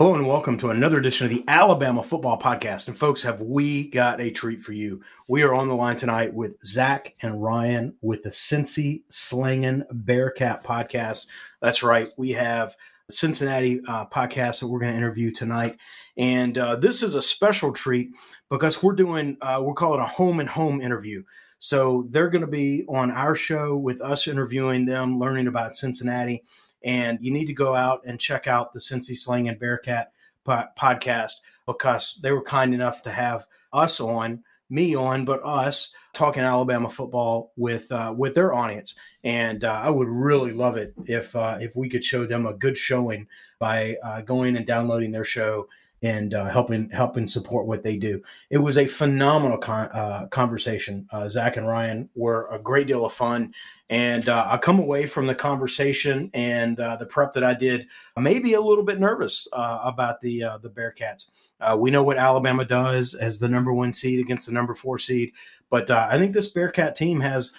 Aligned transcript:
Hello 0.00 0.14
and 0.14 0.26
welcome 0.26 0.56
to 0.56 0.70
another 0.70 0.98
edition 0.98 1.26
of 1.26 1.30
the 1.30 1.44
Alabama 1.46 2.02
Football 2.02 2.40
Podcast. 2.40 2.88
And 2.88 2.96
folks, 2.96 3.20
have 3.20 3.42
we 3.42 3.86
got 3.90 4.18
a 4.18 4.30
treat 4.30 4.58
for 4.58 4.72
you? 4.72 5.02
We 5.28 5.42
are 5.42 5.52
on 5.52 5.68
the 5.68 5.74
line 5.74 5.96
tonight 5.96 6.32
with 6.32 6.56
Zach 6.64 7.14
and 7.20 7.42
Ryan 7.42 7.94
with 8.00 8.22
the 8.22 8.30
Cincy 8.30 9.02
Slangin' 9.10 9.84
Bearcat 9.92 10.64
Podcast. 10.64 11.26
That's 11.60 11.82
right, 11.82 12.08
we 12.16 12.30
have 12.30 12.74
the 13.08 13.12
Cincinnati 13.12 13.82
uh, 13.86 14.06
podcast 14.06 14.60
that 14.60 14.68
we're 14.68 14.78
going 14.78 14.92
to 14.92 14.96
interview 14.96 15.30
tonight, 15.30 15.76
and 16.16 16.56
uh, 16.56 16.76
this 16.76 17.02
is 17.02 17.14
a 17.14 17.20
special 17.20 17.70
treat 17.70 18.08
because 18.48 18.82
we're 18.82 18.94
doing 18.94 19.36
uh, 19.42 19.60
we're 19.62 19.74
calling 19.74 20.00
a 20.00 20.06
home 20.06 20.40
and 20.40 20.48
home 20.48 20.80
interview. 20.80 21.22
So 21.58 22.06
they're 22.08 22.30
going 22.30 22.40
to 22.40 22.46
be 22.46 22.86
on 22.88 23.10
our 23.10 23.34
show 23.34 23.76
with 23.76 24.00
us 24.00 24.28
interviewing 24.28 24.86
them, 24.86 25.18
learning 25.18 25.46
about 25.46 25.76
Cincinnati 25.76 26.42
and 26.82 27.20
you 27.20 27.30
need 27.30 27.46
to 27.46 27.52
go 27.52 27.74
out 27.74 28.00
and 28.04 28.20
check 28.20 28.46
out 28.46 28.72
the 28.72 28.80
Cincy 28.80 29.12
Slangin' 29.12 29.58
Bearcat 29.58 30.12
po- 30.44 30.64
podcast 30.78 31.32
because 31.66 32.18
they 32.22 32.32
were 32.32 32.42
kind 32.42 32.74
enough 32.74 33.02
to 33.02 33.10
have 33.10 33.46
us 33.72 34.00
on, 34.00 34.42
me 34.68 34.94
on, 34.94 35.24
but 35.24 35.42
us 35.42 35.92
talking 36.12 36.42
Alabama 36.42 36.88
football 36.88 37.52
with 37.56 37.90
uh, 37.92 38.14
with 38.16 38.34
their 38.34 38.54
audience. 38.54 38.94
And 39.22 39.64
uh, 39.64 39.80
I 39.84 39.90
would 39.90 40.08
really 40.08 40.52
love 40.52 40.76
it 40.76 40.94
if 41.06 41.34
uh, 41.36 41.58
if 41.60 41.76
we 41.76 41.88
could 41.88 42.04
show 42.04 42.24
them 42.24 42.46
a 42.46 42.54
good 42.54 42.76
showing 42.76 43.26
by 43.58 43.96
uh, 44.02 44.22
going 44.22 44.56
and 44.56 44.66
downloading 44.66 45.10
their 45.10 45.24
show 45.24 45.68
and 46.02 46.32
uh, 46.32 46.46
helping 46.46 46.88
helping 46.90 47.26
support 47.26 47.66
what 47.66 47.82
they 47.82 47.96
do. 47.96 48.22
It 48.48 48.58
was 48.58 48.78
a 48.78 48.86
phenomenal 48.86 49.58
con- 49.58 49.90
uh, 49.92 50.26
conversation. 50.28 51.06
Zach 51.28 51.56
and 51.56 51.68
Ryan 51.68 52.08
were 52.14 52.48
a 52.50 52.58
great 52.58 52.86
deal 52.86 53.04
of 53.04 53.12
fun, 53.12 53.52
and 53.90 54.28
uh, 54.28 54.46
I 54.48 54.56
come 54.56 54.78
away 54.78 55.06
from 55.06 55.26
the 55.26 55.34
conversation 55.34 56.30
and 56.32 56.78
uh, 56.78 56.96
the 56.96 57.06
prep 57.06 57.34
that 57.34 57.42
I 57.42 57.54
did, 57.54 57.88
maybe 58.16 58.54
a 58.54 58.60
little 58.60 58.84
bit 58.84 59.00
nervous 59.00 59.48
uh, 59.52 59.80
about 59.82 60.20
the 60.20 60.44
uh, 60.44 60.58
the 60.58 60.70
Bearcats. 60.70 61.50
Uh, 61.60 61.76
we 61.78 61.90
know 61.90 62.04
what 62.04 62.16
Alabama 62.16 62.64
does 62.64 63.14
as 63.14 63.40
the 63.40 63.48
number 63.48 63.72
one 63.72 63.92
seed 63.92 64.20
against 64.20 64.46
the 64.46 64.52
number 64.52 64.74
four 64.74 64.98
seed, 64.98 65.32
but 65.70 65.90
uh, 65.90 66.08
I 66.08 66.18
think 66.18 66.32
this 66.32 66.48
Bearcat 66.48 66.94
team 66.94 67.20
has. 67.20 67.52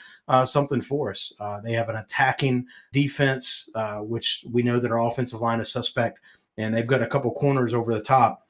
something 0.45 0.79
for 0.79 1.09
us. 1.09 1.33
they 1.63 1.73
have 1.73 1.89
an 1.89 1.97
attacking 1.97 2.65
defense, 2.93 3.69
which 3.99 4.45
we 4.49 4.63
know 4.63 4.79
that 4.79 4.91
our 4.91 5.05
offensive 5.05 5.41
line 5.41 5.59
is 5.59 5.69
suspect, 5.69 6.19
and 6.57 6.73
they've 6.73 6.87
got 6.87 7.01
a 7.01 7.07
couple 7.07 7.31
corners 7.31 7.73
over 7.73 7.93
the 7.93 8.01
top 8.01 8.47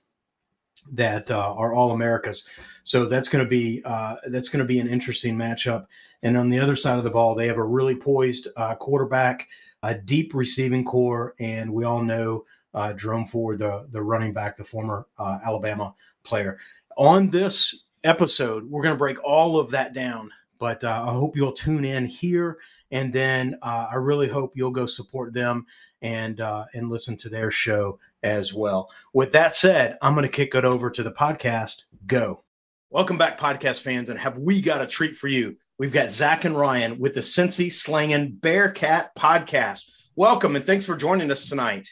that 0.92 1.32
are 1.32 1.74
all 1.74 1.92
Americas. 1.92 2.48
So 2.84 3.06
that's 3.06 3.28
going 3.28 3.44
to 3.44 3.50
be 3.50 3.82
that's 4.28 4.50
going 4.50 4.64
to 4.64 4.66
be 4.66 4.80
an 4.80 4.88
interesting 4.88 5.36
matchup. 5.36 5.88
And 6.24 6.38
on 6.38 6.50
the 6.50 6.60
other 6.60 6.76
side 6.76 6.98
of 6.98 7.04
the 7.04 7.10
ball, 7.10 7.36
they 7.36 7.48
have 7.48 7.58
a 7.58 7.64
really 7.64 7.96
poised 7.96 8.48
uh, 8.56 8.76
quarterback, 8.76 9.48
a 9.84 9.96
deep 9.96 10.34
receiving 10.34 10.86
core, 10.86 11.36
and 11.40 11.74
we 11.74 11.84
all 11.84 12.04
know 12.04 12.46
uh, 12.74 12.94
Jerome 12.94 13.26
Ford, 13.26 13.60
the, 13.60 13.88
the 13.90 14.02
running 14.02 14.34
back, 14.34 14.56
the 14.56 14.64
former 14.64 15.08
uh, 15.18 15.40
Alabama 15.44 15.94
player. 16.24 16.60
On 16.98 17.30
this 17.30 17.86
episode, 18.04 18.70
we're 18.70 18.84
going 18.84 18.94
to 18.94 19.00
break 19.00 19.24
all 19.24 19.60
of 19.60 19.72
that 19.72 19.94
down, 19.94 20.30
but 20.60 20.84
uh, 20.84 21.06
I 21.08 21.12
hope 21.12 21.36
you'll 21.36 21.52
tune 21.52 21.86
in 21.86 22.06
here. 22.06 22.60
And 22.92 23.14
then 23.14 23.58
uh, 23.62 23.88
I 23.92 23.96
really 23.96 24.28
hope 24.28 24.52
you'll 24.56 24.72
go 24.72 24.86
support 24.86 25.34
them 25.34 25.66
and 26.02 26.42
uh, 26.42 26.66
and 26.74 26.90
listen 26.90 27.16
to 27.18 27.30
their 27.30 27.52
show 27.52 28.00
as 28.22 28.54
well. 28.54 28.90
With 29.14 29.32
that 29.32 29.56
said, 29.56 29.98
I'm 30.02 30.14
going 30.14 30.26
to 30.26 30.32
kick 30.32 30.56
it 30.56 30.66
over 30.66 30.90
to 30.90 31.04
the 31.04 31.12
podcast. 31.12 31.84
Go. 32.06 32.44
Welcome 32.90 33.18
back, 33.18 33.40
podcast 33.40 33.82
fans, 33.82 34.10
and 34.10 34.20
have 34.20 34.38
we 34.38 34.62
got 34.62 34.82
a 34.82 34.88
treat 34.88 35.16
for 35.16 35.30
you? 35.30 35.56
We've 35.82 35.92
got 35.92 36.12
Zach 36.12 36.46
and 36.46 36.56
Ryan 36.56 37.00
with 37.00 37.16
the 37.16 37.22
Cincy 37.22 37.66
Slangin' 37.66 38.40
Bearcat 38.40 39.16
podcast. 39.16 39.90
Welcome 40.16 40.56
and 40.56 40.64
thanks 40.64 40.86
for 40.86 40.96
joining 40.96 41.32
us 41.32 41.46
tonight. 41.46 41.90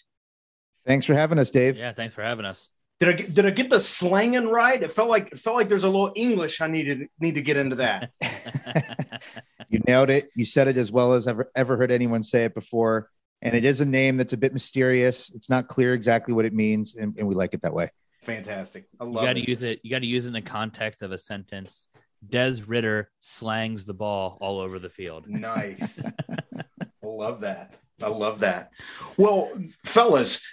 Thanks 0.86 1.08
for 1.08 1.16
having 1.16 1.40
us, 1.40 1.50
Dave. 1.50 1.76
Yeah, 1.76 1.92
thanks 1.92 2.14
for 2.14 2.22
having 2.22 2.46
us. 2.46 2.70
Did 3.00 3.10
I 3.10 3.14
get, 3.14 3.34
did 3.34 3.46
I 3.48 3.50
get 3.50 3.72
the 3.72 3.80
slanging 3.80 4.48
right? 4.48 4.80
It 4.80 4.92
felt 4.92 5.10
like 5.10 5.32
it 5.32 5.40
felt 5.40 5.56
like 5.56 5.70
there's 5.70 5.86
a 5.86 5.90
little 5.90 6.14
English 6.16 6.62
I 6.62 6.68
needed 6.68 7.08
need 7.20 7.34
to 7.34 7.42
get 7.42 7.58
into 7.58 7.78
that. 7.78 8.12
you 9.70 9.80
nailed 9.88 10.12
it. 10.12 10.30
You 10.36 10.46
said 10.46 10.68
it 10.68 10.78
as 10.78 10.92
well 10.92 11.14
as 11.14 11.26
I 11.26 11.32
ever 11.32 11.52
ever 11.56 11.76
heard 11.76 11.90
anyone 11.90 12.22
say 12.22 12.46
it 12.46 12.54
before. 12.54 13.10
And 13.42 13.56
it 13.56 13.66
is 13.66 13.82
a 13.82 13.86
name 13.88 14.18
that's 14.18 14.34
a 14.34 14.38
bit 14.38 14.54
mysterious. 14.54 15.32
It's 15.34 15.50
not 15.50 15.68
clear 15.68 15.96
exactly 15.96 16.36
what 16.36 16.46
it 16.46 16.54
means, 16.54 16.96
and, 16.96 17.18
and 17.18 17.28
we 17.28 17.34
like 17.34 17.56
it 17.56 17.64
that 17.64 17.74
way. 17.74 17.90
Fantastic. 18.22 18.86
I 19.00 19.06
love 19.06 19.24
you 19.24 19.30
got 19.30 19.34
to 19.34 19.42
it. 19.42 19.50
use 19.50 19.64
it. 19.64 19.80
You 19.82 19.90
got 19.90 20.00
to 20.00 20.06
use 20.06 20.26
it 20.26 20.28
in 20.28 20.34
the 20.34 20.44
context 20.44 21.02
of 21.02 21.12
a 21.12 21.18
sentence. 21.18 21.88
Des 22.28 22.62
Ridder 22.66 23.10
slangs 23.20 23.86
the 23.86 23.94
ball 23.94 24.38
all 24.42 24.60
over 24.60 24.80
the 24.80 24.90
field. 24.90 25.28
Nice. 25.28 26.02
I 26.58 26.86
love 27.04 27.42
that. 27.42 27.78
I 28.02 28.08
love 28.08 28.40
that. 28.42 28.72
Well, 29.18 29.52
fellas, 29.84 30.46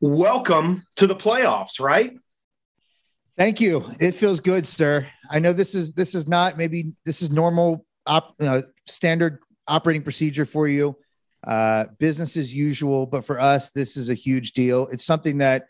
welcome 0.00 0.84
to 0.96 1.06
the 1.06 1.14
playoffs, 1.14 1.80
right? 1.80 2.16
Thank 3.36 3.60
you. 3.60 3.84
It 4.00 4.12
feels 4.12 4.40
good, 4.40 4.66
sir. 4.66 5.08
I 5.30 5.38
know 5.38 5.52
this 5.52 5.74
is 5.74 5.94
this 5.94 6.14
is 6.14 6.28
not 6.28 6.58
maybe 6.58 6.92
this 7.04 7.22
is 7.22 7.30
normal 7.30 7.86
op, 8.06 8.34
uh, 8.40 8.62
standard 8.86 9.38
operating 9.66 10.02
procedure 10.02 10.44
for 10.44 10.68
you, 10.68 10.96
uh, 11.46 11.86
business 11.98 12.36
as 12.36 12.52
usual. 12.52 13.06
But 13.06 13.24
for 13.24 13.40
us, 13.40 13.70
this 13.70 13.96
is 13.96 14.10
a 14.10 14.14
huge 14.14 14.52
deal. 14.52 14.88
It's 14.88 15.04
something 15.04 15.38
that 15.38 15.66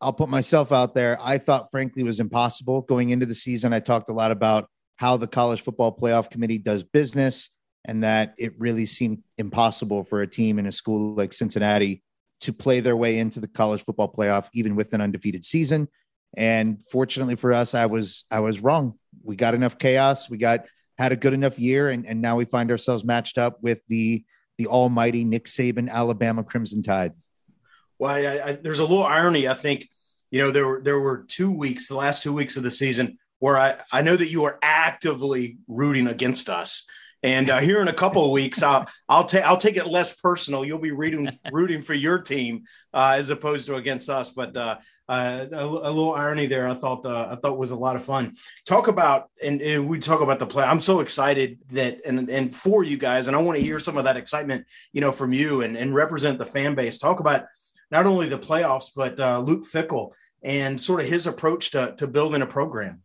I'll 0.00 0.12
put 0.12 0.28
myself 0.28 0.72
out 0.72 0.94
there. 0.94 1.18
I 1.22 1.38
thought, 1.38 1.70
frankly, 1.70 2.02
was 2.02 2.20
impossible 2.20 2.82
going 2.82 3.10
into 3.10 3.26
the 3.26 3.34
season. 3.34 3.72
I 3.72 3.80
talked 3.80 4.10
a 4.10 4.14
lot 4.14 4.30
about 4.30 4.68
how 4.96 5.16
the 5.16 5.26
college 5.26 5.60
football 5.60 5.96
playoff 5.96 6.30
committee 6.30 6.58
does 6.58 6.82
business 6.82 7.50
and 7.84 8.02
that 8.02 8.34
it 8.36 8.52
really 8.58 8.84
seemed 8.84 9.22
impossible 9.38 10.04
for 10.04 10.20
a 10.20 10.26
team 10.26 10.58
in 10.58 10.66
a 10.66 10.72
school 10.72 11.14
like 11.14 11.32
Cincinnati 11.32 12.02
to 12.40 12.52
play 12.52 12.80
their 12.80 12.96
way 12.96 13.18
into 13.18 13.40
the 13.40 13.48
college 13.48 13.82
football 13.82 14.12
playoff, 14.12 14.48
even 14.52 14.76
with 14.76 14.92
an 14.92 15.00
undefeated 15.00 15.44
season. 15.44 15.88
And 16.36 16.82
fortunately 16.90 17.36
for 17.36 17.52
us, 17.52 17.74
I 17.74 17.86
was 17.86 18.24
I 18.30 18.40
was 18.40 18.60
wrong. 18.60 18.98
We 19.22 19.36
got 19.36 19.54
enough 19.54 19.78
chaos. 19.78 20.28
We 20.28 20.36
got 20.36 20.66
had 20.98 21.12
a 21.12 21.16
good 21.16 21.32
enough 21.32 21.58
year, 21.58 21.88
and, 21.88 22.06
and 22.06 22.20
now 22.20 22.36
we 22.36 22.44
find 22.44 22.70
ourselves 22.70 23.04
matched 23.04 23.38
up 23.38 23.62
with 23.62 23.80
the 23.88 24.24
the 24.58 24.66
almighty 24.66 25.24
Nick 25.24 25.44
Saban 25.44 25.88
Alabama 25.88 26.42
Crimson 26.42 26.82
Tide. 26.82 27.12
Well, 27.98 28.14
I, 28.14 28.40
I, 28.44 28.52
there's 28.52 28.78
a 28.78 28.84
little 28.84 29.04
irony. 29.04 29.48
I 29.48 29.54
think, 29.54 29.88
you 30.30 30.40
know, 30.40 30.50
there 30.50 30.66
were 30.66 30.82
there 30.82 30.98
were 30.98 31.24
two 31.28 31.52
weeks, 31.52 31.88
the 31.88 31.96
last 31.96 32.22
two 32.22 32.32
weeks 32.32 32.56
of 32.56 32.62
the 32.62 32.70
season, 32.70 33.18
where 33.38 33.58
I 33.58 33.76
I 33.92 34.02
know 34.02 34.16
that 34.16 34.30
you 34.30 34.44
are 34.44 34.58
actively 34.62 35.58
rooting 35.68 36.06
against 36.06 36.48
us. 36.48 36.86
And 37.22 37.48
uh, 37.48 37.58
here 37.58 37.80
in 37.80 37.88
a 37.88 37.92
couple 37.92 38.24
of 38.24 38.30
weeks, 38.30 38.62
I'll 38.62 38.86
I'll 39.08 39.24
take 39.24 39.44
I'll 39.44 39.56
take 39.56 39.76
it 39.76 39.86
less 39.86 40.14
personal. 40.14 40.64
You'll 40.64 40.78
be 40.78 40.92
rooting 40.92 41.28
rooting 41.52 41.82
for 41.82 41.94
your 41.94 42.18
team 42.18 42.64
uh, 42.92 43.16
as 43.18 43.30
opposed 43.30 43.66
to 43.66 43.76
against 43.76 44.10
us. 44.10 44.30
But 44.30 44.56
uh, 44.56 44.76
uh, 45.08 45.46
a, 45.52 45.64
a, 45.64 45.90
little 45.90 46.14
irony 46.14 46.46
there. 46.46 46.68
I 46.68 46.74
thought 46.74 47.06
uh, 47.06 47.28
I 47.30 47.36
thought 47.36 47.56
was 47.56 47.70
a 47.70 47.76
lot 47.76 47.94
of 47.94 48.04
fun. 48.04 48.34
Talk 48.64 48.88
about 48.88 49.30
and, 49.42 49.62
and, 49.62 49.88
we 49.88 50.00
talk 50.00 50.20
about 50.20 50.40
the 50.40 50.46
play. 50.46 50.64
I'm 50.64 50.80
so 50.80 51.00
excited 51.00 51.58
that 51.70 52.00
and 52.04 52.28
and 52.28 52.52
for 52.52 52.82
you 52.82 52.96
guys, 52.96 53.28
and 53.28 53.36
I 53.36 53.40
want 53.40 53.56
to 53.56 53.64
hear 53.64 53.78
some 53.78 53.96
of 53.98 54.04
that 54.04 54.16
excitement, 54.16 54.66
you 54.92 55.00
know, 55.00 55.12
from 55.12 55.32
you 55.32 55.62
and 55.62 55.76
and 55.76 55.94
represent 55.94 56.38
the 56.38 56.44
fan 56.44 56.74
base. 56.74 56.98
Talk 56.98 57.20
about 57.20 57.44
not 57.90 58.06
only 58.06 58.28
the 58.28 58.38
playoffs 58.38 58.90
but 58.94 59.18
uh, 59.20 59.40
Luke 59.40 59.64
Fickell 59.64 60.10
and 60.42 60.80
sort 60.80 61.00
of 61.00 61.06
his 61.06 61.26
approach 61.26 61.70
to 61.72 61.94
to 61.98 62.06
building 62.06 62.42
a 62.42 62.46
program. 62.46 63.02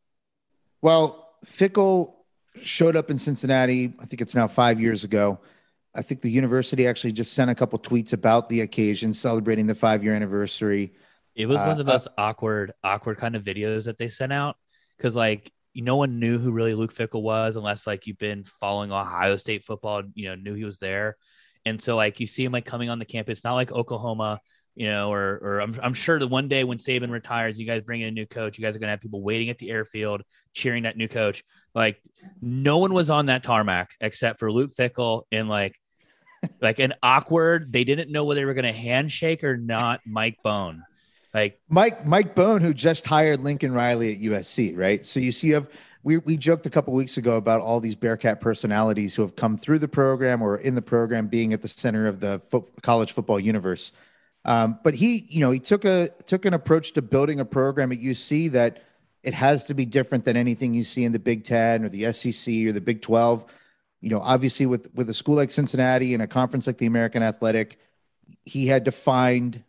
Well, 0.81 1.35
Fickell 1.45 2.13
showed 2.61 2.95
up 2.95 3.09
in 3.09 3.17
Cincinnati. 3.17 3.93
I 3.99 4.05
think 4.05 4.21
it's 4.21 4.35
now 4.35 4.47
five 4.47 4.79
years 4.79 5.03
ago. 5.03 5.39
I 5.93 6.01
think 6.01 6.21
the 6.21 6.31
university 6.31 6.87
actually 6.87 7.11
just 7.11 7.33
sent 7.33 7.51
a 7.51 7.55
couple 7.55 7.77
tweets 7.79 8.13
about 8.13 8.49
the 8.49 8.61
occasion, 8.61 9.13
celebrating 9.13 9.67
the 9.67 9.75
five 9.75 10.03
year 10.03 10.15
anniversary. 10.15 10.93
It 11.35 11.45
was 11.45 11.57
one 11.57 11.71
of 11.71 11.77
the 11.77 11.85
most 11.85 12.07
uh, 12.07 12.11
awkward, 12.17 12.73
awkward 12.83 13.17
kind 13.17 13.35
of 13.35 13.43
videos 13.43 13.85
that 13.85 13.97
they 13.97 14.09
sent 14.09 14.33
out 14.33 14.57
because, 14.97 15.15
like, 15.15 15.51
no 15.75 15.95
one 15.95 16.19
knew 16.19 16.37
who 16.37 16.51
really 16.51 16.73
Luke 16.73 16.93
Fickell 16.93 17.21
was 17.21 17.55
unless 17.55 17.87
like 17.87 18.05
you've 18.05 18.17
been 18.17 18.43
following 18.43 18.91
Ohio 18.91 19.37
State 19.37 19.63
football, 19.63 20.03
you 20.13 20.27
know, 20.27 20.35
knew 20.35 20.53
he 20.53 20.65
was 20.65 20.79
there. 20.79 21.15
And 21.65 21.81
so 21.81 21.95
like 21.95 22.19
you 22.19 22.27
see 22.27 22.43
him 22.43 22.51
like 22.51 22.65
coming 22.65 22.89
on 22.89 22.99
the 22.99 23.05
campus, 23.05 23.43
not 23.43 23.53
like 23.53 23.71
Oklahoma, 23.71 24.41
you 24.75 24.87
know, 24.87 25.11
or 25.11 25.39
or 25.41 25.61
I'm 25.61 25.77
I'm 25.81 25.93
sure 25.93 26.17
that 26.19 26.27
one 26.27 26.47
day 26.47 26.63
when 26.63 26.77
Saban 26.77 27.09
retires, 27.09 27.59
you 27.59 27.65
guys 27.65 27.81
bring 27.81 28.01
in 28.01 28.07
a 28.07 28.11
new 28.11 28.25
coach, 28.25 28.57
you 28.57 28.63
guys 28.63 28.75
are 28.75 28.79
gonna 28.79 28.91
have 28.91 29.01
people 29.01 29.21
waiting 29.21 29.49
at 29.49 29.57
the 29.57 29.69
airfield 29.69 30.23
cheering 30.53 30.83
that 30.83 30.97
new 30.97 31.07
coach. 31.07 31.43
Like 31.75 32.01
no 32.41 32.77
one 32.77 32.93
was 32.93 33.09
on 33.09 33.27
that 33.27 33.43
tarmac 33.43 33.91
except 33.99 34.39
for 34.39 34.51
Luke 34.51 34.71
Fickell 34.71 35.23
and 35.31 35.49
like 35.49 35.77
like 36.61 36.79
an 36.79 36.93
awkward, 37.03 37.71
they 37.71 37.83
didn't 37.83 38.11
know 38.11 38.25
whether 38.25 38.41
they 38.41 38.45
were 38.45 38.53
gonna 38.53 38.71
handshake 38.71 39.43
or 39.43 39.57
not 39.57 40.01
Mike 40.05 40.37
Bohn. 40.43 40.83
Like 41.33 41.59
Mike 41.69 42.05
Mike 42.05 42.35
Bohn, 42.35 42.61
who 42.61 42.73
just 42.73 43.05
hired 43.05 43.41
Lincoln 43.41 43.73
Riley 43.73 44.13
at 44.13 44.19
USC, 44.19 44.77
right? 44.77 45.05
So 45.05 45.19
you 45.19 45.31
see, 45.31 45.47
you 45.47 45.53
have 45.55 45.67
we 46.03 46.17
we 46.17 46.37
joked 46.37 46.65
a 46.65 46.69
couple 46.69 46.93
weeks 46.93 47.17
ago 47.17 47.35
about 47.35 47.61
all 47.61 47.79
these 47.79 47.95
Bearcat 47.95 48.41
personalities 48.41 49.15
who 49.15 49.21
have 49.21 49.35
come 49.35 49.57
through 49.57 49.79
the 49.79 49.87
program 49.87 50.41
or 50.41 50.57
in 50.57 50.75
the 50.75 50.81
program, 50.81 51.27
being 51.27 51.53
at 51.53 51.61
the 51.61 51.67
center 51.67 52.07
of 52.07 52.19
the 52.19 52.41
fo- 52.49 52.67
college 52.81 53.11
football 53.11 53.39
universe. 53.39 53.91
Um, 54.43 54.79
but 54.83 54.95
he, 54.95 55.25
you 55.27 55.39
know, 55.39 55.51
he 55.51 55.59
took 55.59 55.85
a 55.85 56.09
took 56.25 56.45
an 56.45 56.53
approach 56.53 56.93
to 56.93 57.01
building 57.01 57.39
a 57.39 57.45
program 57.45 57.91
at 57.91 57.99
UC 57.99 58.51
that 58.51 58.83
it 59.23 59.33
has 59.33 59.65
to 59.65 59.73
be 59.73 59.85
different 59.85 60.25
than 60.25 60.35
anything 60.35 60.73
you 60.73 60.83
see 60.83 61.03
in 61.03 61.11
the 61.11 61.19
Big 61.19 61.43
Ten 61.43 61.85
or 61.85 61.89
the 61.89 62.11
SEC 62.11 62.65
or 62.65 62.71
the 62.71 62.81
Big 62.81 63.01
Twelve. 63.01 63.45
You 63.99 64.09
know, 64.09 64.19
obviously 64.19 64.65
with 64.65 64.93
with 64.95 65.09
a 65.09 65.13
school 65.13 65.35
like 65.35 65.51
Cincinnati 65.51 66.13
and 66.13 66.23
a 66.23 66.27
conference 66.27 66.65
like 66.65 66.79
the 66.79 66.87
American 66.87 67.21
Athletic, 67.21 67.79
he 68.43 68.67
had 68.67 68.85
to 68.85 68.91
find 68.91 69.63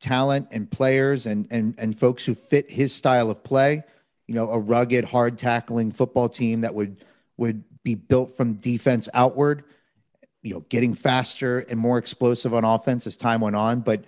talent 0.00 0.48
and 0.50 0.70
players 0.70 1.26
and 1.26 1.46
and 1.50 1.74
and 1.78 1.98
folks 1.98 2.24
who 2.24 2.34
fit 2.34 2.70
his 2.70 2.92
style 2.92 3.30
of 3.30 3.44
play. 3.44 3.84
You 4.26 4.34
know, 4.34 4.50
a 4.50 4.58
rugged, 4.58 5.04
hard 5.04 5.38
tackling 5.38 5.92
football 5.92 6.28
team 6.28 6.62
that 6.62 6.74
would 6.74 7.04
would 7.36 7.62
be 7.84 7.94
built 7.94 8.36
from 8.36 8.54
defense 8.54 9.08
outward. 9.14 9.62
You 10.42 10.54
know, 10.54 10.60
getting 10.68 10.94
faster 10.94 11.60
and 11.60 11.78
more 11.78 11.98
explosive 11.98 12.54
on 12.54 12.64
offense 12.64 13.06
as 13.06 13.16
time 13.16 13.40
went 13.40 13.56
on. 13.56 13.80
But 13.80 14.04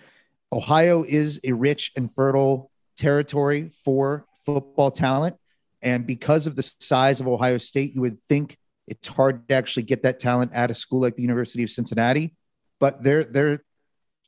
Ohio 0.52 1.04
is 1.04 1.40
a 1.44 1.52
rich 1.52 1.92
and 1.96 2.12
fertile 2.12 2.70
territory 2.96 3.70
for 3.84 4.26
football 4.44 4.90
talent. 4.90 5.36
And 5.82 6.06
because 6.06 6.46
of 6.46 6.56
the 6.56 6.62
size 6.62 7.20
of 7.20 7.28
Ohio 7.28 7.58
State, 7.58 7.94
you 7.94 8.00
would 8.00 8.20
think 8.22 8.56
it's 8.86 9.08
hard 9.08 9.48
to 9.48 9.54
actually 9.54 9.82
get 9.84 10.02
that 10.02 10.20
talent 10.20 10.52
at 10.54 10.70
a 10.70 10.74
school 10.74 11.00
like 11.00 11.16
the 11.16 11.22
University 11.22 11.62
of 11.62 11.70
Cincinnati. 11.70 12.34
But 12.80 13.02
they're 13.02 13.24
they're 13.24 13.62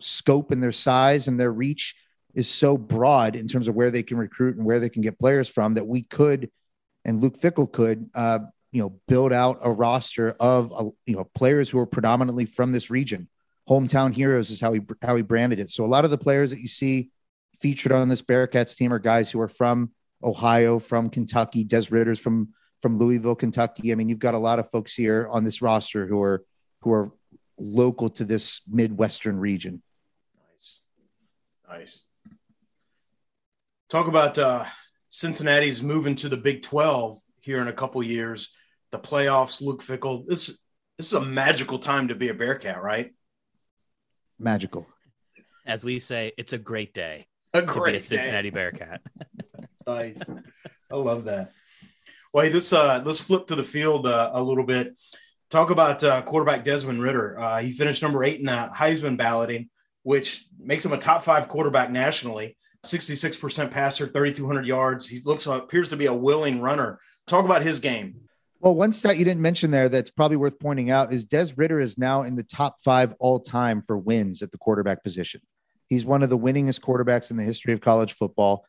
scope 0.00 0.50
and 0.50 0.62
their 0.62 0.72
size 0.72 1.28
and 1.28 1.38
their 1.38 1.52
reach 1.52 1.94
is 2.34 2.48
so 2.48 2.76
broad 2.76 3.36
in 3.36 3.48
terms 3.48 3.68
of 3.68 3.74
where 3.74 3.90
they 3.90 4.02
can 4.02 4.16
recruit 4.16 4.56
and 4.56 4.64
where 4.64 4.80
they 4.80 4.88
can 4.88 5.02
get 5.02 5.18
players 5.18 5.48
from 5.48 5.74
that 5.74 5.86
we 5.86 6.02
could, 6.02 6.50
and 7.04 7.22
Luke 7.22 7.38
Fickell 7.40 7.70
could, 7.70 8.08
uh, 8.14 8.40
you 8.72 8.82
know, 8.82 9.00
build 9.08 9.32
out 9.32 9.58
a 9.62 9.70
roster 9.70 10.36
of 10.38 10.72
uh, 10.72 10.90
you 11.06 11.16
know 11.16 11.24
players 11.34 11.68
who 11.68 11.78
are 11.78 11.86
predominantly 11.86 12.46
from 12.46 12.72
this 12.72 12.90
region. 12.90 13.28
Hometown 13.68 14.12
heroes 14.12 14.50
is 14.50 14.60
how 14.60 14.72
he 14.72 14.80
how 15.02 15.16
he 15.16 15.22
branded 15.22 15.58
it. 15.58 15.70
So 15.70 15.84
a 15.84 15.86
lot 15.86 16.04
of 16.04 16.10
the 16.10 16.18
players 16.18 16.50
that 16.50 16.60
you 16.60 16.68
see 16.68 17.10
featured 17.60 17.92
on 17.92 18.08
this 18.08 18.22
Bearcats 18.22 18.76
team 18.76 18.92
are 18.92 18.98
guys 18.98 19.30
who 19.30 19.40
are 19.40 19.48
from 19.48 19.90
Ohio, 20.22 20.78
from 20.78 21.10
Kentucky. 21.10 21.64
Des 21.64 21.86
Ridder's 21.90 22.18
from 22.18 22.50
from 22.80 22.96
Louisville, 22.96 23.34
Kentucky. 23.34 23.92
I 23.92 23.94
mean, 23.94 24.08
you've 24.08 24.18
got 24.18 24.34
a 24.34 24.38
lot 24.38 24.58
of 24.58 24.70
folks 24.70 24.94
here 24.94 25.28
on 25.30 25.44
this 25.44 25.60
roster 25.60 26.06
who 26.06 26.22
are 26.22 26.44
who 26.82 26.92
are 26.92 27.12
local 27.58 28.08
to 28.10 28.24
this 28.24 28.62
midwestern 28.68 29.38
region. 29.38 29.82
Nice. 30.52 30.82
Nice. 31.68 32.04
Talk 33.90 34.06
about 34.06 34.38
uh, 34.38 34.64
Cincinnati's 35.08 35.82
moving 35.82 36.14
to 36.16 36.28
the 36.28 36.36
Big 36.36 36.62
12 36.62 37.18
here 37.40 37.60
in 37.60 37.68
a 37.68 37.72
couple 37.72 38.02
years. 38.02 38.54
The 38.92 38.98
playoffs, 38.98 39.60
Luke 39.60 39.82
Fickell. 39.82 40.26
This 40.26 40.58
this 40.98 41.06
is 41.06 41.12
a 41.12 41.20
magical 41.20 41.78
time 41.78 42.08
to 42.08 42.14
be 42.14 42.28
a 42.28 42.34
Bearcat, 42.34 42.82
right? 42.82 43.12
Magical. 44.38 44.86
As 45.66 45.84
we 45.84 45.98
say, 45.98 46.32
it's 46.36 46.52
a 46.52 46.58
great 46.58 46.92
day. 46.92 47.26
A 47.54 47.62
great 47.62 47.96
a 47.96 48.00
Cincinnati 48.00 48.50
day. 48.50 48.54
Bearcat. 48.54 49.00
nice. 49.86 50.22
I 50.90 50.96
love 50.96 51.24
that. 51.24 51.52
Well, 52.32 52.44
hey, 52.44 52.52
this 52.52 52.72
uh, 52.72 53.02
let's 53.04 53.20
flip 53.20 53.46
to 53.48 53.54
the 53.54 53.64
field 53.64 54.06
uh, 54.06 54.30
a 54.32 54.42
little 54.42 54.64
bit. 54.64 54.98
Talk 55.50 55.70
about 55.70 56.02
uh, 56.04 56.22
quarterback 56.22 56.64
Desmond 56.64 57.02
Ridder. 57.02 57.38
Uh, 57.38 57.60
he 57.60 57.72
finished 57.72 58.02
number 58.02 58.22
eight 58.24 58.38
in 58.38 58.46
the 58.46 58.70
Heisman 58.72 59.16
balloting 59.16 59.68
which 60.02 60.46
makes 60.58 60.84
him 60.84 60.92
a 60.92 60.98
top 60.98 61.22
five 61.22 61.48
quarterback 61.48 61.90
nationally. 61.90 62.56
66% 62.84 63.70
passer, 63.70 64.06
3,200 64.06 64.66
yards. 64.66 65.06
He 65.06 65.20
looks 65.24 65.46
appears 65.46 65.90
to 65.90 65.96
be 65.96 66.06
a 66.06 66.14
willing 66.14 66.60
runner. 66.60 66.98
Talk 67.26 67.44
about 67.44 67.62
his 67.62 67.78
game. 67.78 68.22
Well, 68.60 68.74
one 68.74 68.92
stat 68.92 69.16
you 69.16 69.24
didn't 69.24 69.40
mention 69.40 69.70
there 69.70 69.88
that's 69.88 70.10
probably 70.10 70.36
worth 70.36 70.58
pointing 70.58 70.90
out 70.90 71.14
is 71.14 71.24
Des 71.24 71.48
Ridder 71.56 71.80
is 71.80 71.96
now 71.96 72.22
in 72.22 72.36
the 72.36 72.42
top 72.42 72.76
five 72.84 73.14
all 73.18 73.40
time 73.40 73.80
for 73.80 73.96
wins 73.96 74.42
at 74.42 74.50
the 74.50 74.58
quarterback 74.58 75.02
position. 75.02 75.40
He's 75.88 76.04
one 76.04 76.22
of 76.22 76.28
the 76.28 76.38
winningest 76.38 76.80
quarterbacks 76.80 77.30
in 77.30 77.38
the 77.38 77.42
history 77.42 77.72
of 77.72 77.80
college 77.80 78.12
football. 78.12 78.66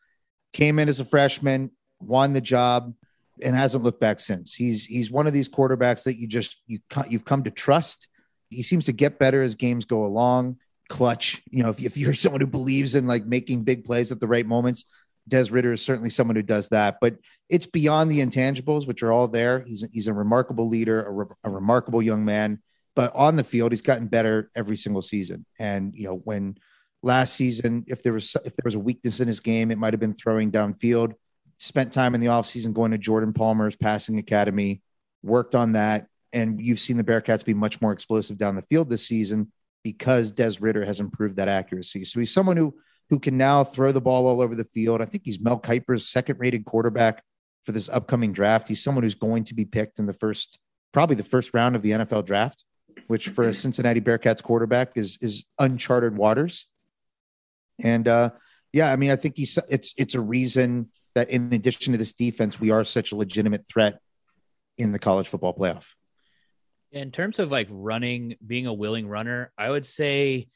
Came 0.54 0.78
in 0.78 0.88
as 0.88 0.98
a 0.98 1.04
freshman, 1.04 1.70
won 2.00 2.32
the 2.32 2.40
job, 2.40 2.94
and 3.42 3.54
hasn't 3.54 3.84
looked 3.84 4.00
back 4.00 4.18
since. 4.18 4.54
He's 4.54 4.86
he's 4.86 5.10
one 5.10 5.26
of 5.26 5.34
these 5.34 5.48
quarterbacks 5.48 6.04
that 6.04 6.16
you 6.16 6.26
just 6.26 6.56
you 6.66 6.78
you've 7.08 7.24
come 7.24 7.44
to 7.44 7.50
trust. 7.50 8.08
He 8.48 8.62
seems 8.62 8.86
to 8.86 8.92
get 8.92 9.18
better 9.18 9.42
as 9.42 9.54
games 9.54 9.84
go 9.84 10.06
along 10.06 10.56
clutch. 10.92 11.42
You 11.50 11.62
know, 11.62 11.70
if, 11.70 11.80
if 11.80 11.96
you're 11.96 12.14
someone 12.24 12.40
who 12.40 12.46
believes 12.46 12.94
in 12.94 13.06
like 13.06 13.26
making 13.26 13.64
big 13.64 13.84
plays 13.84 14.12
at 14.12 14.20
the 14.20 14.26
right 14.26 14.46
moments, 14.46 14.84
Des 15.28 15.50
Ridder 15.50 15.72
is 15.72 15.84
certainly 15.84 16.10
someone 16.10 16.36
who 16.36 16.42
does 16.42 16.68
that. 16.68 16.98
But 17.00 17.16
it's 17.48 17.66
beyond 17.66 18.10
the 18.10 18.20
intangibles, 18.20 18.86
which 18.86 19.02
are 19.02 19.12
all 19.12 19.28
there. 19.28 19.64
He's 19.66 19.82
a, 19.82 19.88
he's 19.92 20.08
a 20.08 20.14
remarkable 20.14 20.68
leader, 20.68 21.02
a, 21.02 21.10
re- 21.10 21.26
a 21.44 21.50
remarkable 21.50 22.02
young 22.02 22.24
man. 22.24 22.60
But 22.94 23.14
on 23.14 23.36
the 23.36 23.44
field, 23.44 23.72
he's 23.72 23.82
gotten 23.82 24.06
better 24.08 24.50
every 24.54 24.76
single 24.76 25.02
season. 25.02 25.46
And 25.58 25.94
you 25.94 26.04
know, 26.04 26.16
when 26.16 26.58
last 27.02 27.34
season, 27.34 27.84
if 27.86 28.02
there 28.02 28.12
was 28.12 28.36
if 28.44 28.54
there 28.56 28.64
was 28.64 28.74
a 28.74 28.80
weakness 28.80 29.20
in 29.20 29.28
his 29.28 29.40
game, 29.40 29.70
it 29.70 29.78
might 29.78 29.92
have 29.92 30.00
been 30.00 30.14
throwing 30.14 30.50
downfield. 30.50 31.14
Spent 31.58 31.92
time 31.92 32.14
in 32.14 32.20
the 32.20 32.26
offseason 32.26 32.72
going 32.72 32.90
to 32.90 32.98
Jordan 32.98 33.32
Palmer's 33.32 33.76
passing 33.76 34.18
academy, 34.18 34.82
worked 35.22 35.54
on 35.54 35.72
that, 35.72 36.08
and 36.32 36.60
you've 36.60 36.80
seen 36.80 36.96
the 36.96 37.04
Bearcats 37.04 37.44
be 37.44 37.54
much 37.54 37.80
more 37.80 37.92
explosive 37.92 38.36
down 38.36 38.56
the 38.56 38.62
field 38.62 38.90
this 38.90 39.06
season 39.06 39.52
because 39.82 40.32
Des 40.32 40.54
Ridder 40.60 40.84
has 40.84 41.00
improved 41.00 41.36
that 41.36 41.48
accuracy. 41.48 42.04
So 42.04 42.20
he's 42.20 42.32
someone 42.32 42.56
who 42.56 42.74
who 43.12 43.18
can 43.18 43.36
now 43.36 43.62
throw 43.62 43.92
the 43.92 44.00
ball 44.00 44.26
all 44.26 44.40
over 44.40 44.54
the 44.54 44.64
field. 44.64 45.02
I 45.02 45.04
think 45.04 45.24
he's 45.26 45.38
Mel 45.38 45.58
Kiper's 45.58 46.08
second 46.08 46.40
rated 46.40 46.64
quarterback 46.64 47.22
for 47.62 47.72
this 47.72 47.90
upcoming 47.90 48.32
draft. 48.32 48.68
He's 48.68 48.82
someone 48.82 49.04
who's 49.04 49.14
going 49.14 49.44
to 49.44 49.54
be 49.54 49.66
picked 49.66 49.98
in 49.98 50.06
the 50.06 50.14
first, 50.14 50.58
probably 50.92 51.16
the 51.16 51.22
first 51.22 51.52
round 51.52 51.76
of 51.76 51.82
the 51.82 51.90
NFL 51.90 52.24
draft, 52.24 52.64
which 53.08 53.28
for 53.28 53.44
a 53.44 53.52
Cincinnati 53.52 54.00
Bearcats 54.00 54.42
quarterback 54.42 54.92
is 54.94 55.18
is 55.20 55.44
uncharted 55.58 56.16
waters. 56.16 56.66
And 57.84 58.08
uh, 58.08 58.30
yeah, 58.72 58.90
I 58.90 58.96
mean, 58.96 59.10
I 59.10 59.16
think 59.16 59.36
he's 59.36 59.58
it's 59.68 59.92
it's 59.98 60.14
a 60.14 60.20
reason 60.20 60.88
that 61.14 61.28
in 61.28 61.52
addition 61.52 61.92
to 61.92 61.98
this 61.98 62.14
defense, 62.14 62.58
we 62.58 62.70
are 62.70 62.82
such 62.82 63.12
a 63.12 63.16
legitimate 63.16 63.68
threat 63.68 63.98
in 64.78 64.92
the 64.92 64.98
college 64.98 65.28
football 65.28 65.52
playoff. 65.52 65.88
In 66.92 67.10
terms 67.10 67.38
of 67.38 67.52
like 67.52 67.68
running, 67.70 68.36
being 68.46 68.66
a 68.66 68.72
willing 68.72 69.06
runner, 69.06 69.52
I 69.58 69.68
would 69.68 69.84
say 69.84 70.48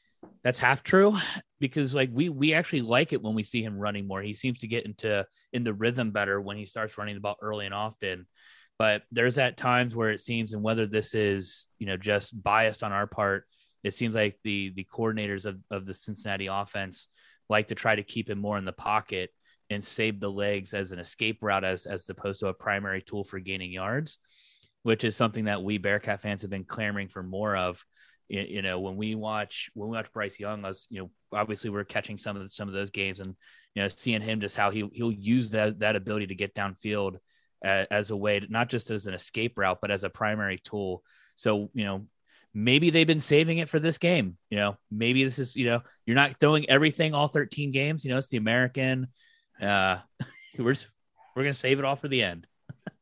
that's 0.43 0.59
half 0.59 0.83
true 0.83 1.17
because 1.59 1.93
like 1.93 2.09
we 2.11 2.29
we 2.29 2.53
actually 2.53 2.81
like 2.81 3.13
it 3.13 3.21
when 3.21 3.35
we 3.35 3.43
see 3.43 3.61
him 3.61 3.77
running 3.77 4.07
more. 4.07 4.21
He 4.21 4.33
seems 4.33 4.59
to 4.59 4.67
get 4.67 4.85
into 4.85 5.25
into 5.53 5.73
rhythm 5.73 6.11
better 6.11 6.39
when 6.39 6.57
he 6.57 6.65
starts 6.65 6.97
running 6.97 7.15
the 7.15 7.21
ball 7.21 7.37
early 7.41 7.65
and 7.65 7.73
often. 7.73 8.25
But 8.79 9.03
there's 9.11 9.37
at 9.39 9.57
times 9.57 9.95
where 9.95 10.11
it 10.11 10.21
seems, 10.21 10.53
and 10.53 10.61
whether 10.61 10.85
this 10.85 11.15
is 11.15 11.67
you 11.79 11.87
know 11.87 11.97
just 11.97 12.41
biased 12.41 12.83
on 12.83 12.91
our 12.91 13.07
part, 13.07 13.45
it 13.83 13.93
seems 13.93 14.15
like 14.15 14.39
the 14.43 14.73
the 14.75 14.87
coordinators 14.91 15.45
of, 15.45 15.59
of 15.71 15.85
the 15.85 15.93
Cincinnati 15.93 16.47
offense 16.47 17.07
like 17.49 17.69
to 17.69 17.75
try 17.75 17.95
to 17.95 18.03
keep 18.03 18.29
him 18.29 18.39
more 18.39 18.57
in 18.57 18.65
the 18.65 18.73
pocket 18.73 19.29
and 19.69 19.83
save 19.83 20.19
the 20.19 20.31
legs 20.31 20.73
as 20.73 20.91
an 20.91 20.99
escape 20.99 21.39
route 21.41 21.63
as 21.63 21.85
as 21.85 22.09
opposed 22.09 22.39
to 22.41 22.47
a 22.47 22.53
primary 22.53 23.01
tool 23.01 23.23
for 23.23 23.39
gaining 23.39 23.71
yards 23.71 24.19
which 24.87 25.03
is 25.03 25.17
something 25.17 25.45
that 25.45 25.61
we 25.61 25.77
Bearcat 25.77 26.21
fans 26.21 26.43
have 26.43 26.51
been 26.51 26.63
clamoring 26.63 27.09
for 27.09 27.21
more 27.21 27.57
of. 27.57 27.83
You, 28.29 28.61
know, 28.61 28.79
when 28.79 28.97
we 28.97 29.15
watch 29.15 29.69
when 29.73 29.89
we 29.89 29.95
watch 29.95 30.11
Bryce 30.11 30.39
Young, 30.39 30.65
us, 30.65 30.85
you 30.89 30.99
know, 30.99 31.11
obviously 31.31 31.69
we're 31.69 31.85
catching 31.85 32.17
some 32.17 32.35
of 32.35 32.43
the, 32.43 32.49
some 32.49 32.67
of 32.67 32.73
those 32.73 32.89
games, 32.89 33.21
and 33.21 33.35
you 33.73 33.81
know, 33.81 33.87
seeing 33.87 34.21
him 34.21 34.41
just 34.41 34.57
how 34.57 34.69
he 34.69 34.89
he'll 34.91 35.11
use 35.11 35.51
that 35.51 35.79
that 35.79 35.95
ability 35.95 36.27
to 36.27 36.35
get 36.35 36.53
downfield 36.53 37.17
as, 37.63 37.87
as 37.89 38.11
a 38.11 38.17
way, 38.17 38.39
to, 38.41 38.47
not 38.51 38.69
just 38.69 38.91
as 38.91 39.07
an 39.07 39.13
escape 39.13 39.57
route, 39.57 39.79
but 39.81 39.91
as 39.91 40.03
a 40.03 40.09
primary 40.09 40.59
tool. 40.63 41.03
So 41.37 41.69
you 41.73 41.85
know, 41.85 42.07
maybe 42.53 42.89
they've 42.89 43.07
been 43.07 43.19
saving 43.19 43.59
it 43.59 43.69
for 43.69 43.79
this 43.79 43.97
game. 43.97 44.37
You 44.49 44.57
know, 44.57 44.77
maybe 44.91 45.23
this 45.23 45.39
is 45.39 45.55
you 45.55 45.65
know, 45.65 45.81
you're 46.05 46.15
not 46.15 46.39
throwing 46.39 46.69
everything 46.69 47.13
all 47.13 47.27
13 47.27 47.71
games. 47.71 48.03
You 48.03 48.11
know, 48.11 48.17
it's 48.17 48.29
the 48.29 48.37
American. 48.37 49.07
Uh, 49.61 49.99
we're 50.57 50.75
we're 51.35 51.43
gonna 51.43 51.53
save 51.53 51.79
it 51.79 51.85
all 51.85 51.95
for 51.95 52.07
the 52.07 52.23
end. 52.23 52.47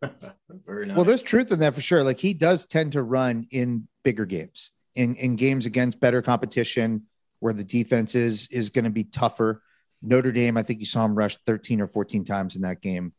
Very 0.66 0.86
nice. 0.86 0.96
Well, 0.96 1.06
there's 1.06 1.22
truth 1.22 1.52
in 1.52 1.60
that 1.60 1.74
for 1.74 1.82
sure. 1.82 2.04
Like 2.04 2.20
he 2.20 2.34
does 2.34 2.66
tend 2.66 2.92
to 2.94 3.02
run 3.02 3.48
in 3.52 3.88
bigger 4.04 4.26
games, 4.26 4.72
in 4.96 5.16
in 5.16 5.36
games 5.36 5.66
against 5.66 6.00
better 6.00 6.22
competition 6.22 7.04
where 7.40 7.54
the 7.54 7.64
defense 7.64 8.16
is 8.16 8.48
is 8.52 8.70
going 8.70 8.86
to 8.86 8.92
be 8.92 9.04
tougher. 9.04 9.62
Notre 10.02 10.32
Dame, 10.32 10.58
I 10.58 10.64
think 10.64 10.80
you 10.80 10.86
saw 10.86 11.06
him 11.06 11.16
rush 11.16 11.38
13 11.46 11.82
or 11.82 11.88
14 11.88 12.24
times 12.26 12.56
in 12.56 12.62
that 12.62 12.82
game. 12.82 13.14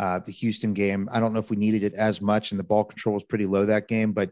uh, 0.00 0.18
the 0.18 0.32
Houston 0.32 0.72
game. 0.72 1.08
I 1.12 1.20
don't 1.20 1.34
know 1.34 1.40
if 1.40 1.50
we 1.50 1.56
needed 1.56 1.82
it 1.82 1.94
as 1.94 2.22
much, 2.22 2.52
and 2.52 2.58
the 2.58 2.64
ball 2.64 2.84
control 2.84 3.14
was 3.14 3.22
pretty 3.24 3.44
low 3.44 3.66
that 3.66 3.86
game. 3.86 4.12
But 4.12 4.30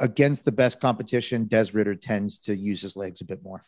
against 0.00 0.46
the 0.46 0.52
best 0.52 0.80
competition, 0.80 1.46
Des 1.46 1.66
Ridder 1.74 1.94
tends 1.94 2.38
to 2.40 2.56
use 2.56 2.80
his 2.80 2.96
legs 2.96 3.20
a 3.20 3.26
bit 3.26 3.42
more. 3.42 3.62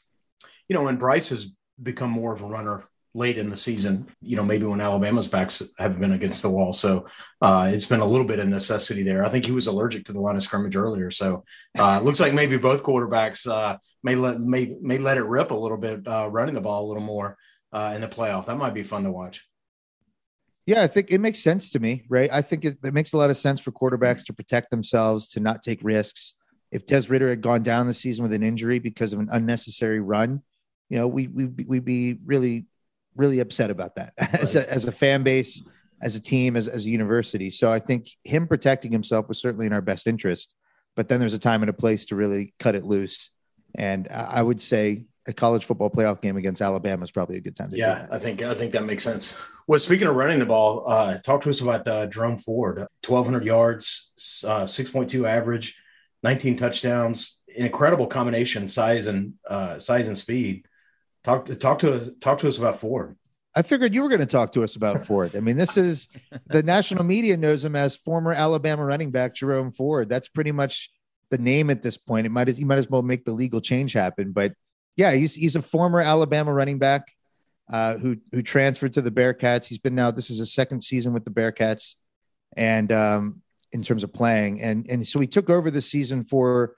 You 0.69 0.75
know, 0.75 0.89
and 0.89 0.99
Bryce 0.99 1.29
has 1.29 1.55
become 1.81 2.11
more 2.11 2.33
of 2.33 2.41
a 2.41 2.47
runner 2.47 2.85
late 3.17 3.39
in 3.39 3.49
the 3.49 3.57
season, 3.57 4.07
you 4.21 4.37
know, 4.37 4.45
maybe 4.45 4.67
when 4.67 4.81
Alabama's 4.81 5.27
backs 5.27 5.63
have 5.79 5.99
been 5.99 6.13
against 6.13 6.43
the 6.43 6.51
wall. 6.51 6.75
So 6.75 7.07
uh, 7.41 7.71
it's 7.73 7.87
been 7.87 8.01
a 8.01 8.07
little 8.07 8.27
bit 8.27 8.41
of 8.41 8.47
necessity 8.47 9.03
there. 9.03 9.25
I 9.25 9.31
think 9.31 9.47
he 9.47 9.53
was 9.53 9.67
allergic 9.67 10.05
to 10.05 10.13
the 10.13 10.21
line 10.21 10.37
of 10.37 10.43
scrimmage 10.43 10.77
earlier. 10.77 11.11
So 11.11 11.43
uh, 11.79 12.01
looks 12.01 12.21
like 12.21 12.35
maybe 12.35 12.59
both 12.59 12.83
quarterbacks 12.83 13.51
uh, 13.51 13.79
may 14.03 14.17
let 14.17 14.41
may 14.41 14.77
may 14.83 14.99
let 14.99 15.17
it 15.17 15.25
rip 15.25 15.51
a 15.51 15.55
little 15.55 15.79
bit, 15.79 16.07
uh, 16.07 16.29
running 16.31 16.55
the 16.55 16.61
ball 16.61 16.85
a 16.85 16.89
little 16.89 17.03
more 17.03 17.39
uh, 17.73 17.93
in 17.95 18.03
the 18.03 18.09
playoff. 18.09 18.47
That 18.47 18.59
might 18.59 18.75
be 18.75 18.83
fun 18.83 19.05
to 19.05 19.11
watch. 19.11 19.43
Yeah, 20.67 20.83
I 20.83 20.87
think 20.87 21.11
it 21.11 21.21
makes 21.21 21.39
sense 21.39 21.71
to 21.71 21.81
me, 21.81 22.05
right? 22.11 22.29
I 22.31 22.43
think 22.43 22.65
it, 22.67 22.77
it 22.85 22.93
makes 22.93 23.15
a 23.15 23.17
lot 23.17 23.31
of 23.31 23.39
sense 23.39 23.61
for 23.61 23.73
quarterbacks 23.73 24.27
to 24.27 24.35
protect 24.35 24.71
themselves, 24.71 25.29
to 25.29 25.41
not 25.41 25.63
take 25.63 25.79
risks. 25.83 26.35
If 26.71 26.85
Des 26.85 27.09
Ridder 27.09 27.31
had 27.31 27.41
gone 27.41 27.63
down 27.63 27.87
the 27.87 27.95
season 27.95 28.25
with 28.25 28.33
an 28.35 28.43
injury 28.43 28.79
because 28.79 29.13
of 29.15 29.21
an 29.21 29.29
unnecessary 29.31 30.01
run, 30.01 30.43
you 30.91 30.99
know, 30.99 31.09
we 31.09 31.29
we 31.29 31.47
we'd 31.47 31.85
be 31.85 32.19
really 32.25 32.67
really 33.17 33.41
upset 33.41 33.71
about 33.71 33.97
that 33.97 34.13
as, 34.19 34.55
a, 34.55 34.71
as 34.73 34.87
a 34.87 34.93
fan 34.93 35.23
base, 35.23 35.63
as 36.03 36.17
a 36.17 36.21
team, 36.21 36.57
as, 36.57 36.69
as 36.69 36.87
a 36.87 36.91
university. 36.91 37.51
So 37.51 37.73
I 37.73 37.79
think 37.79 38.09
him 38.25 38.47
protecting 38.47 38.93
himself 38.93 39.29
was 39.29 39.39
certainly 39.39 39.67
in 39.67 39.73
our 39.73 39.83
best 39.83 40.07
interest. 40.07 40.55
But 40.95 41.09
then 41.09 41.21
there's 41.21 41.35
a 41.35 41.39
time 41.39 41.63
and 41.63 41.71
a 41.71 41.75
place 41.75 42.07
to 42.07 42.17
really 42.17 42.55
cut 42.59 42.75
it 42.75 42.85
loose. 42.85 43.31
And 43.75 44.09
I 44.09 44.43
would 44.43 44.61
say 44.61 45.05
a 45.27 45.33
college 45.33 45.65
football 45.65 45.91
playoff 45.91 46.21
game 46.21 46.37
against 46.37 46.63
Alabama 46.63 47.05
is 47.05 47.11
probably 47.11 47.37
a 47.37 47.41
good 47.41 47.57
time 47.57 47.71
to 47.71 47.77
yeah, 47.77 48.07
I 48.11 48.19
think 48.19 48.43
I 48.43 48.55
think 48.55 48.73
that 48.73 48.85
makes 48.85 49.03
sense. 49.03 49.35
Well, 49.67 49.81
speaking 49.81 50.07
of 50.07 50.15
running 50.15 50.39
the 50.39 50.47
ball, 50.47 50.85
uh, 50.87 51.19
talk 51.19 51.43
to 51.43 51.51
us 51.51 51.61
about 51.61 51.87
uh, 51.89 52.07
Jerome 52.07 52.37
Ford. 52.37 52.79
1,200 53.05 53.45
yards, 53.45 54.13
uh, 54.47 54.63
6.2 54.65 55.29
average, 55.29 55.77
19 56.23 56.57
touchdowns. 56.57 57.43
Incredible 57.49 58.07
combination, 58.07 58.69
size 58.69 59.07
and 59.07 59.35
uh, 59.49 59.79
size 59.79 60.07
and 60.07 60.17
speed. 60.17 60.67
Talk 61.27 61.47
talk 61.59 61.81
to 61.81 62.13
talk 62.21 62.39
to 62.39 62.47
us 62.47 62.57
about 62.57 62.77
Ford. 62.77 63.17
I 63.53 63.63
figured 63.63 63.93
you 63.93 64.05
were 64.05 64.09
going 64.09 64.21
to 64.21 64.27
talk 64.27 64.53
to 64.53 64.63
us 64.63 64.77
about 64.77 65.05
Ford. 65.07 65.35
I 65.35 65.41
mean, 65.41 65.57
this 65.57 65.77
is 65.77 66.07
the 66.47 66.63
national 66.63 67.03
media 67.03 67.37
knows 67.37 67.65
him 67.65 67.75
as 67.75 67.97
former 67.97 68.33
Alabama 68.33 68.85
running 68.85 69.11
back 69.11 69.35
Jerome 69.35 69.73
Ford. 69.73 70.09
That's 70.09 70.29
pretty 70.29 70.53
much 70.53 70.89
the 71.33 71.39
name 71.39 71.69
at 71.69 71.83
this 71.83 71.97
point. 71.97 72.27
It 72.27 72.31
might 72.31 72.49
as 72.49 72.61
you 72.61 72.67
might 72.67 72.79
as 72.79 72.89
well 72.89 73.03
make 73.03 73.25
the 73.25 73.33
legal 73.33 73.61
change 73.61 73.93
happen. 73.93 74.31
But 74.31 74.53
yeah, 74.95 75.15
he's 75.15 75.35
he's 75.35 75.57
a 75.57 75.63
former 75.63 76.01
Alabama 76.01 76.53
running 76.53 76.79
back 76.79 77.11
uh, 77.73 77.97
who 77.97 78.19
who 78.31 78.41
transferred 78.41 78.93
to 78.93 79.03
the 79.03 79.11
Bearcats. 79.11 79.67
He's 79.67 79.81
been 79.81 79.97
now 79.97 80.13
this 80.13 80.31
is 80.31 80.39
his 80.39 80.55
second 80.55 80.81
season 80.85 81.13
with 81.13 81.25
the 81.25 81.33
Bearcats, 81.33 81.97
and 82.57 82.93
um, 82.93 83.43
in 83.73 83.83
terms 83.83 84.05
of 84.05 84.13
playing, 84.13 84.63
and 84.63 84.87
and 84.89 85.05
so 85.05 85.19
he 85.19 85.27
took 85.27 85.51
over 85.51 85.73
the 85.73 85.83
season 85.83 86.23
for 86.23 86.77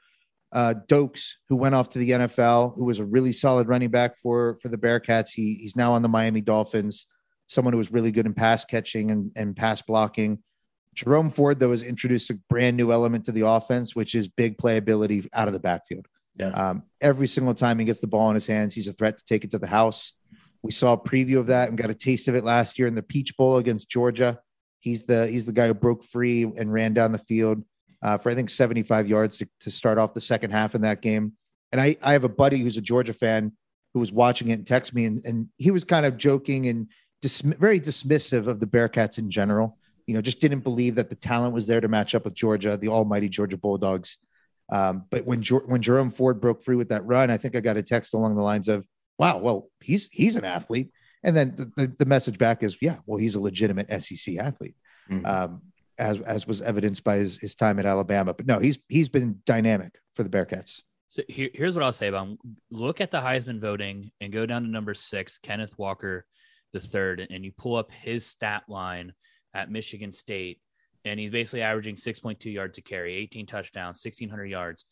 uh, 0.53 0.75
Doaks, 0.87 1.37
who 1.49 1.57
went 1.57 1.75
off 1.75 1.91
to 1.91 1.99
the 1.99 2.11
NFL, 2.11 2.75
who 2.77 2.85
was 2.85 2.99
a 2.99 3.05
really 3.05 3.33
solid 3.33 3.69
running 3.69 3.91
back 3.91 4.19
for 4.19 4.59
for 4.63 4.69
the 4.69 4.79
Bearcats. 4.79 5.33
He, 5.33 5.55
he's 5.55 5.77
now 5.77 5.93
on 5.93 6.03
the 6.03 6.09
Miami 6.09 6.41
Dolphins. 6.41 7.07
Someone 7.47 7.73
who 7.73 7.79
was 7.79 7.93
really 7.93 8.11
good 8.11 8.27
in 8.27 8.35
pass 8.35 8.65
catching 8.65 9.11
and, 9.11 9.31
and 9.37 9.57
pass 9.57 9.83
blocking. 9.83 10.43
Jerome 10.95 11.31
Ford, 11.31 11.61
though, 11.61 11.71
has 11.71 11.83
introduced 11.83 12.29
a 12.31 12.35
brand 12.49 12.77
new 12.77 12.93
element 12.93 13.25
to 13.27 13.33
the 13.33 13.47
offense, 13.47 13.95
which 13.95 14.15
is 14.15 14.29
big 14.29 14.59
playability 14.59 15.27
out 15.33 15.47
of 15.47 15.55
the 15.55 15.61
backfield. 15.61 16.07
Yeah. 16.37 16.49
Um, 16.49 16.83
every 17.01 17.29
single 17.29 17.55
time 17.55 17.79
he 17.79 17.85
gets 17.85 18.01
the 18.01 18.07
ball 18.07 18.29
in 18.31 18.35
his 18.35 18.47
hands, 18.47 18.75
he's 18.75 18.89
a 18.89 18.93
threat 18.93 19.19
to 19.19 19.25
take 19.25 19.45
it 19.45 19.51
to 19.53 19.59
the 19.59 19.67
house. 19.67 20.15
We 20.63 20.73
saw 20.73 20.95
a 20.95 20.99
preview 20.99 21.39
of 21.39 21.47
that 21.47 21.69
and 21.69 21.79
got 21.79 21.91
a 21.91 21.95
taste 21.95 22.29
of 22.29 22.35
it 22.35 22.45
last 22.45 22.79
year 22.79 22.89
in 22.89 22.95
the 22.95 23.03
Peach 23.03 23.37
Bowl 23.37 23.59
against 23.59 23.89
Georgia. 23.89 24.41
He's 24.81 25.05
the 25.05 25.27
he's 25.27 25.45
the 25.45 25.53
guy 25.53 25.69
who 25.69 25.75
broke 25.75 26.05
free 26.05 26.43
and 26.43 26.73
ran 26.73 26.95
down 26.95 27.13
the 27.13 27.19
field 27.19 27.63
uh, 28.03 28.19
for 28.19 28.31
I 28.31 28.35
think 28.35 28.51
75 28.51 29.09
yards 29.09 29.39
to, 29.39 29.49
to 29.61 29.71
start 29.71 29.99
off 29.99 30.15
the 30.15 30.21
second 30.21 30.51
half 30.51 30.75
in 30.75 30.83
that 30.83 31.03
game. 31.03 31.33
And 31.73 31.81
I, 31.81 31.97
I 32.03 32.13
have 32.13 32.25
a 32.25 32.29
buddy 32.29 32.61
who's 32.61 32.77
a 32.77 32.83
Georgia 32.83 33.13
fan 33.13 33.53
who 33.95 34.01
was 34.01 34.13
watching 34.13 34.49
it 34.49 34.55
and 34.55 34.67
text 34.67 34.95
me, 34.95 35.05
and, 35.05 35.23
and 35.25 35.49
he 35.57 35.71
was 35.71 35.85
kind 35.85 36.07
of 36.07 36.17
joking 36.17 36.67
and 36.67 36.89
dis- 37.21 37.41
very 37.41 37.81
dismissive 37.81 38.47
of 38.47 38.61
the 38.61 38.67
Bearcats 38.67 39.19
in 39.19 39.31
general. 39.31 39.77
You 40.07 40.15
know, 40.15 40.23
just 40.23 40.41
didn't 40.41 40.61
believe 40.61 40.95
that 40.95 41.11
the 41.11 41.17
talent 41.17 41.53
was 41.53 41.67
there 41.67 41.81
to 41.81 41.89
match 41.89 42.15
up 42.15 42.25
with 42.25 42.35
Georgia, 42.35 42.77
the 42.77 42.89
almighty 42.89 43.29
Georgia 43.29 43.59
Bulldogs. 43.59 44.17
Um, 44.71 45.05
but 45.11 45.25
when 45.25 45.43
when 45.43 45.83
Jerome 45.83 46.11
Ford 46.11 46.41
broke 46.41 46.63
free 46.63 46.77
with 46.77 46.91
that 46.91 47.05
run, 47.05 47.31
I 47.31 47.37
think 47.37 47.57
I 47.57 47.61
got 47.61 47.77
a 47.77 47.83
text 47.83 48.15
along 48.15 48.37
the 48.37 48.43
lines 48.43 48.69
of, 48.69 48.87
"Wow, 49.19 49.39
well, 49.39 49.71
he's 49.81 50.09
he's 50.11 50.37
an 50.37 50.45
athlete." 50.45 50.91
And 51.25 51.37
then 51.37 51.55
the, 51.57 51.73
the, 51.77 51.95
the 51.99 52.07
message 52.07 52.39
back 52.39 52.63
is, 52.63 52.77
"Yeah, 52.81 52.99
well, 53.07 53.19
he's 53.19 53.35
a 53.35 53.41
legitimate 53.41 53.89
SEC 54.03 54.37
athlete." 54.37 54.77
Mm-hmm. 55.11 55.27
Um, 55.27 55.63
as 55.99 56.21
as 56.21 56.47
was 56.47 56.61
evidenced 56.61 57.05
by 57.05 57.17
his, 57.17 57.39
his 57.39 57.55
time 57.55 57.79
at 57.79 57.87
Alabama. 57.87 58.35
But 58.35 58.47
no, 58.47 58.59
he's 58.59 58.79
he's 58.89 59.09
been 59.09 59.41
dynamic 59.45 59.99
for 60.15 60.23
the 60.23 60.31
Bearcats. 60.31 60.83
So 61.09 61.23
here, 61.29 61.49
here's 61.55 61.75
what 61.75 61.85
I'll 61.85 61.93
say 61.93 62.09
about 62.09 62.27
him. 62.27 62.39
Look 62.71 63.01
at 63.01 63.11
the 63.11 63.21
Heisman 63.21 63.61
voting 63.61 64.11
and 64.21 64.33
go 64.33 64.45
down 64.45 64.63
to 64.63 64.69
number 64.69 64.93
six, 64.93 65.39
Kenneth 65.39 65.79
Walker, 65.79 66.27
the 66.73 66.81
third, 66.81 67.27
and 67.31 67.45
you 67.45 67.53
pull 67.57 67.77
up 67.77 67.91
his 67.91 68.27
stat 68.27 68.65
line 68.69 69.15
at 69.55 69.71
Michigan 69.71 70.13
State, 70.13 70.61
and 71.07 71.19
he's 71.19 71.31
basically 71.31 71.63
averaging 71.63 71.97
6.2 71.97 72.53
yards 72.53 72.77
to 72.77 72.83
carry, 72.83 73.15
18 73.15 73.47
touchdowns, 73.47 74.05
1,600 74.05 74.45
yards. 74.47 74.85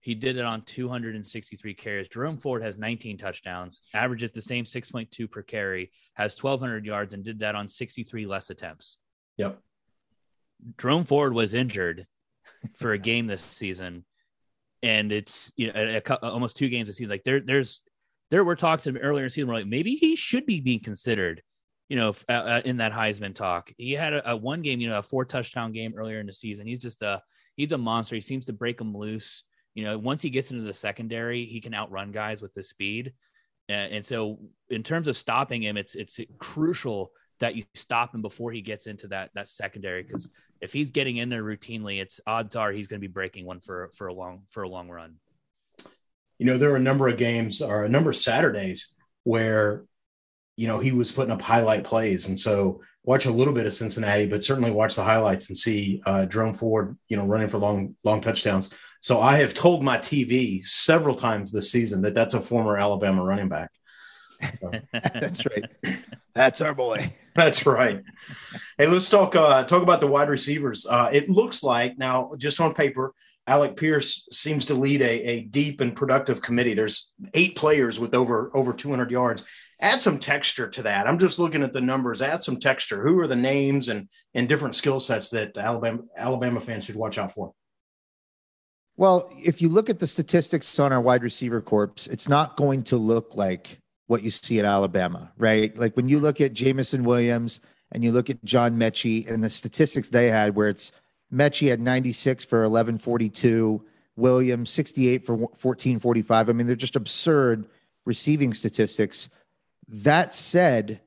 He 0.00 0.14
did 0.14 0.36
it 0.36 0.44
on 0.44 0.60
263 0.60 1.72
carries. 1.72 2.08
Jerome 2.08 2.36
Ford 2.36 2.62
has 2.62 2.76
19 2.76 3.16
touchdowns, 3.16 3.80
averages 3.94 4.32
the 4.32 4.42
same 4.42 4.66
6.2 4.66 5.30
per 5.30 5.42
carry, 5.42 5.90
has 6.12 6.36
1,200 6.36 6.84
yards, 6.84 7.14
and 7.14 7.24
did 7.24 7.38
that 7.38 7.54
on 7.54 7.68
63 7.68 8.26
less 8.26 8.50
attempts. 8.50 8.98
Yep. 9.38 9.58
Jerome 10.78 11.04
Ford 11.04 11.34
was 11.34 11.54
injured 11.54 12.06
for 12.74 12.92
a 12.92 12.98
game 12.98 13.26
this 13.26 13.42
season, 13.42 14.04
and 14.82 15.12
it's 15.12 15.52
you 15.56 15.72
know 15.72 15.80
a, 15.80 16.02
a, 16.12 16.30
almost 16.30 16.56
two 16.56 16.68
games 16.68 16.88
this 16.88 16.96
season. 16.96 17.10
Like 17.10 17.24
there, 17.24 17.40
there's 17.40 17.82
there 18.30 18.44
were 18.44 18.56
talks 18.56 18.86
earlier 18.86 19.22
in 19.22 19.26
the 19.26 19.30
season 19.30 19.48
where 19.48 19.58
like 19.58 19.66
maybe 19.66 19.94
he 19.94 20.16
should 20.16 20.46
be 20.46 20.60
being 20.60 20.80
considered, 20.80 21.42
you 21.88 21.96
know, 21.96 22.14
uh, 22.28 22.32
uh, 22.32 22.62
in 22.64 22.78
that 22.78 22.92
Heisman 22.92 23.34
talk. 23.34 23.70
He 23.76 23.92
had 23.92 24.14
a, 24.14 24.30
a, 24.32 24.36
one 24.36 24.62
game, 24.62 24.80
you 24.80 24.88
know, 24.88 24.98
a 24.98 25.02
four 25.02 25.24
touchdown 25.24 25.72
game 25.72 25.94
earlier 25.96 26.18
in 26.18 26.26
the 26.26 26.32
season. 26.32 26.66
He's 26.66 26.80
just 26.80 27.02
a 27.02 27.22
he's 27.56 27.72
a 27.72 27.78
monster. 27.78 28.14
He 28.14 28.20
seems 28.20 28.46
to 28.46 28.52
break 28.52 28.78
them 28.78 28.96
loose. 28.96 29.44
You 29.74 29.84
know, 29.84 29.98
once 29.98 30.22
he 30.22 30.30
gets 30.30 30.50
into 30.50 30.62
the 30.62 30.72
secondary, 30.72 31.46
he 31.46 31.60
can 31.60 31.74
outrun 31.74 32.12
guys 32.12 32.40
with 32.40 32.54
his 32.54 32.68
speed. 32.68 33.12
and 33.68 34.04
so, 34.04 34.38
in 34.68 34.82
terms 34.82 35.08
of 35.08 35.16
stopping 35.16 35.62
him, 35.62 35.76
it's 35.76 35.94
it's 35.94 36.20
crucial 36.38 37.12
that 37.40 37.56
you 37.56 37.64
stop 37.74 38.14
him 38.14 38.22
before 38.22 38.52
he 38.52 38.60
gets 38.60 38.86
into 38.86 39.08
that 39.08 39.30
that 39.34 39.48
secondary 39.48 40.02
because 40.02 40.30
if 40.60 40.72
he's 40.72 40.90
getting 40.90 41.16
in 41.18 41.28
there 41.28 41.42
routinely, 41.42 42.00
it's 42.00 42.20
odds 42.26 42.56
are 42.56 42.72
he's 42.72 42.86
going 42.86 43.00
to 43.00 43.06
be 43.06 43.12
breaking 43.12 43.44
one 43.44 43.60
for 43.60 43.90
for 43.96 44.06
a 44.06 44.14
long 44.14 44.42
for 44.50 44.62
a 44.62 44.68
long 44.68 44.88
run. 44.88 45.16
You 46.38 46.46
know, 46.46 46.58
there 46.58 46.72
are 46.72 46.76
a 46.76 46.80
number 46.80 47.08
of 47.08 47.16
games 47.16 47.60
or 47.60 47.84
a 47.84 47.88
number 47.88 48.10
of 48.10 48.16
Saturdays 48.16 48.88
where 49.24 49.84
you 50.56 50.66
know 50.66 50.78
he 50.78 50.92
was 50.92 51.12
putting 51.12 51.32
up 51.32 51.42
highlight 51.42 51.84
plays, 51.84 52.28
and 52.28 52.38
so 52.38 52.80
watch 53.02 53.26
a 53.26 53.30
little 53.30 53.52
bit 53.52 53.66
of 53.66 53.74
Cincinnati, 53.74 54.26
but 54.26 54.42
certainly 54.42 54.70
watch 54.70 54.96
the 54.96 55.04
highlights 55.04 55.48
and 55.48 55.56
see 55.56 56.02
uh, 56.06 56.26
Jerome 56.26 56.54
Ford, 56.54 56.96
you 57.08 57.16
know, 57.16 57.26
running 57.26 57.48
for 57.48 57.58
long 57.58 57.96
long 58.04 58.20
touchdowns. 58.20 58.70
So 59.00 59.20
I 59.20 59.36
have 59.36 59.52
told 59.52 59.84
my 59.84 59.98
TV 59.98 60.64
several 60.64 61.14
times 61.14 61.52
this 61.52 61.70
season 61.70 62.00
that 62.02 62.14
that's 62.14 62.32
a 62.32 62.40
former 62.40 62.78
Alabama 62.78 63.22
running 63.22 63.50
back. 63.50 63.70
So. 64.52 64.70
that's 64.92 65.46
right. 65.46 65.64
That's 66.34 66.60
our 66.60 66.74
boy. 66.74 67.12
That's 67.34 67.64
right. 67.66 68.02
Hey, 68.78 68.86
let's 68.86 69.08
talk 69.08 69.36
uh, 69.36 69.64
talk 69.64 69.82
about 69.82 70.00
the 70.00 70.06
wide 70.06 70.28
receivers. 70.28 70.86
Uh, 70.86 71.10
it 71.12 71.28
looks 71.28 71.62
like 71.62 71.98
now, 71.98 72.32
just 72.36 72.60
on 72.60 72.74
paper, 72.74 73.14
Alec 73.46 73.76
Pierce 73.76 74.26
seems 74.32 74.66
to 74.66 74.74
lead 74.74 75.02
a, 75.02 75.22
a 75.24 75.40
deep 75.42 75.80
and 75.80 75.94
productive 75.94 76.40
committee. 76.40 76.74
There's 76.74 77.12
eight 77.34 77.56
players 77.56 78.00
with 78.00 78.14
over 78.14 78.50
over 78.56 78.72
200 78.72 79.10
yards. 79.10 79.44
Add 79.80 80.00
some 80.00 80.18
texture 80.18 80.68
to 80.68 80.82
that. 80.82 81.06
I'm 81.06 81.18
just 81.18 81.38
looking 81.38 81.62
at 81.62 81.72
the 81.72 81.80
numbers. 81.80 82.22
Add 82.22 82.42
some 82.42 82.58
texture. 82.58 83.02
Who 83.02 83.18
are 83.20 83.26
the 83.26 83.36
names 83.36 83.88
and 83.88 84.08
and 84.32 84.48
different 84.48 84.74
skill 84.74 84.98
sets 84.98 85.30
that 85.30 85.58
Alabama 85.58 86.02
Alabama 86.16 86.60
fans 86.60 86.84
should 86.84 86.96
watch 86.96 87.18
out 87.18 87.32
for? 87.32 87.52
Well, 88.96 89.28
if 89.44 89.60
you 89.60 89.68
look 89.68 89.90
at 89.90 89.98
the 89.98 90.06
statistics 90.06 90.78
on 90.78 90.92
our 90.92 91.00
wide 91.00 91.22
receiver 91.22 91.60
corps, 91.60 91.92
it's 92.06 92.28
not 92.28 92.56
going 92.56 92.84
to 92.84 92.96
look 92.96 93.34
like 93.36 93.80
what 94.06 94.22
you 94.22 94.30
see 94.30 94.58
at 94.58 94.64
Alabama, 94.64 95.32
right? 95.36 95.76
Like 95.76 95.96
when 95.96 96.08
you 96.08 96.20
look 96.20 96.40
at 96.40 96.52
Jameson 96.52 97.04
Williams 97.04 97.60
and 97.90 98.04
you 98.04 98.12
look 98.12 98.28
at 98.28 98.44
John 98.44 98.76
Metchie 98.76 99.30
and 99.30 99.42
the 99.42 99.50
statistics 99.50 100.10
they 100.10 100.28
had, 100.28 100.54
where 100.54 100.68
it's 100.68 100.92
Metchie 101.32 101.72
at 101.72 101.80
96 101.80 102.44
for 102.44 102.58
1142, 102.60 103.84
Williams 104.16 104.70
68 104.70 105.24
for 105.24 105.34
1445. 105.34 106.48
I 106.48 106.52
mean, 106.52 106.66
they're 106.66 106.76
just 106.76 106.96
absurd 106.96 107.66
receiving 108.04 108.52
statistics. 108.54 109.28
That 109.88 110.34
said, 110.34 111.00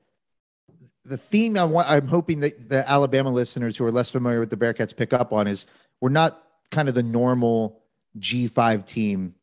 the 1.06 1.18
theme 1.18 1.58
I 1.58 1.64
want, 1.64 1.90
I'm 1.90 2.08
hoping 2.08 2.42
that 2.42 2.70
the 2.70 2.90
Alabama 2.90 3.32
listeners 3.32 3.78
who 3.78 3.86
are 3.86 3.92
less 3.92 4.10
familiar 4.10 4.40
with 4.40 4.50
the 4.50 4.58
Bearcats 4.58 4.96
pick 4.96 5.14
up 5.14 5.32
on 5.32 5.48
is 5.48 5.66
we're 6.02 6.10
not 6.10 6.44
kind 6.72 6.90
of 6.90 6.96
the 6.96 7.04
normal 7.04 7.82
G5 8.20 8.86
team 8.86 9.36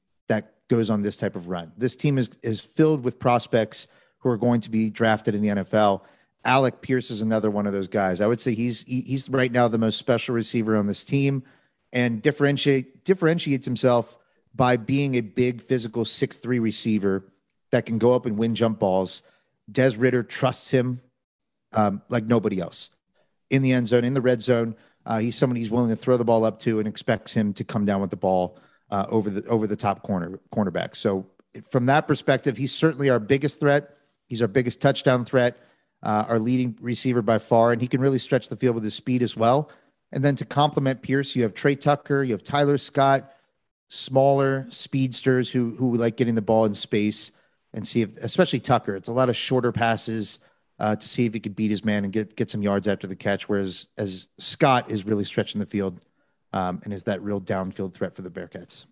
goes 0.68 0.90
on 0.90 1.02
this 1.02 1.16
type 1.16 1.36
of 1.36 1.48
run. 1.48 1.72
This 1.76 1.96
team 1.96 2.18
is 2.18 2.30
is 2.42 2.60
filled 2.60 3.04
with 3.04 3.18
prospects 3.18 3.86
who 4.18 4.30
are 4.30 4.36
going 4.36 4.60
to 4.62 4.70
be 4.70 4.90
drafted 4.90 5.34
in 5.34 5.42
the 5.42 5.48
NFL. 5.48 6.02
Alec 6.44 6.80
Pierce 6.80 7.10
is 7.10 7.20
another 7.22 7.50
one 7.50 7.66
of 7.66 7.72
those 7.72 7.88
guys. 7.88 8.20
I 8.20 8.26
would 8.26 8.40
say 8.40 8.54
he's 8.54 8.82
he, 8.82 9.02
he's 9.02 9.28
right 9.28 9.52
now 9.52 9.68
the 9.68 9.78
most 9.78 9.98
special 9.98 10.34
receiver 10.34 10.76
on 10.76 10.86
this 10.86 11.04
team, 11.04 11.44
and 11.92 12.22
differentiate 12.22 13.04
differentiates 13.04 13.66
himself 13.66 14.18
by 14.54 14.76
being 14.76 15.14
a 15.16 15.20
big 15.20 15.62
physical 15.62 16.04
six 16.04 16.36
three 16.36 16.58
receiver 16.58 17.32
that 17.70 17.86
can 17.86 17.98
go 17.98 18.12
up 18.12 18.26
and 18.26 18.38
win 18.38 18.54
jump 18.54 18.78
balls. 18.78 19.22
Des 19.70 19.96
Ridder 19.96 20.22
trusts 20.22 20.70
him 20.70 21.00
um, 21.72 22.02
like 22.08 22.24
nobody 22.24 22.60
else 22.60 22.90
in 23.50 23.62
the 23.62 23.72
end 23.72 23.88
zone, 23.88 24.04
in 24.04 24.14
the 24.14 24.20
red 24.20 24.42
zone. 24.42 24.76
Uh, 25.06 25.18
he's 25.18 25.36
someone 25.36 25.56
he's 25.56 25.70
willing 25.70 25.90
to 25.90 25.96
throw 25.96 26.16
the 26.16 26.24
ball 26.24 26.44
up 26.44 26.58
to 26.60 26.78
and 26.78 26.88
expects 26.88 27.32
him 27.32 27.52
to 27.54 27.64
come 27.64 27.84
down 27.84 28.00
with 28.00 28.10
the 28.10 28.16
ball 28.16 28.58
uh, 28.94 29.06
over 29.08 29.28
the 29.28 29.44
over 29.48 29.66
the 29.66 29.74
top 29.74 30.02
corner 30.02 30.38
cornerback. 30.52 30.94
So 30.94 31.26
from 31.70 31.86
that 31.86 32.06
perspective, 32.06 32.56
he's 32.56 32.72
certainly 32.72 33.10
our 33.10 33.18
biggest 33.18 33.58
threat. 33.58 33.96
He's 34.28 34.40
our 34.40 34.46
biggest 34.48 34.80
touchdown 34.80 35.24
threat, 35.24 35.56
uh, 36.04 36.24
our 36.28 36.38
leading 36.38 36.78
receiver 36.80 37.20
by 37.20 37.38
far, 37.38 37.72
and 37.72 37.82
he 37.82 37.88
can 37.88 38.00
really 38.00 38.20
stretch 38.20 38.48
the 38.48 38.56
field 38.56 38.76
with 38.76 38.84
his 38.84 38.94
speed 38.94 39.24
as 39.24 39.36
well. 39.36 39.68
And 40.12 40.24
then 40.24 40.36
to 40.36 40.44
complement 40.44 41.02
Pierce, 41.02 41.34
you 41.34 41.42
have 41.42 41.54
Tre 41.54 41.74
Tucker, 41.74 42.22
you 42.22 42.34
have 42.34 42.44
Tyler 42.44 42.78
Scott, 42.78 43.32
smaller 43.88 44.66
speedsters 44.70 45.50
who 45.50 45.74
who 45.74 45.96
like 45.96 46.16
getting 46.16 46.36
the 46.36 46.42
ball 46.42 46.64
in 46.64 46.74
space 46.76 47.32
and 47.72 47.84
see 47.84 48.02
if, 48.02 48.16
especially 48.18 48.60
Tucker. 48.60 48.94
It's 48.94 49.08
a 49.08 49.12
lot 49.12 49.28
of 49.28 49.36
shorter 49.36 49.72
passes 49.72 50.38
uh, 50.78 50.94
to 50.94 51.08
see 51.08 51.26
if 51.26 51.34
he 51.34 51.40
could 51.40 51.56
beat 51.56 51.72
his 51.72 51.84
man 51.84 52.04
and 52.04 52.12
get 52.12 52.36
get 52.36 52.48
some 52.48 52.62
yards 52.62 52.86
after 52.86 53.08
the 53.08 53.16
catch. 53.16 53.48
Whereas 53.48 53.88
as 53.98 54.28
Scott 54.38 54.88
is 54.88 55.04
really 55.04 55.24
stretching 55.24 55.58
the 55.58 55.66
field 55.66 56.00
um, 56.54 56.80
and 56.84 56.92
is 56.92 57.02
that 57.02 57.20
real 57.20 57.40
downfield 57.40 57.92
threat 57.92 58.14
for 58.14 58.22
the 58.22 58.30
Bearcats. 58.30 58.86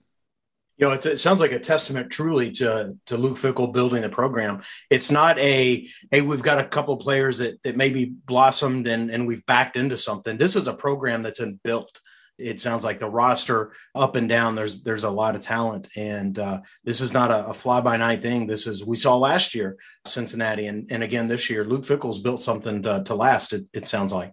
You 0.79 0.89
know, 0.89 0.95
it 0.95 1.21
sounds 1.21 1.39
like 1.39 1.53
a 1.53 1.61
testament 1.61 2.11
truly 2.11 2.51
to 2.53 2.97
to 3.07 3.17
Luke 3.17 3.37
Fickell 3.37 3.73
building 3.73 4.03
the 4.03 4.09
program. 4.09 4.63
It's 4.91 5.13
not 5.13 5.39
a 5.39 5.89
hey, 6.11 6.23
we've 6.23 6.43
got 6.43 6.59
a 6.59 6.65
couple 6.65 6.97
players 6.97 7.39
that 7.39 7.63
that 7.63 7.77
maybe 7.77 8.07
blossomed 8.07 8.89
and 8.89 9.09
and 9.11 9.27
we've 9.27 9.47
backed 9.47 9.77
into 9.77 9.97
something. 9.97 10.39
This 10.39 10.57
is 10.57 10.67
a 10.67 10.75
program 10.75 11.23
that's 11.23 11.39
been 11.39 11.61
built 11.63 12.01
it 12.39 12.59
sounds 12.59 12.83
like 12.83 12.99
the 12.99 13.09
roster 13.09 13.73
up 13.95 14.17
and 14.17 14.29
down 14.29 14.55
there's 14.55 14.83
there's 14.83 15.05
a 15.05 15.11
lot 15.11 15.35
of 15.35 15.43
talent 15.43 15.89
and 15.97 16.39
uh, 16.39 16.61
this 16.83 17.01
is 17.03 17.13
not 17.13 17.31
a, 17.31 17.47
a 17.47 17.55
fly 17.55 17.81
by 17.81 17.97
night 17.97 18.23
thing 18.23 18.47
this 18.47 18.67
is 18.67 18.85
we 18.85 18.97
saw 18.97 19.17
last 19.17 19.55
year 19.55 19.77
cincinnati 20.07 20.67
and, 20.67 20.91
and 20.91 21.03
again 21.03 21.29
this 21.29 21.51
year 21.51 21.63
luke 21.63 21.85
fickell's 21.85 22.21
built 22.21 22.41
something 22.41 22.83
to, 22.83 23.03
to 23.05 23.15
last 23.15 23.53
it, 23.53 23.67
it 23.75 23.87
sounds 23.87 24.15
like 24.15 24.33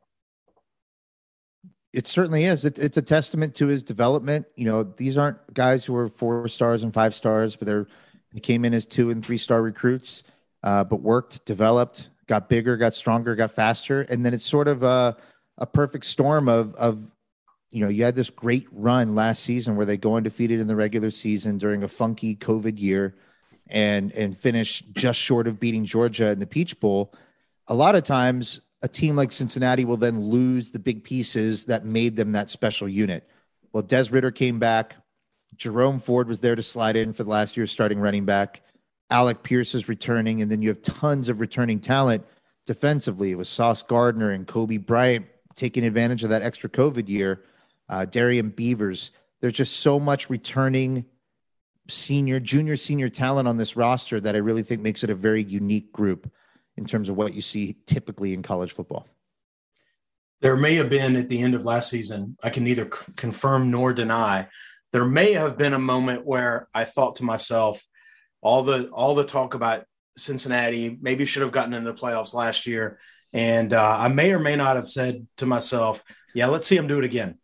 it 1.92 2.08
certainly 2.08 2.46
is. 2.46 2.66
It, 2.66 2.78
it's 2.78 2.98
a 2.98 3.02
testament 3.02 3.56
to 3.56 3.68
his 3.68 3.84
development. 3.84 4.46
You 4.56 4.66
know 4.66 4.84
these 4.84 5.18
aren't 5.18 5.54
guys 5.54 5.86
who 5.86 5.96
are 5.96 6.08
four 6.08 6.48
stars 6.48 6.84
and 6.84 6.94
five 6.94 7.16
stars 7.16 7.56
but 7.56 7.68
they're 7.68 7.88
they 8.34 8.40
came 8.40 8.64
in 8.64 8.74
as 8.74 8.86
two 8.86 9.10
and 9.10 9.26
three 9.26 9.38
star 9.38 9.62
recruits 9.62 10.24
uh, 10.64 10.84
but 10.84 11.02
worked 11.02 11.46
developed 11.46 12.10
got 12.28 12.48
bigger 12.48 12.78
got 12.78 12.94
stronger 12.94 13.36
got 13.36 13.52
faster. 13.52 14.02
And 14.02 14.26
then 14.26 14.34
it's 14.34 14.46
sort 14.46 14.68
of 14.68 14.84
a, 14.84 15.18
a 15.58 15.66
perfect 15.66 16.06
storm 16.06 16.48
of 16.48 16.76
of 16.76 17.12
you 17.72 17.82
know, 17.82 17.90
you 17.90 18.04
had 18.04 18.16
this 18.16 18.32
great 18.32 18.68
run 18.72 19.14
last 19.14 19.44
season 19.44 19.76
where 19.76 19.86
they 19.86 19.98
go 19.98 20.16
undefeated 20.16 20.60
in 20.60 20.66
the 20.66 20.76
regular 20.76 21.12
season 21.12 21.60
during 21.60 21.84
a 21.84 21.88
funky 21.88 22.36
COVID 22.36 22.80
year 22.80 23.16
and 23.68 24.12
and 24.14 24.38
finish 24.38 24.82
just 24.94 25.20
short 25.20 25.48
of 25.48 25.60
beating 25.60 25.86
Georgia 25.86 26.30
in 26.30 26.40
the 26.40 26.48
Peach 26.48 26.80
Bowl. 26.80 27.14
A 27.68 27.76
lot 27.76 27.96
of 27.96 28.04
times 28.04 28.62
a 28.82 28.88
team 28.88 29.16
like 29.16 29.32
Cincinnati 29.32 29.86
will 29.86 29.98
then 29.98 30.22
lose 30.22 30.72
the 30.72 30.80
big 30.80 31.04
pieces 31.04 31.66
that 31.66 31.86
made 31.86 32.16
them 32.16 32.32
that 32.32 32.50
special 32.50 32.88
unit. 32.88 33.30
Well, 33.74 33.84
Des 33.84 34.06
Ridder 34.10 34.32
came 34.32 34.60
back. 34.60 34.96
Jerome 35.56 36.00
Ford 36.00 36.28
was 36.28 36.40
there 36.40 36.56
to 36.56 36.64
slide 36.64 36.96
in 36.96 37.12
for 37.14 37.24
the 37.24 37.30
last 37.30 37.58
year 37.58 37.68
starting 37.68 38.00
running 38.00 38.26
back. 38.26 38.62
Alec 39.10 39.44
Pierce 39.44 39.76
is 39.76 39.90
returning, 39.90 40.42
and 40.42 40.52
then 40.52 40.62
you 40.62 40.70
have 40.70 40.82
tons 40.82 41.30
of 41.30 41.40
returning 41.40 41.80
talent 41.80 42.24
defensively. 42.66 43.32
It 43.32 43.38
was 43.38 43.50
Sauce 43.50 43.84
Gardner 43.84 44.30
and 44.30 44.48
Coby 44.48 44.84
Bryant 44.84 45.26
taking 45.56 45.84
advantage 45.84 46.24
of 46.24 46.30
that 46.30 46.44
extra 46.44 46.70
COVID 46.70 47.10
year 47.10 47.44
uh, 47.90 48.06
Darrian 48.06 48.50
Beavers. 48.50 49.12
There's 49.42 49.54
just 49.54 49.78
so 49.78 50.00
much 50.00 50.30
returning 50.30 51.06
senior, 51.88 52.40
junior, 52.40 52.78
senior 52.78 53.10
talent 53.10 53.48
on 53.48 53.58
this 53.58 53.76
roster 53.76 54.20
that 54.22 54.36
I 54.36 54.40
really 54.40 54.64
think 54.64 54.82
makes 54.82 55.04
it 55.04 55.10
a 55.10 55.16
very 55.16 55.44
unique 55.44 55.92
group 55.92 56.32
in 56.80 56.86
terms 56.86 57.10
of 57.10 57.16
what 57.16 57.34
you 57.34 57.42
see 57.42 57.78
typically 57.86 58.34
in 58.34 58.42
college 58.42 58.72
football. 58.72 59.08
There 60.42 60.58
may 60.58 60.76
have 60.76 60.90
been 60.90 61.16
at 61.16 61.28
the 61.30 61.42
end 61.42 61.54
of 61.54 61.66
last 61.66 61.90
season, 61.90 62.38
I 62.42 62.50
can 62.50 62.64
neither 62.64 62.86
c- 62.86 63.12
confirm 63.16 63.70
nor 63.70 63.94
deny, 63.94 64.48
there 64.92 65.06
may 65.06 65.34
have 65.34 65.58
been 65.58 65.74
a 65.74 65.80
moment 65.80 66.26
where 66.26 66.68
I 66.74 66.86
thought 66.86 67.18
to 67.18 67.24
myself, 67.24 67.86
all 68.42 68.64
the 68.64 68.88
all 68.88 69.14
the 69.14 69.26
talk 69.26 69.54
about 69.54 69.86
Cincinnati 70.18 70.98
maybe 71.02 71.26
should 71.26 71.44
have 71.44 71.52
gotten 71.52 71.74
into 71.74 71.92
the 71.92 71.98
playoffs 71.98 72.34
last 72.34 72.66
year, 72.66 73.00
and 73.34 73.74
uh, 73.74 73.98
I 74.00 74.08
may 74.08 74.32
or 74.32 74.40
may 74.40 74.56
not 74.56 74.78
have 74.78 74.90
said 74.90 75.28
to 75.38 75.46
myself, 75.46 76.02
"Yeah, 76.34 76.48
let's 76.48 76.66
see 76.66 76.78
them 76.78 76.88
do 76.88 76.98
it 76.98 77.06
again." 77.06 77.38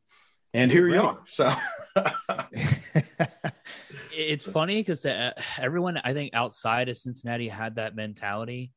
and 0.56 0.72
here 0.72 0.88
right. 0.88 0.96
you 0.96 1.02
are. 1.02 1.20
So 1.26 1.52
it's 4.12 4.50
funny 4.50 4.78
because 4.78 5.06
uh, 5.06 5.34
everyone, 5.60 6.00
I 6.04 6.14
think, 6.14 6.34
outside 6.34 6.88
of 6.88 6.98
Cincinnati 6.98 7.50
had 7.50 7.76
that 7.76 7.94
mentality. 7.94 8.72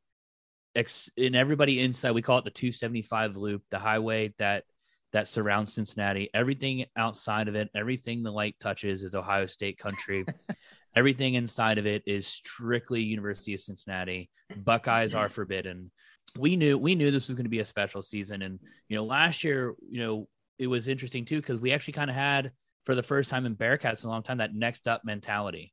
Ex- 0.74 1.10
and 1.16 1.34
everybody 1.34 1.80
inside, 1.80 2.12
we 2.12 2.22
call 2.22 2.38
it 2.38 2.44
the 2.44 2.50
275 2.50 3.36
loop, 3.36 3.62
the 3.70 3.78
highway 3.78 4.34
that 4.38 4.64
that 5.12 5.26
surrounds 5.26 5.72
Cincinnati. 5.72 6.28
Everything 6.34 6.84
outside 6.96 7.48
of 7.48 7.54
it, 7.54 7.70
everything 7.74 8.22
the 8.22 8.30
light 8.30 8.56
touches 8.60 9.02
is 9.02 9.14
Ohio 9.14 9.46
State 9.46 9.78
country. 9.78 10.24
everything 10.96 11.34
inside 11.34 11.78
of 11.78 11.86
it 11.86 12.02
is 12.06 12.26
strictly 12.26 13.00
University 13.02 13.54
of 13.54 13.60
Cincinnati. 13.60 14.30
Buckeyes 14.56 15.14
are 15.14 15.28
forbidden. 15.28 15.90
We 16.36 16.56
knew 16.56 16.76
we 16.76 16.94
knew 16.94 17.10
this 17.10 17.28
was 17.28 17.36
going 17.36 17.46
to 17.46 17.50
be 17.50 17.60
a 17.60 17.64
special 17.64 18.02
season, 18.02 18.42
and 18.42 18.58
you 18.88 18.96
know, 18.96 19.04
last 19.04 19.44
year, 19.44 19.74
you 19.88 20.00
know, 20.00 20.28
it 20.58 20.66
was 20.66 20.88
interesting 20.88 21.24
too 21.24 21.40
because 21.40 21.60
we 21.60 21.72
actually 21.72 21.94
kind 21.94 22.10
of 22.10 22.16
had 22.16 22.52
for 22.84 22.94
the 22.94 23.02
first 23.02 23.30
time 23.30 23.46
in 23.46 23.56
Bearcats 23.56 24.02
in 24.02 24.08
a 24.08 24.12
long 24.12 24.22
time 24.22 24.38
that 24.38 24.54
next 24.54 24.88
up 24.88 25.02
mentality. 25.04 25.72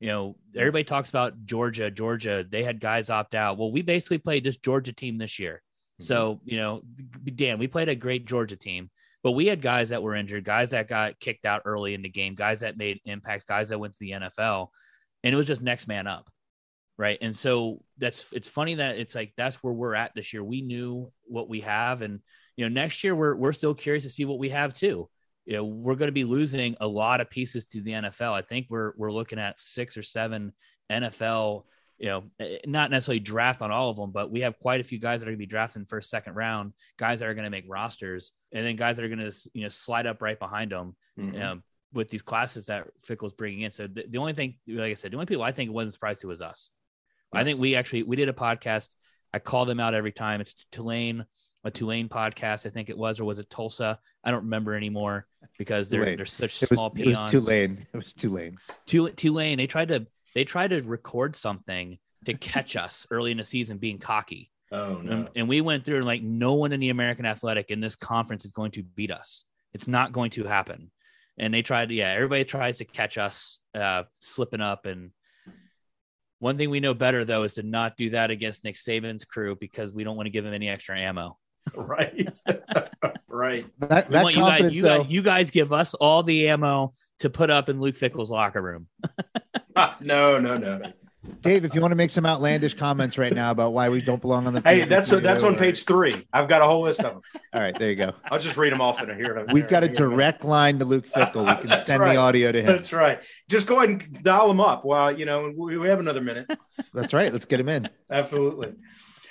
You 0.00 0.08
know, 0.08 0.36
everybody 0.54 0.84
talks 0.84 1.08
about 1.08 1.44
Georgia, 1.44 1.90
Georgia. 1.90 2.44
They 2.48 2.62
had 2.62 2.80
guys 2.80 3.10
opt 3.10 3.34
out. 3.34 3.56
Well, 3.56 3.72
we 3.72 3.82
basically 3.82 4.18
played 4.18 4.44
this 4.44 4.58
Georgia 4.58 4.92
team 4.92 5.18
this 5.18 5.38
year. 5.38 5.62
Mm-hmm. 6.00 6.04
So, 6.04 6.40
you 6.44 6.58
know, 6.58 6.82
Dan, 7.34 7.58
we 7.58 7.66
played 7.66 7.88
a 7.88 7.94
great 7.94 8.26
Georgia 8.26 8.56
team, 8.56 8.90
but 9.22 9.32
we 9.32 9.46
had 9.46 9.62
guys 9.62 9.88
that 9.88 10.02
were 10.02 10.14
injured, 10.14 10.44
guys 10.44 10.70
that 10.70 10.88
got 10.88 11.18
kicked 11.18 11.46
out 11.46 11.62
early 11.64 11.94
in 11.94 12.02
the 12.02 12.08
game, 12.08 12.34
guys 12.34 12.60
that 12.60 12.76
made 12.76 13.00
impacts, 13.06 13.44
guys 13.44 13.70
that 13.70 13.78
went 13.78 13.94
to 13.94 13.98
the 14.00 14.10
NFL, 14.10 14.68
and 15.24 15.34
it 15.34 15.36
was 15.36 15.46
just 15.46 15.62
next 15.62 15.88
man 15.88 16.06
up. 16.06 16.28
Right. 16.98 17.18
And 17.20 17.36
so 17.36 17.82
that's 17.98 18.32
it's 18.32 18.48
funny 18.48 18.76
that 18.76 18.96
it's 18.96 19.14
like 19.14 19.34
that's 19.36 19.62
where 19.62 19.72
we're 19.72 19.94
at 19.94 20.12
this 20.14 20.32
year. 20.32 20.42
We 20.42 20.62
knew 20.62 21.12
what 21.24 21.46
we 21.46 21.60
have 21.60 22.00
and 22.00 22.20
you 22.56 22.64
know, 22.64 22.72
next 22.72 23.04
year 23.04 23.14
we're 23.14 23.36
we're 23.36 23.52
still 23.52 23.74
curious 23.74 24.04
to 24.04 24.10
see 24.10 24.24
what 24.24 24.38
we 24.38 24.48
have 24.48 24.72
too. 24.72 25.08
You 25.46 25.54
know, 25.54 25.64
we're 25.64 25.94
going 25.94 26.08
to 26.08 26.12
be 26.12 26.24
losing 26.24 26.76
a 26.80 26.86
lot 26.86 27.20
of 27.20 27.30
pieces 27.30 27.68
to 27.68 27.80
the 27.80 27.92
NFL. 27.92 28.32
I 28.32 28.42
think 28.42 28.66
we're 28.68 28.92
we're 28.96 29.12
looking 29.12 29.38
at 29.38 29.60
six 29.60 29.96
or 29.96 30.02
seven 30.02 30.52
NFL. 30.90 31.64
You 31.98 32.06
know, 32.06 32.24
eh, 32.40 32.58
not 32.66 32.90
necessarily 32.90 33.20
draft 33.20 33.62
on 33.62 33.70
all 33.70 33.88
of 33.88 33.96
them, 33.96 34.10
but 34.10 34.30
we 34.30 34.40
have 34.40 34.58
quite 34.58 34.80
a 34.80 34.84
few 34.84 34.98
guys 34.98 35.20
that 35.20 35.28
are 35.28 35.30
going 35.30 35.38
to 35.38 35.42
be 35.42 35.46
drafted 35.46 35.80
in 35.80 35.86
first, 35.86 36.10
second 36.10 36.34
round. 36.34 36.72
Guys 36.98 37.20
that 37.20 37.28
are 37.28 37.34
going 37.34 37.44
to 37.44 37.50
make 37.50 37.64
rosters, 37.68 38.32
and 38.52 38.66
then 38.66 38.76
guys 38.76 38.96
that 38.96 39.04
are 39.04 39.08
going 39.08 39.30
to 39.30 39.50
you 39.54 39.62
know 39.62 39.68
slide 39.68 40.06
up 40.06 40.20
right 40.20 40.38
behind 40.38 40.72
them. 40.72 40.96
Mm-hmm. 41.18 41.40
Um, 41.40 41.62
with 41.92 42.08
these 42.10 42.22
classes 42.22 42.66
that 42.66 42.88
Fickell's 43.04 43.32
bringing 43.32 43.62
in. 43.62 43.70
So 43.70 43.86
the, 43.86 44.04
the, 44.08 44.18
only 44.18 44.34
thing, 44.34 44.56
like 44.68 44.90
I 44.90 44.94
said, 44.94 45.12
the 45.12 45.16
only 45.16 45.26
people 45.26 45.44
I 45.44 45.52
think 45.52 45.70
wasn't 45.70 45.94
surprised 45.94 46.20
to 46.22 46.26
was 46.26 46.42
us. 46.42 46.70
Yes. 47.32 47.40
I 47.40 47.44
think 47.44 47.58
we 47.58 47.74
actually 47.74 48.02
we 48.02 48.16
did 48.16 48.28
a 48.28 48.34
podcast. 48.34 48.94
I 49.32 49.38
call 49.38 49.64
them 49.64 49.80
out 49.80 49.94
every 49.94 50.12
time. 50.12 50.40
It's 50.40 50.54
Tulane 50.70 51.24
a 51.66 51.70
Tulane 51.70 52.08
podcast, 52.08 52.64
I 52.64 52.70
think 52.70 52.88
it 52.88 52.96
was, 52.96 53.18
or 53.18 53.24
was 53.24 53.40
it 53.40 53.50
Tulsa? 53.50 53.98
I 54.22 54.30
don't 54.30 54.44
remember 54.44 54.74
anymore 54.74 55.26
because 55.58 55.88
they're 55.88 56.16
they're 56.16 56.24
such 56.24 56.62
it 56.62 56.68
small 56.68 56.90
was, 56.90 57.02
peons. 57.02 57.18
It 57.18 57.22
was 57.22 57.30
Tulane. 57.30 57.86
It 57.92 57.96
was 57.96 58.12
Tulane. 58.14 58.58
Tulane. 58.86 59.58
They 59.58 59.66
tried 59.66 59.88
to 59.88 60.06
they 60.34 60.44
tried 60.44 60.70
to 60.70 60.80
record 60.82 61.34
something 61.34 61.98
to 62.24 62.34
catch 62.34 62.76
us 62.86 63.06
early 63.10 63.32
in 63.32 63.38
the 63.38 63.44
season 63.44 63.78
being 63.78 63.98
cocky. 63.98 64.50
Oh 64.70 65.00
no! 65.02 65.12
And, 65.12 65.28
and 65.34 65.48
we 65.48 65.60
went 65.60 65.84
through 65.84 65.96
and 65.96 66.06
like 66.06 66.22
no 66.22 66.54
one 66.54 66.72
in 66.72 66.78
the 66.78 66.90
American 66.90 67.26
Athletic 67.26 67.70
in 67.70 67.80
this 67.80 67.96
conference 67.96 68.44
is 68.44 68.52
going 68.52 68.70
to 68.72 68.84
beat 68.84 69.10
us. 69.10 69.44
It's 69.74 69.88
not 69.88 70.12
going 70.12 70.30
to 70.30 70.44
happen. 70.44 70.92
And 71.36 71.52
they 71.52 71.62
tried. 71.62 71.90
Yeah, 71.90 72.10
everybody 72.10 72.44
tries 72.44 72.78
to 72.78 72.84
catch 72.84 73.18
us 73.18 73.58
uh, 73.74 74.04
slipping 74.18 74.60
up 74.60 74.86
and 74.86 75.10
one 76.38 76.58
thing 76.58 76.68
we 76.68 76.80
know 76.80 76.94
better 76.94 77.24
though 77.24 77.44
is 77.44 77.54
to 77.54 77.62
not 77.62 77.96
do 77.96 78.10
that 78.10 78.30
against 78.30 78.62
Nick 78.62 78.74
Saban's 78.74 79.24
crew 79.24 79.56
because 79.56 79.94
we 79.94 80.04
don't 80.04 80.16
want 80.16 80.26
to 80.26 80.30
give 80.30 80.44
him 80.44 80.52
any 80.52 80.68
extra 80.68 80.98
ammo. 80.98 81.38
right 81.74 82.38
right 83.28 83.66
that, 83.78 84.10
that 84.10 84.34
you 84.34 84.40
guys 84.40 84.76
you, 84.76 84.82
guys 84.82 85.06
you 85.08 85.22
guys 85.22 85.50
give 85.50 85.72
us 85.72 85.94
all 85.94 86.22
the 86.22 86.48
ammo 86.48 86.92
to 87.18 87.30
put 87.30 87.50
up 87.50 87.68
in 87.68 87.80
luke 87.80 87.96
fickell's 87.96 88.30
locker 88.30 88.62
room 88.62 88.86
ah, 89.76 89.96
no 90.00 90.38
no 90.38 90.56
no 90.56 90.80
Dave, 91.40 91.64
if 91.64 91.74
you 91.74 91.80
want 91.80 91.92
to 91.92 91.96
make 91.96 92.10
some 92.10 92.26
outlandish 92.26 92.74
comments 92.74 93.18
right 93.18 93.32
now 93.32 93.50
about 93.50 93.72
why 93.72 93.88
we 93.88 94.00
don't 94.00 94.20
belong 94.20 94.46
on 94.46 94.54
the 94.54 94.60
hey, 94.60 94.84
that's 94.84 95.10
a, 95.12 95.20
that's 95.20 95.42
on 95.42 95.56
page 95.56 95.84
three. 95.84 96.26
I've 96.32 96.48
got 96.48 96.62
a 96.62 96.64
whole 96.64 96.82
list 96.82 97.00
of 97.00 97.14
them. 97.14 97.22
All 97.52 97.60
right, 97.60 97.76
there 97.78 97.90
you 97.90 97.96
go. 97.96 98.12
I'll 98.30 98.38
just 98.38 98.56
read 98.56 98.72
them 98.72 98.80
off 98.80 99.02
in 99.02 99.14
here. 99.14 99.44
We've 99.52 99.68
got 99.68 99.82
a 99.82 99.88
direct 99.88 100.44
line 100.44 100.78
to 100.78 100.84
Luke 100.84 101.06
Fickell. 101.06 101.46
We 101.62 101.68
can 101.68 101.80
send 101.80 102.00
right. 102.00 102.14
the 102.14 102.20
audio 102.20 102.52
to 102.52 102.60
him. 102.60 102.66
That's 102.66 102.92
right. 102.92 103.22
Just 103.48 103.66
go 103.66 103.78
ahead 103.78 103.90
and 103.90 104.22
dial 104.22 104.50
him 104.50 104.60
up. 104.60 104.84
While 104.84 105.18
you 105.18 105.26
know, 105.26 105.52
we, 105.56 105.76
we 105.78 105.88
have 105.88 106.00
another 106.00 106.20
minute. 106.20 106.50
That's 106.94 107.12
right. 107.12 107.32
Let's 107.32 107.44
get 107.44 107.60
him 107.60 107.68
in. 107.68 107.88
Absolutely. 108.10 108.74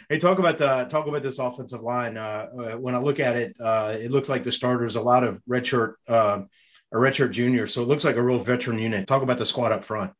Hey, 0.10 0.20
talk 0.20 0.38
about 0.38 0.58
the 0.58 0.86
talk 0.86 1.08
about 1.08 1.24
this 1.24 1.40
offensive 1.40 1.82
line. 1.82 2.18
Uh, 2.18 2.48
uh, 2.58 2.78
when 2.78 2.94
I 2.94 3.00
look 3.00 3.20
at 3.20 3.36
it, 3.36 3.56
uh, 3.60 3.96
it 4.00 4.12
looks 4.12 4.30
like 4.30 4.44
the 4.44 4.52
starters 4.52 4.96
a 4.96 5.02
lot 5.02 5.24
of 5.24 5.42
redshirt, 5.50 5.96
uh, 6.08 6.42
a 6.92 6.96
redshirt 6.96 7.32
junior. 7.32 7.66
So 7.66 7.82
it 7.82 7.88
looks 7.88 8.06
like 8.06 8.16
a 8.16 8.22
real 8.22 8.40
veteran 8.40 8.78
unit. 8.78 9.08
Talk 9.08 9.24
about 9.24 9.40
the 9.40 9.46
squad 9.46 9.72
up 9.72 9.84
front. 9.84 10.12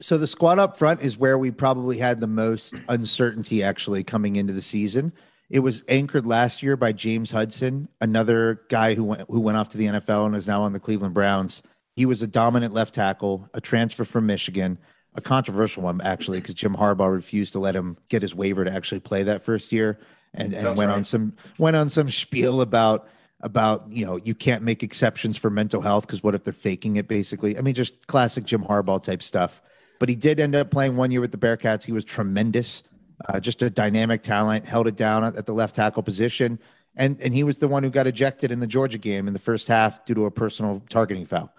So 0.00 0.16
the 0.16 0.26
squad 0.26 0.58
up 0.58 0.78
front 0.78 1.02
is 1.02 1.18
where 1.18 1.36
we 1.36 1.50
probably 1.50 1.98
had 1.98 2.20
the 2.20 2.26
most 2.26 2.80
uncertainty 2.88 3.62
actually 3.62 4.04
coming 4.04 4.36
into 4.36 4.52
the 4.52 4.62
season. 4.62 5.12
It 5.50 5.60
was 5.60 5.84
anchored 5.86 6.26
last 6.26 6.62
year 6.62 6.76
by 6.76 6.92
James 6.92 7.30
Hudson, 7.30 7.88
another 8.00 8.62
guy 8.70 8.94
who 8.94 9.04
went 9.04 9.24
who 9.28 9.40
went 9.40 9.58
off 9.58 9.68
to 9.70 9.78
the 9.78 9.86
NFL 9.86 10.26
and 10.26 10.34
is 10.34 10.48
now 10.48 10.62
on 10.62 10.72
the 10.72 10.80
Cleveland 10.80 11.14
Browns. 11.14 11.62
He 11.94 12.06
was 12.06 12.22
a 12.22 12.26
dominant 12.26 12.72
left 12.72 12.94
tackle, 12.94 13.50
a 13.52 13.60
transfer 13.60 14.06
from 14.06 14.24
Michigan, 14.24 14.78
a 15.14 15.20
controversial 15.20 15.82
one 15.82 16.00
actually 16.00 16.40
because 16.40 16.54
Jim 16.54 16.74
Harbaugh 16.74 17.12
refused 17.12 17.52
to 17.52 17.58
let 17.58 17.76
him 17.76 17.96
get 18.08 18.22
his 18.22 18.34
waiver 18.34 18.64
to 18.64 18.72
actually 18.72 19.00
play 19.00 19.22
that 19.24 19.42
first 19.42 19.72
year, 19.72 19.98
and, 20.34 20.52
and 20.54 20.76
went 20.76 20.88
right. 20.88 20.96
on 20.96 21.04
some 21.04 21.34
went 21.58 21.76
on 21.76 21.88
some 21.88 22.10
spiel 22.10 22.60
about 22.60 23.08
about 23.40 23.86
you 23.90 24.06
know 24.06 24.16
you 24.16 24.34
can't 24.34 24.62
make 24.62 24.82
exceptions 24.82 25.36
for 25.36 25.50
mental 25.50 25.82
health 25.82 26.06
because 26.06 26.22
what 26.22 26.34
if 26.34 26.44
they're 26.44 26.52
faking 26.52 26.96
it 26.96 27.08
basically? 27.08 27.58
I 27.58 27.60
mean, 27.60 27.74
just 27.74 28.06
classic 28.06 28.44
Jim 28.44 28.62
Harbaugh 28.64 29.02
type 29.02 29.22
stuff 29.22 29.60
but 30.02 30.08
he 30.08 30.16
did 30.16 30.40
end 30.40 30.56
up 30.56 30.68
playing 30.68 30.96
one 30.96 31.12
year 31.12 31.20
with 31.20 31.30
the 31.30 31.38
Bearcats. 31.38 31.84
He 31.84 31.92
was 31.92 32.04
tremendous, 32.04 32.82
uh, 33.28 33.38
just 33.38 33.62
a 33.62 33.70
dynamic 33.70 34.24
talent, 34.24 34.66
held 34.66 34.88
it 34.88 34.96
down 34.96 35.22
at 35.22 35.46
the 35.46 35.52
left 35.52 35.76
tackle 35.76 36.02
position. 36.02 36.58
And, 36.96 37.20
and 37.20 37.32
he 37.32 37.44
was 37.44 37.58
the 37.58 37.68
one 37.68 37.84
who 37.84 37.88
got 37.88 38.08
ejected 38.08 38.50
in 38.50 38.58
the 38.58 38.66
Georgia 38.66 38.98
game 38.98 39.28
in 39.28 39.32
the 39.32 39.38
first 39.38 39.68
half 39.68 40.04
due 40.04 40.14
to 40.14 40.24
a 40.24 40.30
personal 40.32 40.82
targeting 40.88 41.24
foul. 41.24 41.54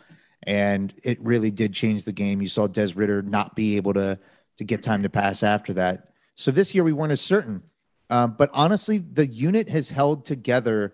And 0.45 0.93
it 1.03 1.19
really 1.21 1.51
did 1.51 1.73
change 1.73 2.03
the 2.03 2.12
game. 2.12 2.41
You 2.41 2.47
saw 2.47 2.67
Des 2.67 2.93
Ridder 2.95 3.21
not 3.21 3.56
be 3.56 3.77
able 3.77 3.93
to, 3.93 4.19
to 4.58 4.63
get 4.63 4.84
time 4.84 5.03
to 5.03 5.10
pass 5.10 5.43
after 5.43 5.73
that. 5.73 6.10
So 6.36 6.51
this 6.51 6.73
year 6.75 6.84
we 6.84 6.93
weren't 6.93 7.12
as 7.12 7.21
certain. 7.21 7.63
Um, 8.10 8.36
but 8.38 8.49
honestly, 8.53 8.97
the 8.97 9.27
unit 9.27 9.69
has 9.69 9.89
held 9.89 10.25
together, 10.25 10.93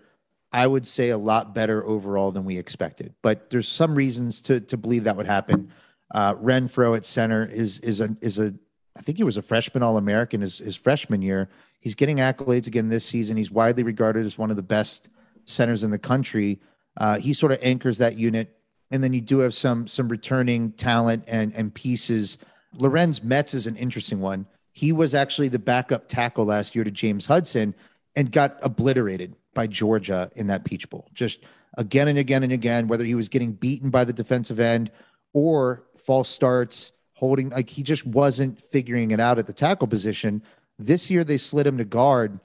I 0.52 0.66
would 0.66 0.86
say, 0.86 1.10
a 1.10 1.18
lot 1.18 1.54
better 1.54 1.84
overall 1.84 2.30
than 2.30 2.44
we 2.44 2.56
expected. 2.56 3.14
But 3.22 3.50
there's 3.50 3.68
some 3.68 3.94
reasons 3.94 4.40
to, 4.42 4.60
to 4.60 4.76
believe 4.76 5.04
that 5.04 5.16
would 5.16 5.26
happen. 5.26 5.72
Uh, 6.12 6.34
Renfro 6.34 6.96
at 6.96 7.04
center 7.04 7.44
is 7.44 7.78
is 7.80 8.00
a 8.00 8.16
is 8.20 8.38
a 8.38 8.54
I 8.96 9.00
think 9.00 9.18
he 9.18 9.24
was 9.24 9.36
a 9.36 9.42
freshman 9.42 9.82
All 9.82 9.96
American 9.96 10.40
his, 10.40 10.58
his 10.58 10.76
freshman 10.76 11.22
year. 11.22 11.48
He's 11.78 11.94
getting 11.94 12.18
accolades 12.18 12.66
again 12.66 12.88
this 12.88 13.04
season. 13.04 13.36
He's 13.36 13.50
widely 13.50 13.82
regarded 13.82 14.26
as 14.26 14.36
one 14.36 14.50
of 14.50 14.56
the 14.56 14.62
best 14.62 15.08
centers 15.44 15.84
in 15.84 15.90
the 15.90 15.98
country. 15.98 16.60
Uh, 16.96 17.18
he 17.18 17.32
sort 17.32 17.52
of 17.52 17.58
anchors 17.62 17.98
that 17.98 18.16
unit, 18.16 18.58
and 18.90 19.02
then 19.04 19.12
you 19.12 19.20
do 19.20 19.38
have 19.40 19.54
some 19.54 19.86
some 19.86 20.08
returning 20.08 20.72
talent 20.72 21.24
and 21.26 21.54
and 21.54 21.74
pieces. 21.74 22.38
Lorenz 22.78 23.22
Metz 23.22 23.54
is 23.54 23.66
an 23.66 23.76
interesting 23.76 24.20
one. 24.20 24.46
He 24.72 24.92
was 24.92 25.14
actually 25.14 25.48
the 25.48 25.58
backup 25.58 26.08
tackle 26.08 26.44
last 26.44 26.74
year 26.74 26.84
to 26.84 26.90
James 26.90 27.26
Hudson 27.26 27.74
and 28.16 28.30
got 28.30 28.58
obliterated 28.62 29.34
by 29.54 29.66
Georgia 29.66 30.30
in 30.36 30.46
that 30.48 30.64
Peach 30.64 30.88
Bowl. 30.88 31.08
Just 31.12 31.40
again 31.76 32.08
and 32.08 32.18
again 32.18 32.42
and 32.42 32.52
again, 32.52 32.88
whether 32.88 33.04
he 33.04 33.14
was 33.14 33.28
getting 33.28 33.52
beaten 33.52 33.90
by 33.90 34.04
the 34.04 34.12
defensive 34.12 34.60
end 34.60 34.90
or 35.32 35.84
false 35.96 36.28
starts, 36.28 36.92
holding 37.14 37.50
like 37.50 37.68
he 37.68 37.82
just 37.82 38.06
wasn't 38.06 38.60
figuring 38.60 39.10
it 39.10 39.20
out 39.20 39.38
at 39.38 39.46
the 39.46 39.52
tackle 39.52 39.88
position. 39.88 40.42
This 40.78 41.10
year 41.10 41.24
they 41.24 41.38
slid 41.38 41.66
him 41.66 41.78
to 41.78 41.84
guard, 41.84 42.40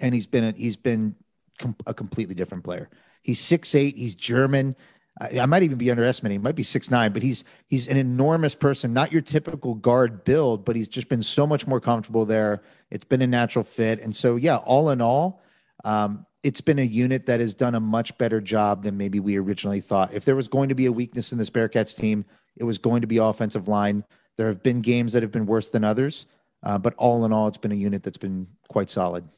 and 0.00 0.14
he's 0.14 0.26
been 0.26 0.44
a, 0.44 0.52
he's 0.52 0.76
been 0.76 1.14
com- 1.58 1.76
a 1.86 1.94
completely 1.94 2.34
different 2.34 2.64
player. 2.64 2.88
He's 3.22 3.40
six 3.40 3.74
eight. 3.74 3.96
He's 3.96 4.14
German. 4.14 4.76
I, 5.20 5.40
I 5.40 5.46
might 5.46 5.62
even 5.62 5.78
be 5.78 5.90
underestimating. 5.90 6.40
He 6.40 6.42
might 6.42 6.56
be 6.56 6.62
six 6.62 6.90
nine, 6.90 7.12
but 7.12 7.22
he's 7.22 7.44
he's 7.68 7.88
an 7.88 7.96
enormous 7.96 8.54
person. 8.54 8.92
Not 8.92 9.12
your 9.12 9.22
typical 9.22 9.74
guard 9.74 10.24
build, 10.24 10.64
but 10.64 10.76
he's 10.76 10.88
just 10.88 11.08
been 11.08 11.22
so 11.22 11.46
much 11.46 11.66
more 11.66 11.80
comfortable 11.80 12.24
there. 12.24 12.62
It's 12.90 13.04
been 13.04 13.22
a 13.22 13.26
natural 13.26 13.64
fit, 13.64 14.00
and 14.00 14.14
so 14.14 14.36
yeah, 14.36 14.56
all 14.56 14.90
in 14.90 15.00
all, 15.00 15.42
um, 15.84 16.26
it's 16.42 16.60
been 16.60 16.78
a 16.78 16.82
unit 16.82 17.26
that 17.26 17.40
has 17.40 17.54
done 17.54 17.74
a 17.74 17.80
much 17.80 18.16
better 18.18 18.40
job 18.40 18.84
than 18.84 18.96
maybe 18.96 19.20
we 19.20 19.36
originally 19.36 19.80
thought. 19.80 20.12
If 20.12 20.24
there 20.24 20.36
was 20.36 20.48
going 20.48 20.68
to 20.68 20.74
be 20.74 20.86
a 20.86 20.92
weakness 20.92 21.32
in 21.32 21.38
this 21.38 21.50
Bearcats 21.50 21.96
team, 21.96 22.24
it 22.56 22.64
was 22.64 22.78
going 22.78 23.00
to 23.00 23.06
be 23.06 23.16
offensive 23.18 23.68
line. 23.68 24.04
There 24.36 24.48
have 24.48 24.62
been 24.62 24.80
games 24.80 25.12
that 25.12 25.22
have 25.22 25.32
been 25.32 25.46
worse 25.46 25.68
than 25.68 25.84
others, 25.84 26.26
uh, 26.62 26.78
but 26.78 26.94
all 26.96 27.24
in 27.24 27.32
all, 27.32 27.48
it's 27.48 27.56
been 27.56 27.72
a 27.72 27.76
unit 27.76 28.02
that's 28.02 28.18
been 28.18 28.48
quite 28.68 28.90
solid. 28.90 29.28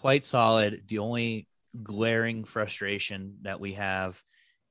Quite 0.00 0.24
solid. 0.24 0.82
The 0.86 0.98
only 0.98 1.46
glaring 1.82 2.44
frustration 2.44 3.38
that 3.42 3.58
we 3.58 3.74
have 3.74 4.22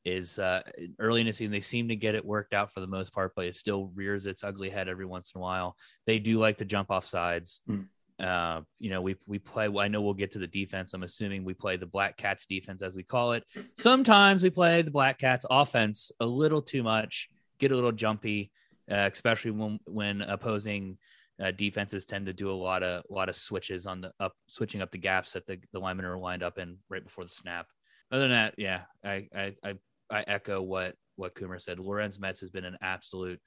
is 0.08 0.40
uh, 0.40 0.62
early 1.00 1.22
in 1.22 1.28
the 1.28 1.34
season 1.34 1.52
they 1.52 1.62
seem 1.62 1.88
to 1.90 1.96
get 1.96 2.16
it 2.16 2.26
worked 2.26 2.54
out 2.54 2.74
for 2.74 2.80
the 2.80 2.88
most 2.88 3.14
part, 3.14 3.34
but 3.36 3.46
it 3.46 3.56
still 3.56 3.92
rears 3.94 4.26
its 4.26 4.44
ugly 4.44 4.70
head 4.70 4.88
every 4.88 5.06
once 5.06 5.32
in 5.36 5.40
a 5.40 5.42
while. 5.42 5.76
They 6.06 6.20
do 6.20 6.40
like 6.40 6.58
to 6.60 6.66
jump 6.66 6.92
off 6.92 7.06
sides. 7.06 7.62
Mm. 7.70 7.88
Uh, 8.20 8.62
you 8.80 8.90
know, 8.90 9.02
we 9.02 9.16
we 9.28 9.38
play. 9.38 9.68
I 9.68 9.88
know 9.88 10.02
we'll 10.02 10.16
get 10.16 10.32
to 10.32 10.40
the 10.40 10.48
defense. 10.48 10.94
I'm 10.94 11.04
assuming 11.04 11.44
we 11.44 11.54
play 11.54 11.78
the 11.78 11.86
Black 11.86 12.18
Cats 12.18 12.46
defense 12.46 12.82
as 12.82 12.96
we 12.96 13.04
call 13.04 13.34
it. 13.34 13.44
Sometimes 13.78 14.42
we 14.42 14.50
play 14.50 14.82
the 14.82 14.92
Black 14.92 15.20
Cats 15.20 15.46
offense 15.50 16.12
a 16.20 16.26
little 16.26 16.62
too 16.62 16.82
much 16.82 17.30
get 17.60 17.72
a 17.72 17.76
little 17.76 17.92
jumpy, 17.92 18.52
uh, 18.92 19.10
especially 19.12 19.52
when 19.52 19.80
when 19.86 20.22
opposing 20.22 20.98
uh, 21.42 21.52
defenses 21.52 22.06
tend 22.06 22.26
to 22.26 22.34
do 22.34 22.52
a 22.52 22.54
lot 22.54 22.84
of 22.84 23.04
a 23.10 23.14
lot 23.14 23.30
of 23.30 23.36
switches 23.36 23.86
on 23.86 24.02
the 24.02 24.12
up 24.20 24.34
switching 24.48 24.82
up 24.82 24.92
the 24.92 24.98
gaps 24.98 25.34
that 25.34 25.46
the, 25.46 25.60
the 25.74 25.80
linemen 25.80 26.06
are 26.06 26.18
lined 26.18 26.44
up 26.44 26.58
in 26.58 26.78
right 26.90 27.04
before 27.04 27.24
the 27.24 27.30
snap. 27.30 27.68
Other 28.12 28.22
than 28.22 28.32
that, 28.32 28.56
yeah, 28.58 28.82
I 29.04 29.28
I 29.36 29.54
I, 29.64 29.74
I 30.10 30.24
echo 30.28 30.62
what 30.62 30.96
what 31.16 31.36
Coomer 31.36 31.62
said. 31.62 31.80
Lorenz 31.80 32.20
Metz 32.20 32.42
has 32.42 32.50
been 32.50 32.66
an 32.66 32.78
absolute 32.82 33.40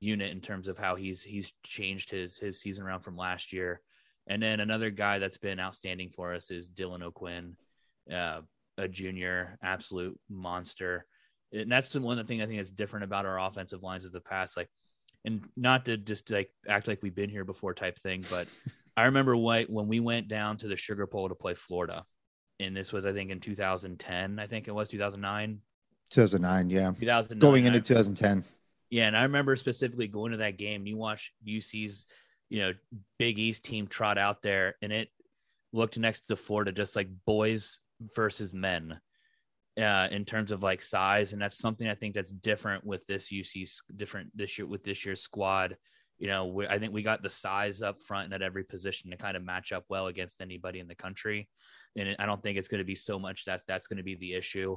unit 0.00 0.32
in 0.32 0.40
terms 0.40 0.68
of 0.68 0.78
how 0.78 0.96
he's 0.96 1.22
he's 1.22 1.52
changed 1.64 2.10
his 2.10 2.38
his 2.38 2.60
season 2.60 2.84
around 2.84 3.00
from 3.00 3.16
last 3.16 3.52
year. 3.52 3.80
And 4.26 4.42
then 4.42 4.60
another 4.60 4.90
guy 4.90 5.18
that's 5.18 5.38
been 5.38 5.60
outstanding 5.60 6.10
for 6.10 6.34
us 6.34 6.50
is 6.50 6.70
Dylan 6.70 7.02
O'Quinn, 7.02 7.56
uh, 8.12 8.42
a 8.78 8.86
junior, 8.86 9.58
absolute 9.62 10.18
monster 10.28 11.06
and 11.52 11.70
that's 11.70 11.88
the 11.90 12.00
one 12.00 12.24
thing 12.26 12.42
I 12.42 12.46
think 12.46 12.60
is 12.60 12.70
different 12.70 13.04
about 13.04 13.26
our 13.26 13.38
offensive 13.38 13.82
lines 13.82 14.04
of 14.04 14.12
the 14.12 14.20
past. 14.20 14.56
Like, 14.56 14.68
and 15.24 15.44
not 15.56 15.84
to 15.86 15.96
just 15.96 16.30
like 16.30 16.50
act 16.68 16.88
like 16.88 17.02
we've 17.02 17.14
been 17.14 17.30
here 17.30 17.44
before 17.44 17.74
type 17.74 17.98
thing, 17.98 18.24
but 18.30 18.46
I 18.96 19.04
remember 19.04 19.36
what, 19.36 19.68
when 19.70 19.88
we 19.88 20.00
went 20.00 20.28
down 20.28 20.56
to 20.58 20.68
the 20.68 20.76
Sugar 20.76 21.06
Bowl 21.06 21.28
to 21.28 21.34
play 21.34 21.54
Florida, 21.54 22.04
and 22.58 22.76
this 22.76 22.92
was 22.92 23.04
I 23.04 23.12
think 23.12 23.30
in 23.30 23.40
2010. 23.40 24.38
I 24.38 24.46
think 24.46 24.68
it 24.68 24.74
was 24.74 24.88
2009. 24.88 25.58
2009, 26.10 26.70
yeah. 26.70 26.92
2009. 26.98 27.38
Going 27.38 27.66
into 27.66 27.80
2010. 27.80 28.44
Yeah, 28.90 29.06
and 29.06 29.16
I 29.16 29.22
remember 29.22 29.54
specifically 29.56 30.08
going 30.08 30.32
to 30.32 30.38
that 30.38 30.58
game. 30.58 30.86
You 30.86 30.96
watch 30.96 31.32
UC's, 31.46 32.06
you 32.48 32.60
know, 32.60 32.72
Big 33.18 33.38
East 33.38 33.64
team 33.64 33.86
trot 33.86 34.18
out 34.18 34.42
there, 34.42 34.74
and 34.82 34.92
it 34.92 35.08
looked 35.72 35.96
next 35.96 36.26
to 36.28 36.36
Florida 36.36 36.72
just 36.72 36.96
like 36.96 37.08
boys 37.24 37.78
versus 38.14 38.52
men 38.52 39.00
uh, 39.80 40.08
in 40.10 40.24
terms 40.24 40.50
of 40.50 40.62
like 40.62 40.82
size, 40.82 41.32
and 41.32 41.40
that's 41.40 41.58
something 41.58 41.88
I 41.88 41.94
think 41.94 42.14
that's 42.14 42.32
different 42.32 42.84
with 42.84 43.06
this 43.06 43.30
UC 43.30 43.68
different 43.96 44.36
this 44.36 44.58
year 44.58 44.66
with 44.66 44.82
this 44.82 45.04
year's 45.04 45.22
squad. 45.22 45.76
You 46.18 46.26
know, 46.26 46.46
we, 46.46 46.66
I 46.66 46.78
think 46.78 46.92
we 46.92 47.02
got 47.02 47.22
the 47.22 47.30
size 47.30 47.80
up 47.80 48.02
front 48.02 48.26
and 48.26 48.34
at 48.34 48.42
every 48.42 48.64
position 48.64 49.10
to 49.10 49.16
kind 49.16 49.36
of 49.36 49.44
match 49.44 49.72
up 49.72 49.84
well 49.88 50.08
against 50.08 50.42
anybody 50.42 50.80
in 50.80 50.88
the 50.88 50.94
country, 50.96 51.48
and 51.96 52.16
I 52.18 52.26
don't 52.26 52.42
think 52.42 52.58
it's 52.58 52.68
going 52.68 52.80
to 52.80 52.84
be 52.84 52.96
so 52.96 53.18
much 53.18 53.44
that 53.44 53.62
that's 53.68 53.86
going 53.86 53.98
to 53.98 54.02
be 54.02 54.16
the 54.16 54.34
issue. 54.34 54.76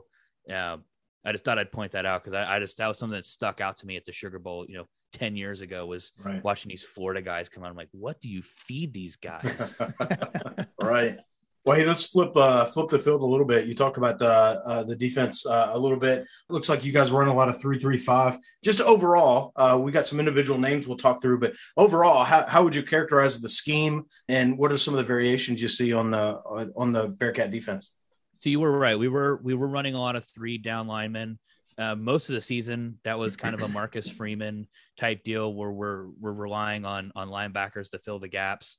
Uh, 0.51 0.77
I 1.25 1.31
just 1.31 1.45
thought 1.45 1.59
I'd 1.59 1.71
point 1.71 1.93
that 1.93 2.05
out 2.05 2.23
because 2.23 2.33
I, 2.33 2.55
I, 2.55 2.59
just 2.59 2.77
that 2.77 2.87
was 2.87 2.97
something 2.97 3.15
that 3.15 3.25
stuck 3.25 3.61
out 3.61 3.77
to 3.77 3.87
me 3.87 3.95
at 3.95 4.05
the 4.05 4.11
Sugar 4.11 4.39
Bowl. 4.39 4.65
You 4.67 4.77
know, 4.77 4.87
ten 5.13 5.35
years 5.35 5.61
ago 5.61 5.85
was 5.85 6.11
right. 6.23 6.43
watching 6.43 6.69
these 6.69 6.83
Florida 6.83 7.21
guys 7.21 7.49
come 7.49 7.63
out. 7.63 7.69
I'm 7.69 7.77
like, 7.77 7.89
what 7.91 8.19
do 8.19 8.27
you 8.27 8.41
feed 8.41 8.93
these 8.93 9.15
guys? 9.15 9.73
right. 10.81 11.19
Well, 11.65 11.77
hey, 11.77 11.85
let's 11.85 12.03
flip 12.03 12.35
uh, 12.35 12.65
flip 12.65 12.89
the 12.89 12.99
field 12.99 13.21
a 13.21 13.25
little 13.25 13.45
bit. 13.45 13.67
You 13.67 13.73
talked 13.73 13.97
about 13.97 14.19
the 14.19 14.27
uh, 14.27 14.83
the 14.83 14.97
defense 14.97 15.45
uh, 15.45 15.69
a 15.71 15.79
little 15.79 15.97
bit. 15.97 16.19
It 16.19 16.27
looks 16.49 16.67
like 16.67 16.83
you 16.83 16.91
guys 16.91 17.09
run 17.09 17.29
a 17.29 17.33
lot 17.33 17.47
of 17.47 17.61
three 17.61 17.79
three 17.79 17.97
five. 17.97 18.37
Just 18.61 18.81
overall, 18.81 19.53
uh, 19.55 19.79
we 19.81 19.93
got 19.93 20.05
some 20.05 20.19
individual 20.19 20.59
names 20.59 20.89
we'll 20.89 20.97
talk 20.97 21.21
through, 21.21 21.39
but 21.39 21.53
overall, 21.77 22.25
how, 22.25 22.45
how 22.47 22.63
would 22.65 22.75
you 22.75 22.83
characterize 22.83 23.39
the 23.39 23.47
scheme, 23.47 24.07
and 24.27 24.57
what 24.57 24.73
are 24.73 24.77
some 24.77 24.93
of 24.93 24.97
the 24.97 25.05
variations 25.05 25.61
you 25.61 25.69
see 25.69 25.93
on 25.93 26.11
the 26.11 26.41
on 26.75 26.91
the 26.91 27.07
Bearcat 27.07 27.49
defense? 27.49 27.93
So 28.43 28.49
you 28.49 28.59
were 28.59 28.77
right. 28.77 28.99
We 28.99 29.07
were 29.07 29.39
we 29.43 29.53
were 29.53 29.67
running 29.67 29.95
a 29.95 29.99
lot 29.99 30.15
of 30.15 30.25
three 30.25 30.57
down 30.57 30.87
linemen. 30.87 31.39
Uh, 31.77 31.95
most 31.95 32.29
of 32.29 32.35
the 32.35 32.41
season, 32.41 32.99
that 33.03 33.17
was 33.17 33.35
kind 33.35 33.55
of 33.55 33.61
a 33.61 33.67
Marcus 33.67 34.07
Freeman 34.07 34.67
type 34.99 35.23
deal 35.23 35.53
where 35.53 35.71
we're 35.71 36.07
we're 36.19 36.33
relying 36.33 36.85
on 36.85 37.11
on 37.15 37.29
linebackers 37.29 37.89
to 37.91 37.99
fill 37.99 38.19
the 38.19 38.27
gaps 38.27 38.77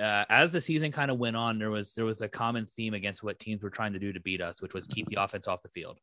uh, 0.00 0.24
as 0.28 0.52
the 0.52 0.60
season 0.60 0.92
kind 0.92 1.10
of 1.10 1.18
went 1.18 1.36
on, 1.36 1.58
there 1.58 1.70
was 1.70 1.94
there 1.94 2.04
was 2.04 2.20
a 2.20 2.28
common 2.28 2.66
theme 2.66 2.94
against 2.94 3.22
what 3.22 3.38
teams 3.38 3.62
were 3.62 3.70
trying 3.70 3.92
to 3.94 3.98
do 3.98 4.12
to 4.12 4.20
beat 4.20 4.42
us, 4.42 4.60
which 4.60 4.74
was 4.74 4.86
keep 4.86 5.08
the 5.08 5.22
offense 5.22 5.48
off 5.48 5.62
the 5.62 5.70
field. 5.70 5.98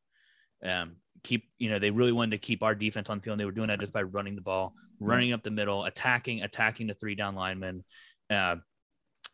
Um, 0.66 0.96
keep 1.24 1.46
you 1.60 1.70
know 1.70 1.78
they 1.78 1.92
really 1.92 2.12
wanted 2.12 2.32
to 2.32 2.38
keep 2.40 2.64
our 2.64 2.74
defense 2.74 3.10
on 3.10 3.18
the 3.18 3.24
field. 3.24 3.34
And 3.34 3.42
they 3.42 3.46
were 3.46 3.52
doing 3.52 3.68
that 3.68 3.80
just 3.80 3.94
by 3.94 4.02
running 4.02 4.36
the 4.36 4.42
ball, 4.42 4.74
running 5.00 5.32
up 5.32 5.44
the 5.44 5.52
middle, 5.52 5.86
attacking, 5.86 6.42
attacking 6.42 6.88
the 6.88 6.96
three 6.96 7.16
down 7.16 7.36
linemen. 7.36 7.84
Uh, 8.30 8.56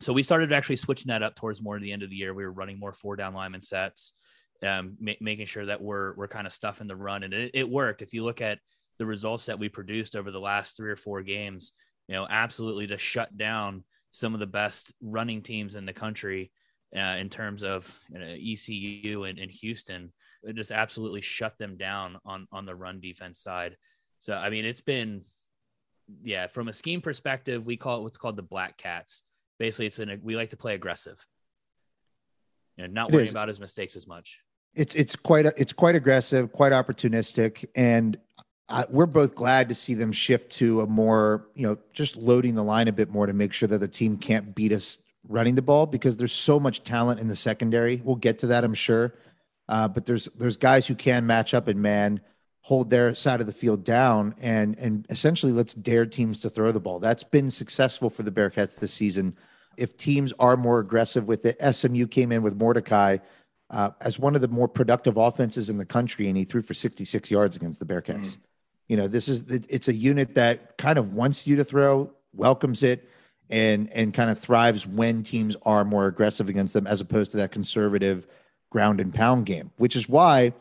so 0.00 0.12
we 0.12 0.22
started 0.22 0.52
actually 0.52 0.76
switching 0.76 1.08
that 1.08 1.22
up 1.22 1.34
towards 1.34 1.60
more 1.60 1.78
the 1.78 1.92
end 1.92 2.02
of 2.02 2.10
the 2.10 2.16
year. 2.16 2.32
We 2.32 2.44
were 2.44 2.52
running 2.52 2.78
more 2.78 2.92
four 2.92 3.16
down 3.16 3.34
lineman 3.34 3.62
sets, 3.62 4.14
um, 4.62 4.96
ma- 4.98 5.12
making 5.20 5.46
sure 5.46 5.66
that 5.66 5.80
we're 5.80 6.14
we're 6.14 6.28
kind 6.28 6.46
of 6.46 6.52
stuffing 6.52 6.86
the 6.86 6.96
run, 6.96 7.22
and 7.22 7.34
it, 7.34 7.50
it 7.54 7.68
worked. 7.68 8.02
If 8.02 8.14
you 8.14 8.24
look 8.24 8.40
at 8.40 8.58
the 8.98 9.06
results 9.06 9.46
that 9.46 9.58
we 9.58 9.68
produced 9.68 10.16
over 10.16 10.30
the 10.30 10.40
last 10.40 10.76
three 10.76 10.90
or 10.90 10.96
four 10.96 11.22
games, 11.22 11.72
you 12.08 12.14
know, 12.14 12.26
absolutely 12.30 12.86
to 12.88 12.98
shut 12.98 13.36
down 13.36 13.84
some 14.10 14.34
of 14.34 14.40
the 14.40 14.46
best 14.46 14.92
running 15.02 15.42
teams 15.42 15.74
in 15.74 15.86
the 15.86 15.92
country 15.92 16.50
uh, 16.96 17.16
in 17.18 17.28
terms 17.28 17.62
of 17.62 17.98
you 18.10 18.18
know, 18.18 18.26
ECU 18.26 19.24
and, 19.24 19.38
and 19.38 19.50
Houston. 19.50 20.12
It 20.42 20.56
just 20.56 20.72
absolutely 20.72 21.20
shut 21.20 21.58
them 21.58 21.76
down 21.76 22.18
on 22.24 22.46
on 22.52 22.64
the 22.64 22.74
run 22.74 23.00
defense 23.00 23.40
side. 23.40 23.76
So 24.18 24.34
I 24.34 24.48
mean, 24.48 24.64
it's 24.64 24.80
been 24.80 25.22
yeah, 26.24 26.46
from 26.46 26.68
a 26.68 26.72
scheme 26.72 27.00
perspective, 27.00 27.66
we 27.66 27.76
call 27.76 27.98
it 27.98 28.02
what's 28.02 28.18
called 28.18 28.36
the 28.36 28.42
black 28.42 28.76
cats. 28.78 29.22
Basically, 29.60 29.84
it's 29.84 29.98
an 29.98 30.20
we 30.24 30.36
like 30.36 30.50
to 30.50 30.56
play 30.56 30.74
aggressive. 30.74 31.24
You 32.78 32.84
know, 32.84 32.92
not 32.92 33.12
worrying 33.12 33.28
about 33.28 33.48
his 33.48 33.60
mistakes 33.60 33.94
as 33.94 34.06
much. 34.06 34.40
It's 34.74 34.94
it's 34.94 35.14
quite 35.14 35.44
it's 35.44 35.74
quite 35.74 35.94
aggressive, 35.94 36.50
quite 36.50 36.72
opportunistic, 36.72 37.66
and 37.74 38.16
I, 38.70 38.86
we're 38.88 39.04
both 39.04 39.34
glad 39.34 39.68
to 39.68 39.74
see 39.74 39.92
them 39.92 40.12
shift 40.12 40.52
to 40.52 40.80
a 40.80 40.86
more 40.86 41.46
you 41.54 41.66
know 41.66 41.76
just 41.92 42.16
loading 42.16 42.54
the 42.54 42.64
line 42.64 42.88
a 42.88 42.92
bit 42.92 43.10
more 43.10 43.26
to 43.26 43.34
make 43.34 43.52
sure 43.52 43.68
that 43.68 43.78
the 43.78 43.88
team 43.88 44.16
can't 44.16 44.54
beat 44.54 44.72
us 44.72 44.98
running 45.28 45.56
the 45.56 45.62
ball 45.62 45.84
because 45.84 46.16
there's 46.16 46.32
so 46.32 46.58
much 46.58 46.82
talent 46.82 47.20
in 47.20 47.28
the 47.28 47.36
secondary. 47.36 48.00
We'll 48.02 48.16
get 48.16 48.38
to 48.38 48.46
that, 48.46 48.64
I'm 48.64 48.72
sure, 48.72 49.14
uh, 49.68 49.88
but 49.88 50.06
there's 50.06 50.24
there's 50.38 50.56
guys 50.56 50.86
who 50.86 50.94
can 50.94 51.26
match 51.26 51.52
up 51.52 51.68
in 51.68 51.82
man 51.82 52.22
hold 52.62 52.90
their 52.90 53.14
side 53.14 53.40
of 53.40 53.46
the 53.46 53.52
field 53.52 53.84
down 53.84 54.34
and 54.38 54.78
and 54.78 55.06
essentially 55.08 55.52
let's 55.52 55.74
dare 55.74 56.06
teams 56.06 56.40
to 56.40 56.48
throw 56.48 56.72
the 56.72 56.80
ball. 56.80 56.98
That's 56.98 57.24
been 57.24 57.50
successful 57.50 58.08
for 58.08 58.22
the 58.22 58.30
Bearcats 58.30 58.76
this 58.76 58.92
season. 58.92 59.36
If 59.76 59.96
teams 59.96 60.32
are 60.38 60.56
more 60.56 60.78
aggressive 60.80 61.26
with 61.26 61.44
it, 61.46 61.56
SMU 61.74 62.06
came 62.06 62.32
in 62.32 62.42
with 62.42 62.56
Mordecai 62.56 63.18
uh, 63.70 63.90
as 64.00 64.18
one 64.18 64.34
of 64.34 64.40
the 64.40 64.48
more 64.48 64.68
productive 64.68 65.16
offenses 65.16 65.70
in 65.70 65.78
the 65.78 65.84
country, 65.84 66.28
and 66.28 66.36
he 66.36 66.44
threw 66.44 66.62
for 66.62 66.74
66 66.74 67.30
yards 67.30 67.56
against 67.56 67.78
the 67.78 67.86
Bearcats. 67.86 68.36
Mm. 68.36 68.38
You 68.88 68.96
know, 68.96 69.06
this 69.06 69.28
is 69.28 69.42
it's 69.48 69.86
a 69.86 69.94
unit 69.94 70.34
that 70.34 70.76
kind 70.76 70.98
of 70.98 71.14
wants 71.14 71.46
you 71.46 71.56
to 71.56 71.64
throw, 71.64 72.10
welcomes 72.34 72.82
it, 72.82 73.08
and 73.48 73.88
and 73.92 74.12
kind 74.12 74.30
of 74.30 74.38
thrives 74.38 74.86
when 74.86 75.22
teams 75.22 75.56
are 75.64 75.84
more 75.84 76.06
aggressive 76.06 76.48
against 76.48 76.72
them, 76.72 76.88
as 76.88 77.00
opposed 77.00 77.30
to 77.30 77.36
that 77.36 77.52
conservative 77.52 78.26
ground 78.70 79.00
and 79.00 79.14
pound 79.14 79.46
game. 79.46 79.70
Which 79.76 79.94
is 79.94 80.08
why 80.08 80.52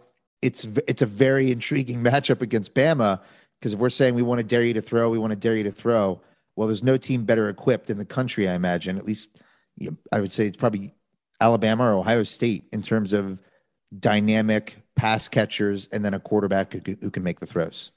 it's 0.43 0.65
it's 0.87 1.01
a 1.01 1.07
very 1.07 1.51
intriguing 1.51 2.03
matchup 2.03 2.43
against 2.43 2.75
Bama 2.75 3.21
because 3.59 3.73
if 3.73 3.79
we're 3.79 3.89
saying 3.89 4.15
we 4.15 4.21
want 4.21 4.39
to 4.39 4.45
dare 4.45 4.63
you 4.63 4.73
to 4.73 4.81
throw, 4.81 5.09
we 5.09 5.17
want 5.17 5.31
to 5.31 5.39
dare 5.39 5.55
you 5.55 5.63
to 5.63 5.71
throw. 5.71 6.21
Well, 6.59 6.67
there's 6.67 6.83
no 6.83 6.97
team 6.97 7.23
better 7.23 7.47
equipped 7.47 7.89
in 7.89 7.97
the 7.97 8.03
country, 8.03 8.49
I 8.49 8.53
imagine. 8.53 8.97
At 8.97 9.05
least 9.05 9.39
you 9.77 9.91
know, 9.91 9.97
I 10.11 10.19
would 10.19 10.33
say 10.33 10.45
it's 10.45 10.57
probably 10.57 10.93
Alabama 11.39 11.85
or 11.85 11.93
Ohio 11.93 12.23
State 12.23 12.65
in 12.73 12.81
terms 12.81 13.13
of 13.13 13.39
dynamic 13.97 14.75
pass 14.93 15.29
catchers 15.29 15.87
and 15.93 16.03
then 16.03 16.13
a 16.13 16.19
quarterback 16.19 16.73
who, 16.73 16.97
who 16.99 17.11
can 17.11 17.23
make 17.23 17.39
the 17.39 17.45
throws. 17.45 17.91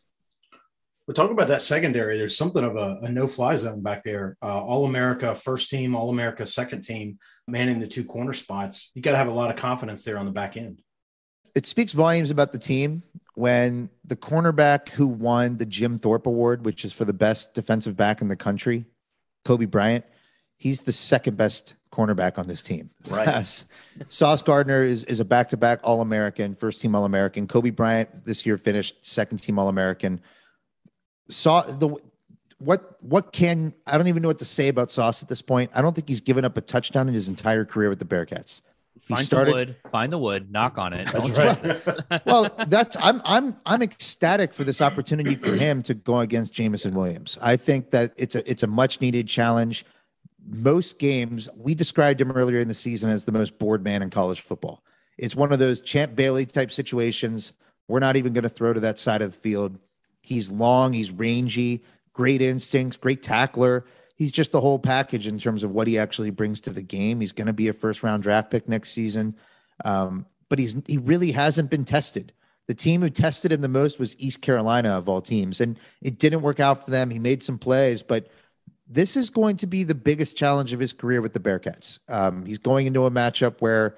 We're 1.09 1.15
talking 1.15 1.33
about 1.33 1.49
that 1.49 1.63
secondary. 1.63 2.17
There's 2.17 2.37
something 2.37 2.63
of 2.63 2.77
a, 2.77 3.01
a 3.03 3.11
no-fly 3.11 3.57
zone 3.57 3.83
back 3.83 4.05
there. 4.05 4.37
Uh, 4.41 4.63
All 4.63 4.87
America 4.87 5.35
first 5.35 5.69
team, 5.69 5.97
All 5.97 6.09
America 6.09 6.47
second 6.47 6.83
team, 6.83 7.19
manning 7.49 7.81
the 7.81 7.89
two 7.89 8.05
corner 8.05 8.33
spots. 8.33 8.93
You 8.95 9.03
got 9.03 9.11
to 9.11 9.17
have 9.17 9.27
a 9.27 9.33
lot 9.33 9.51
of 9.51 9.57
confidence 9.57 10.05
there 10.05 10.19
on 10.19 10.25
the 10.25 10.31
back 10.31 10.57
end 10.57 10.83
it 11.55 11.67
speaks 11.67 11.93
volumes 11.93 12.31
about 12.31 12.53
the 12.53 12.59
team 12.59 13.03
when 13.35 13.91
the 14.05 14.17
cornerback 14.17 14.91
who 14.91 15.07
won 15.07 15.57
the 15.57 15.67
Jim 15.67 15.99
Thorpe 15.99 16.27
Award, 16.27 16.65
which 16.65 16.85
is 16.85 16.93
for 16.93 17.05
the 17.05 17.13
best 17.13 17.55
defensive 17.55 17.97
back 17.97 18.21
in 18.21 18.29
the 18.29 18.37
country, 18.37 18.85
Coby 19.45 19.69
Bryant, 19.71 20.05
he's 20.57 20.83
the 20.83 20.93
second 20.93 21.37
best 21.37 21.75
cornerback 21.93 22.39
on 22.39 22.47
this 22.47 22.63
team. 22.63 22.91
Right. 23.09 23.65
Sauce 24.09 24.43
Gardner 24.43 24.83
is, 24.83 25.05
is 25.05 25.21
a 25.21 25.25
back 25.25 25.49
to 25.51 25.57
back 25.57 25.81
All 25.83 26.01
American, 26.01 26.55
first 26.55 26.81
team 26.81 26.95
All 26.95 27.05
American. 27.05 27.47
Coby 27.47 27.75
Bryant 27.75 28.25
this 28.25 28.45
year 28.45 28.57
finished 28.57 29.07
second 29.07 29.39
team 29.39 29.59
All 29.59 29.69
American. 29.69 30.21
Saw 31.29 31.63
the 31.63 31.97
what 32.59 32.97
what 33.03 33.33
can 33.33 33.75
I 33.87 33.97
don't 33.97 34.09
even 34.09 34.23
know 34.23 34.29
what 34.29 34.39
to 34.39 34.45
say 34.45 34.69
about 34.69 34.91
Sauce 34.91 35.23
at 35.23 35.29
this 35.29 35.43
point. 35.43 35.71
I 35.75 35.83
don't 35.83 35.95
think 35.95 36.09
he's 36.09 36.21
given 36.21 36.45
up 36.45 36.57
a 36.57 36.61
touchdown 36.61 37.09
in 37.09 37.15
his 37.15 37.29
entire 37.29 37.65
career 37.65 37.89
with 37.89 37.99
the 37.99 38.05
Bearcats. 38.05 38.63
Find 39.03 39.25
started, 39.25 39.51
the 39.51 39.57
wood, 39.57 39.77
find 39.91 40.13
the 40.13 40.19
wood, 40.19 40.53
knock 40.53 40.79
on 40.79 40.93
it. 40.93 41.09
Right. 41.13 42.25
well, 42.27 42.49
that's 42.69 42.97
I'm 43.01 43.21
I'm 43.25 43.57
I'm 43.67 43.83
ecstatic 43.83 44.55
for 44.55 44.63
this 44.65 44.81
opportunity 44.81 45.35
for 45.35 45.55
him 45.57 45.83
to 45.85 45.95
go 45.95 46.21
against 46.21 46.55
Jameson 46.55 46.95
Williams. 46.95 47.37
I 47.43 47.57
think 47.57 47.91
that 47.91 48.13
it's 48.17 48.35
a 48.35 48.49
it's 48.49 48.63
a 48.63 48.67
much 48.69 49.01
needed 49.01 49.27
challenge. 49.27 49.85
Most 50.47 50.99
games 50.99 51.49
we 51.57 51.75
described 51.75 52.21
him 52.21 52.31
earlier 52.31 52.61
in 52.61 52.69
the 52.69 52.75
season 52.75 53.11
as 53.11 53.25
the 53.25 53.33
most 53.33 53.59
bored 53.59 53.83
man 53.83 54.03
in 54.03 54.11
college 54.11 54.41
football. 54.41 54.85
It's 55.19 55.35
one 55.35 55.53
of 55.53 55.59
those 55.59 55.81
Champ 55.81 56.15
Bailey 56.15 56.47
type 56.47 56.71
situations. 56.71 57.53
We're 57.89 58.01
not 58.01 58.17
even 58.17 58.33
going 58.33 58.45
to 58.45 58.49
throw 58.49 58.73
to 58.73 58.81
that 58.81 58.99
side 58.99 59.23
of 59.23 59.33
the 59.33 59.37
field. 59.37 59.79
He's 60.21 60.51
long, 60.51 60.93
he's 60.93 61.11
rangy, 61.11 61.83
great 62.13 62.41
instincts, 62.41 62.97
great 62.97 63.23
tackler 63.23 63.85
he's 64.23 64.31
just 64.31 64.53
the 64.53 64.61
whole 64.61 64.79
package 64.79 65.27
in 65.27 65.37
terms 65.37 65.65
of 65.65 65.73
what 65.73 65.89
he 65.89 65.99
actually 65.99 66.31
brings 66.31 66.61
to 66.61 66.71
the 66.71 66.81
game. 66.81 67.21
He's 67.21 67.33
going 67.33 67.49
to 67.49 67.53
be 67.53 67.67
a 67.67 67.73
first 67.73 68.05
round 68.05 68.23
draft 68.23 68.53
pick 68.53 68.69
next 68.69 68.91
season, 68.91 69.35
um, 69.85 70.27
but 70.49 70.61
he's 70.61 70.77
he 70.87 70.97
really 70.97 71.33
hasn't 71.33 71.71
been 71.71 71.85
tested. 71.85 72.33
The 72.69 72.75
team 72.75 73.03
who 73.03 73.11
tested 73.11 73.51
him 73.51 73.63
the 73.63 73.69
most 73.69 73.99
was 73.99 74.15
East 74.21 74.41
Carolina 74.41 74.91
of 74.91 75.09
all 75.09 75.21
teams, 75.21 75.61
and 75.61 75.77
it 76.01 76.21
didn't 76.21 76.43
work 76.43 76.61
out 76.61 76.85
for 76.85 76.93
them. 76.93 77.11
He 77.11 77.19
made 77.19 77.43
some 77.43 77.59
plays, 77.59 78.05
but 78.05 78.29
this 78.87 79.17
is 79.17 79.29
going 79.29 79.57
to 79.57 79.67
be 79.67 79.83
the 79.83 79.95
biggest 79.97 80.37
challenge 80.37 80.73
of 80.73 80.79
his 80.79 80.93
career 80.93 81.21
with 81.21 81.33
the 81.33 81.41
Bearcats. 81.41 81.99
Um, 82.09 82.47
he's 82.47 82.59
going 82.59 82.87
into 82.87 83.07
a 83.07 83.11
matchup 83.11 83.57
where, 83.59 83.97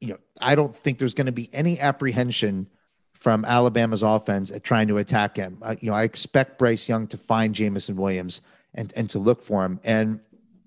you 0.00 0.08
know, 0.08 0.18
I 0.40 0.54
don't 0.54 0.74
think 0.74 0.98
there's 0.98 1.12
going 1.12 1.26
to 1.26 1.32
be 1.32 1.50
any 1.52 1.78
apprehension 1.78 2.68
from 3.12 3.44
Alabama's 3.44 4.02
offense 4.02 4.50
at 4.50 4.64
trying 4.64 4.88
to 4.88 4.96
attack 4.96 5.36
him. 5.36 5.58
Uh, 5.60 5.74
you 5.78 5.90
know, 5.90 5.96
I 5.96 6.04
expect 6.04 6.58
Bryce 6.58 6.88
Young 6.88 7.06
to 7.08 7.18
find 7.18 7.54
Jameson 7.54 7.96
Williams 7.96 8.40
and, 8.76 8.92
and 8.96 9.10
to 9.10 9.18
look 9.18 9.42
for 9.42 9.64
him. 9.64 9.80
And 9.82 10.20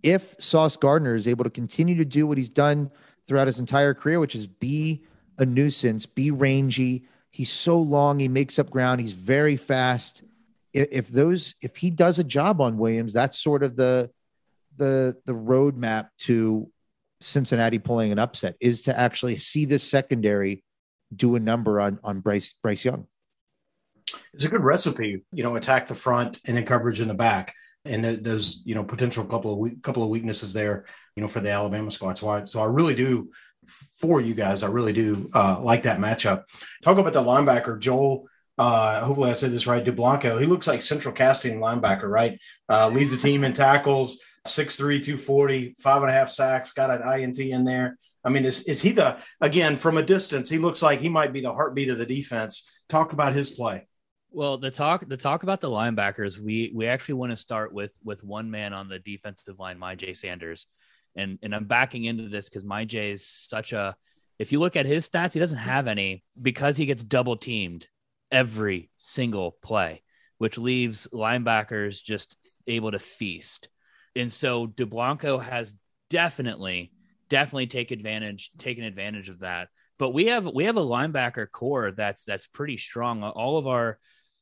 if 0.03 0.35
Sauce 0.39 0.77
Gardner 0.77 1.15
is 1.15 1.27
able 1.27 1.43
to 1.43 1.49
continue 1.49 1.95
to 1.95 2.05
do 2.05 2.25
what 2.27 2.37
he's 2.37 2.49
done 2.49 2.91
throughout 3.27 3.47
his 3.47 3.59
entire 3.59 3.93
career, 3.93 4.19
which 4.19 4.35
is 4.35 4.47
be 4.47 5.03
a 5.37 5.45
nuisance, 5.45 6.05
be 6.05 6.31
rangy, 6.31 7.05
he's 7.31 7.51
so 7.51 7.79
long, 7.79 8.19
he 8.19 8.27
makes 8.27 8.59
up 8.59 8.69
ground, 8.69 9.01
he's 9.01 9.13
very 9.13 9.55
fast. 9.55 10.23
If 10.73 11.07
those, 11.07 11.55
if 11.61 11.77
he 11.77 11.89
does 11.89 12.19
a 12.19 12.23
job 12.23 12.61
on 12.61 12.77
Williams, 12.77 13.13
that's 13.13 13.39
sort 13.39 13.63
of 13.63 13.75
the 13.75 14.09
the 14.77 15.17
the 15.25 15.33
roadmap 15.33 16.09
to 16.19 16.71
Cincinnati 17.21 17.79
pulling 17.79 18.11
an 18.11 18.19
upset 18.19 18.55
is 18.61 18.83
to 18.83 18.97
actually 18.97 19.37
see 19.37 19.65
this 19.65 19.83
secondary 19.83 20.63
do 21.13 21.35
a 21.35 21.39
number 21.39 21.81
on 21.81 21.99
on 22.03 22.19
Bryce 22.19 22.53
Bryce 22.61 22.85
Young. 22.85 23.07
It's 24.33 24.45
a 24.45 24.49
good 24.49 24.63
recipe, 24.63 25.23
you 25.31 25.43
know, 25.43 25.55
attack 25.55 25.87
the 25.87 25.95
front 25.95 26.39
and 26.45 26.55
then 26.55 26.65
coverage 26.65 27.01
in 27.01 27.07
the 27.07 27.13
back 27.13 27.53
and 27.89 28.23
those 28.23 28.61
you 28.65 28.75
know 28.75 28.83
potential 28.83 29.25
couple 29.25 29.65
of 29.65 29.81
couple 29.81 30.03
of 30.03 30.09
weaknesses 30.09 30.53
there 30.53 30.85
you 31.15 31.21
know 31.21 31.27
for 31.27 31.39
the 31.39 31.51
Alabama 31.51 31.91
squad. 31.91 32.17
So 32.17 32.29
I 32.29 32.43
so 32.45 32.61
I 32.61 32.65
really 32.65 32.95
do 32.95 33.31
for 33.99 34.21
you 34.21 34.33
guys. 34.33 34.63
I 34.63 34.67
really 34.67 34.93
do 34.93 35.29
uh, 35.33 35.59
like 35.61 35.83
that 35.83 35.99
matchup. 35.99 36.43
Talk 36.81 36.97
about 36.97 37.13
the 37.13 37.21
linebacker 37.21 37.79
Joel. 37.79 38.27
Uh, 38.57 38.99
hopefully 39.05 39.29
I 39.29 39.33
said 39.33 39.51
this 39.51 39.67
right. 39.67 39.83
Dublanko. 39.83 40.39
He 40.39 40.45
looks 40.45 40.67
like 40.67 40.81
central 40.81 41.13
casting 41.13 41.59
linebacker, 41.59 42.09
right? 42.09 42.39
Uh, 42.67 42.89
leads 42.89 43.11
the 43.11 43.17
team 43.17 43.43
in 43.43 43.53
tackles. 43.53 44.19
6'3", 44.47 45.03
240, 45.03 45.75
five 45.79 46.01
and 46.01 46.09
a 46.09 46.13
half 46.13 46.29
sacks. 46.29 46.71
Got 46.71 46.91
an 46.91 47.21
INT 47.21 47.39
in 47.39 47.63
there. 47.63 47.97
I 48.23 48.29
mean, 48.29 48.45
is 48.45 48.63
is 48.63 48.81
he 48.81 48.91
the 48.91 49.17
again 49.39 49.77
from 49.77 49.97
a 49.97 50.03
distance? 50.03 50.49
He 50.49 50.57
looks 50.57 50.81
like 50.81 50.99
he 50.99 51.09
might 51.09 51.33
be 51.33 51.41
the 51.41 51.53
heartbeat 51.53 51.89
of 51.89 51.97
the 51.97 52.05
defense. 52.05 52.67
Talk 52.89 53.13
about 53.13 53.33
his 53.33 53.49
play. 53.49 53.87
Well, 54.31 54.57
the 54.57 54.69
talk 54.69 55.07
the 55.07 55.17
talk 55.17 55.43
about 55.43 55.59
the 55.59 55.69
linebackers, 55.69 56.37
we 56.37 56.71
we 56.73 56.85
actually 56.85 57.15
want 57.15 57.31
to 57.31 57.37
start 57.37 57.73
with 57.73 57.91
with 58.03 58.23
one 58.23 58.51
man 58.51 58.73
on 58.73 58.87
the 58.87 58.99
defensive 58.99 59.59
line, 59.59 59.79
Myjai 59.79 60.15
Sanders, 60.15 60.67
and 61.15 61.39
and 61.41 61.55
I'm 61.55 61.65
backing 61.65 62.05
into 62.05 62.29
this 62.29 62.47
because 62.47 62.63
Myjai 62.63 63.11
is 63.13 63.25
such 63.25 63.73
a. 63.73 63.95
If 64.37 64.51
you 64.51 64.59
look 64.59 64.75
at 64.75 64.85
his 64.85 65.09
stats, 65.09 65.33
he 65.33 65.39
doesn't 65.39 65.57
have 65.57 65.87
any 65.87 66.23
because 66.39 66.77
he 66.77 66.85
gets 66.85 67.03
double 67.03 67.37
teamed 67.37 67.87
every 68.31 68.89
single 68.97 69.51
play, 69.63 70.03
which 70.37 70.57
leaves 70.57 71.07
linebackers 71.11 72.01
just 72.01 72.37
able 72.67 72.91
to 72.91 72.99
feast. 72.99 73.67
And 74.15 74.31
so 74.31 74.67
Dublanko 74.67 75.43
has 75.43 75.75
definitely, 76.09 76.91
definitely 77.29 77.67
take 77.67 77.91
advantage, 77.91 78.51
taken 78.57 78.83
advantage 78.83 79.29
of 79.29 79.39
that. 79.39 79.69
But 79.97 80.11
we 80.11 80.27
have 80.27 80.45
we 80.47 80.65
have 80.65 80.77
a 80.77 80.81
linebacker 80.81 81.49
core 81.51 81.91
that's 81.91 82.23
that's 82.23 82.47
pretty 82.47 82.77
strong. 82.77 83.23
All 83.23 83.57
of 83.57 83.67
our 83.67 83.99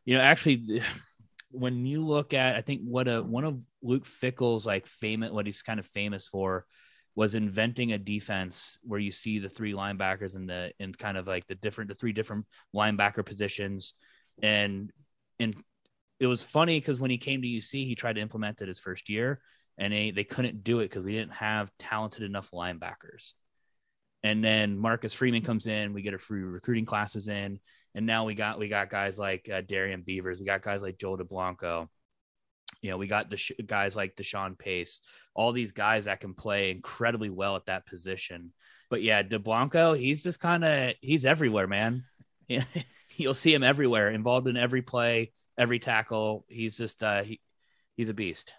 you 0.08 0.18
know, 0.18 0.24
actually, 0.24 0.82
when 1.52 1.86
you 1.86 2.04
look 2.04 2.34
at, 2.34 2.56
I 2.56 2.62
think 2.62 2.82
what 2.84 3.08
a 3.08 3.22
one 3.22 3.44
of 3.44 3.60
Luke 3.84 4.06
Fickell's 4.06 4.66
like 4.66 4.88
famous, 4.88 5.32
what 5.32 5.46
he's 5.46 5.62
kind 5.62 5.80
of 5.80 5.86
famous 5.86 6.28
for, 6.28 6.66
was 7.14 7.36
inventing 7.36 7.92
a 7.92 7.98
defense 7.98 8.80
where 8.84 9.00
you 9.00 9.12
see 9.12 9.38
the 9.38 9.50
three 9.50 9.74
linebackers 9.74 10.36
and 10.36 10.50
the 10.50 10.72
and 10.80 10.98
kind 10.98 11.18
of 11.18 11.28
like 11.28 11.46
the 11.48 11.56
different 11.56 11.90
the 11.90 11.96
three 11.96 12.14
different 12.14 12.46
linebacker 12.76 13.24
positions, 13.24 13.94
and 14.42 14.92
and 15.40 15.56
it 16.20 16.28
was 16.28 16.42
funny 16.42 16.80
because 16.80 17.00
when 17.00 17.12
he 17.12 17.18
came 17.18 17.42
to 17.42 17.48
UC, 17.48 17.86
he 17.86 17.94
tried 17.94 18.14
to 18.14 18.22
implement 18.22 18.62
it 18.62 18.70
his 18.70 18.80
first 18.80 19.10
year, 19.10 19.42
and 19.78 19.92
they 19.92 20.12
they 20.12 20.24
couldn't 20.24 20.64
do 20.64 20.80
it 20.80 20.86
because 20.86 21.04
we 21.04 21.14
didn't 21.14 21.34
have 21.34 21.70
talented 21.78 22.24
enough 22.24 22.52
linebackers. 22.52 23.34
And 24.24 24.44
then 24.44 24.78
Marcus 24.78 25.14
Freeman 25.14 25.44
comes 25.44 25.68
in, 25.68 25.94
we 25.94 26.02
get 26.02 26.14
a 26.14 26.18
free 26.18 26.42
recruiting 26.42 26.86
classes 26.86 27.28
in, 27.28 27.60
and 27.98 28.06
now 28.06 28.26
we 28.26 28.36
got 28.36 28.60
we 28.60 28.68
got 28.68 28.92
guys 28.92 29.18
like 29.18 29.50
uh, 29.52 29.62
Darrian 29.62 30.04
Beavers, 30.04 30.40
we 30.40 30.46
got 30.46 30.62
guys 30.62 30.84
like 30.84 31.00
Joe 31.00 31.18
Dublanko, 31.18 31.90
you 32.84 32.92
know, 32.92 32.98
we 32.98 33.08
got 33.08 33.32
the 33.32 33.42
guys 33.66 33.96
like 33.96 34.16
Deshawn 34.16 34.58
Pace, 34.58 35.02
all 35.34 35.52
these 35.52 35.72
guys 35.72 36.06
that 36.06 36.20
can 36.20 36.36
play 36.36 36.70
incredibly 36.70 37.32
well 37.32 37.56
at 37.56 37.66
that 37.66 37.88
position. 37.88 38.54
But 38.92 39.02
yeah, 39.02 39.24
Dublanko, 39.24 40.00
he's 40.00 40.22
just 40.22 40.40
kind 40.40 40.64
of 40.64 40.94
he's 41.02 41.26
everywhere, 41.26 41.66
man. 41.66 42.04
You'll 43.18 43.34
see 43.34 43.52
him 43.52 43.64
everywhere, 43.64 44.12
involved 44.12 44.48
in 44.48 44.58
every 44.58 44.84
play, 44.84 45.32
every 45.58 45.80
tackle. 45.80 46.46
He's 46.48 46.78
just 46.78 47.02
uh, 47.02 47.24
he, 47.24 47.42
he's 47.96 48.10
a 48.10 48.14
beast. 48.14 48.54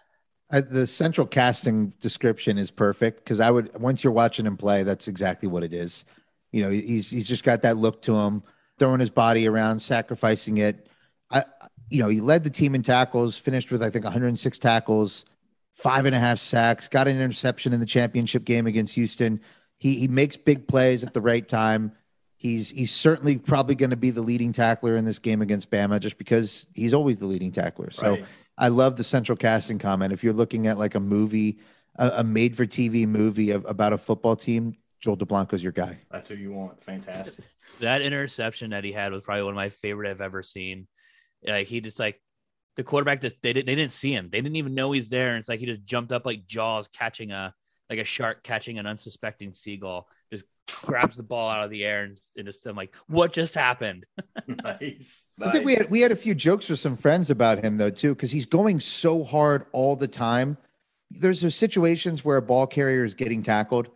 Uh, 0.51 0.61
the 0.69 0.85
central 0.85 1.25
casting 1.25 1.93
description 2.01 2.57
is 2.57 2.71
perfect 2.71 3.23
because 3.23 3.39
I 3.39 3.49
would 3.51 3.79
once 3.79 4.03
you're 4.03 4.11
watching 4.11 4.45
him 4.45 4.57
play, 4.57 4.83
that's 4.83 5.07
exactly 5.07 5.47
what 5.47 5.63
it 5.63 5.71
is. 5.71 6.03
You 6.51 6.63
know, 6.63 6.71
he's 6.71 7.09
he's 7.09 7.27
just 7.27 7.45
got 7.45 7.61
that 7.61 7.77
look 7.77 8.01
to 8.01 8.15
him, 8.15 8.43
throwing 8.79 8.99
his 8.99 9.09
body 9.09 9.47
around, 9.47 9.81
sacrificing 9.81 10.57
it. 10.57 10.87
I, 11.31 11.43
you 11.89 12.01
know, 12.01 12.09
he 12.09 12.21
led 12.21 12.43
the 12.43 12.49
team 12.49 12.75
in 12.75 12.83
tackles, 12.83 13.37
finished 13.37 13.71
with 13.71 13.83
I 13.83 13.89
think 13.89 14.05
106 14.05 14.57
tackles, 14.59 15.25
five 15.73 16.05
and 16.05 16.15
a 16.15 16.19
half 16.19 16.39
sacks, 16.39 16.87
got 16.87 17.07
an 17.07 17.19
interception 17.19 17.73
in 17.73 17.79
the 17.79 17.85
championship 17.85 18.45
game 18.45 18.67
against 18.67 18.95
Houston. 18.95 19.41
He 19.77 19.95
he 19.95 20.07
makes 20.07 20.37
big 20.37 20.67
plays 20.67 21.03
at 21.03 21.13
the 21.13 21.21
right 21.21 21.47
time. 21.47 21.93
He's 22.35 22.69
he's 22.69 22.91
certainly 22.91 23.37
probably 23.37 23.75
going 23.75 23.89
to 23.89 23.97
be 23.97 24.11
the 24.11 24.21
leading 24.21 24.53
tackler 24.53 24.95
in 24.95 25.05
this 25.05 25.19
game 25.19 25.41
against 25.41 25.69
Bama, 25.69 25.99
just 25.99 26.17
because 26.17 26.67
he's 26.73 26.93
always 26.93 27.19
the 27.19 27.27
leading 27.27 27.51
tackler. 27.51 27.91
So 27.91 28.11
right. 28.11 28.25
I 28.57 28.67
love 28.67 28.97
the 28.97 29.03
central 29.03 29.35
casting 29.35 29.79
comment. 29.79 30.13
If 30.13 30.23
you're 30.23 30.33
looking 30.33 30.67
at 30.67 30.77
like 30.77 30.95
a 30.95 30.99
movie, 30.99 31.59
a, 31.95 32.09
a 32.17 32.23
made 32.23 32.55
for 32.55 32.65
TV 32.65 33.07
movie 33.07 33.51
of, 33.51 33.65
about 33.65 33.93
a 33.93 33.97
football 33.97 34.35
team, 34.35 34.75
Joel 34.99 35.17
Dublanko's 35.17 35.63
your 35.63 35.71
guy. 35.71 35.99
That's 36.11 36.27
who 36.27 36.35
you 36.35 36.51
want. 36.51 36.83
Fantastic. 36.83 37.45
That 37.79 38.01
interception 38.01 38.71
that 38.71 38.83
he 38.83 38.91
had 38.91 39.11
was 39.11 39.21
probably 39.21 39.43
one 39.43 39.53
of 39.53 39.57
my 39.57 39.69
favorite 39.69 40.09
I've 40.09 40.21
ever 40.21 40.43
seen. 40.43 40.87
Like 41.45 41.67
he 41.67 41.81
just 41.81 41.99
like 41.99 42.21
the 42.75 42.83
quarterback 42.83 43.21
just 43.21 43.35
they 43.41 43.53
didn't 43.53 43.67
they 43.67 43.75
didn't 43.75 43.91
see 43.91 44.11
him. 44.11 44.29
They 44.31 44.41
didn't 44.41 44.57
even 44.57 44.75
know 44.75 44.91
he's 44.91 45.09
there. 45.09 45.29
And 45.29 45.39
it's 45.39 45.49
like 45.49 45.59
he 45.59 45.65
just 45.65 45.83
jumped 45.83 46.11
up 46.11 46.25
like 46.25 46.45
jaws 46.45 46.87
catching 46.87 47.31
a 47.31 47.53
like 47.89 47.99
a 47.99 48.03
shark 48.03 48.43
catching 48.43 48.77
an 48.77 48.85
unsuspecting 48.85 49.53
seagull, 49.53 50.07
just 50.31 50.45
grabs 50.83 51.17
the 51.17 51.23
ball 51.23 51.49
out 51.49 51.63
of 51.63 51.71
the 51.71 51.83
air 51.83 52.03
and, 52.03 52.19
and 52.37 52.45
just 52.45 52.65
I'm 52.65 52.75
like, 52.75 52.95
what 53.07 53.33
just 53.33 53.55
happened? 53.55 54.05
nice. 54.47 55.23
I 55.41 55.51
think 55.51 55.65
we 55.65 55.75
had 55.75 55.89
we 55.89 56.01
had 56.01 56.11
a 56.11 56.15
few 56.15 56.35
jokes 56.35 56.69
with 56.69 56.79
some 56.79 56.95
friends 56.95 57.29
about 57.29 57.63
him 57.63 57.77
though 57.77 57.89
too, 57.89 58.13
because 58.15 58.31
he's 58.31 58.45
going 58.45 58.79
so 58.79 59.23
hard 59.23 59.65
all 59.71 59.95
the 59.95 60.07
time. 60.07 60.57
There's 61.11 61.41
those 61.41 61.55
situations 61.55 62.23
where 62.23 62.37
a 62.37 62.41
ball 62.41 62.67
carrier 62.67 63.03
is 63.03 63.15
getting 63.15 63.41
tackled 63.41 63.89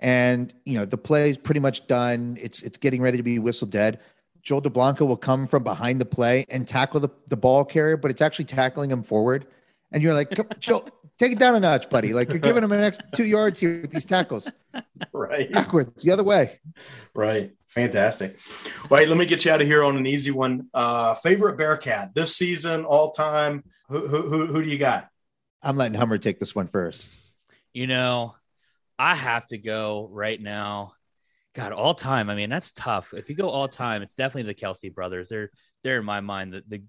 and 0.00 0.52
you 0.64 0.74
know 0.74 0.84
the 0.84 0.98
play 0.98 1.30
is 1.30 1.38
pretty 1.38 1.60
much 1.60 1.86
done. 1.86 2.36
It's 2.40 2.62
it's 2.62 2.78
getting 2.78 3.00
ready 3.00 3.16
to 3.16 3.22
be 3.22 3.38
whistle 3.38 3.68
dead. 3.68 4.00
Joel 4.42 4.62
Dublanko 4.62 5.06
will 5.06 5.16
come 5.16 5.46
from 5.46 5.62
behind 5.62 6.00
the 6.00 6.06
play 6.06 6.46
and 6.48 6.66
tackle 6.66 7.00
the, 7.00 7.10
the 7.28 7.36
ball 7.36 7.64
carrier, 7.64 7.98
but 7.98 8.10
it's 8.10 8.22
actually 8.22 8.46
tackling 8.46 8.90
him 8.90 9.02
forward. 9.02 9.46
And 9.92 10.02
you're 10.02 10.14
like, 10.14 10.30
Joel, 10.60 10.88
take 11.18 11.32
it 11.32 11.38
down 11.38 11.54
a 11.54 11.60
notch, 11.60 11.90
buddy. 11.90 12.14
Like 12.14 12.28
you're 12.28 12.38
giving 12.38 12.64
him 12.64 12.72
an 12.72 12.80
extra 12.80 13.06
two 13.14 13.24
yards 13.24 13.60
here 13.60 13.82
with 13.82 13.90
these 13.90 14.04
tackles. 14.04 14.50
Right. 15.12 15.50
Backwards, 15.50 16.02
the 16.04 16.12
other 16.12 16.22
way. 16.22 16.60
Right. 17.12 17.52
Fantastic. 17.66 18.38
Wait, 18.88 19.08
let 19.08 19.16
me 19.16 19.26
get 19.26 19.44
you 19.44 19.50
out 19.50 19.60
of 19.60 19.66
here 19.66 19.82
on 19.82 19.96
an 19.96 20.06
easy 20.06 20.30
one. 20.30 20.68
Uh, 20.72 21.14
favorite 21.14 21.56
Bearcat 21.56 22.14
this 22.14 22.36
season, 22.36 22.84
all 22.84 23.10
time. 23.10 23.64
Who, 23.88 24.06
who, 24.06 24.46
who 24.46 24.62
do 24.62 24.68
you 24.68 24.78
got? 24.78 25.08
I'm 25.62 25.76
letting 25.76 25.98
Hummer 25.98 26.18
take 26.18 26.38
this 26.38 26.54
one 26.54 26.68
first. 26.68 27.16
You 27.72 27.88
know, 27.88 28.36
I 29.00 29.14
have 29.14 29.46
to 29.46 29.56
go 29.56 30.10
right 30.12 30.38
now. 30.38 30.92
God, 31.54 31.72
all 31.72 31.94
time. 31.94 32.28
I 32.28 32.34
mean, 32.34 32.50
that's 32.50 32.70
tough. 32.72 33.14
If 33.14 33.30
you 33.30 33.34
go 33.34 33.48
all 33.48 33.66
time, 33.66 34.02
it's 34.02 34.14
definitely 34.14 34.52
the 34.52 34.60
Kelce 34.60 34.94
brothers. 34.94 35.30
They're 35.30 35.50
they're 35.82 36.00
in 36.00 36.04
my 36.04 36.20
mind 36.20 36.52
the, 36.52 36.62
the 36.68 36.82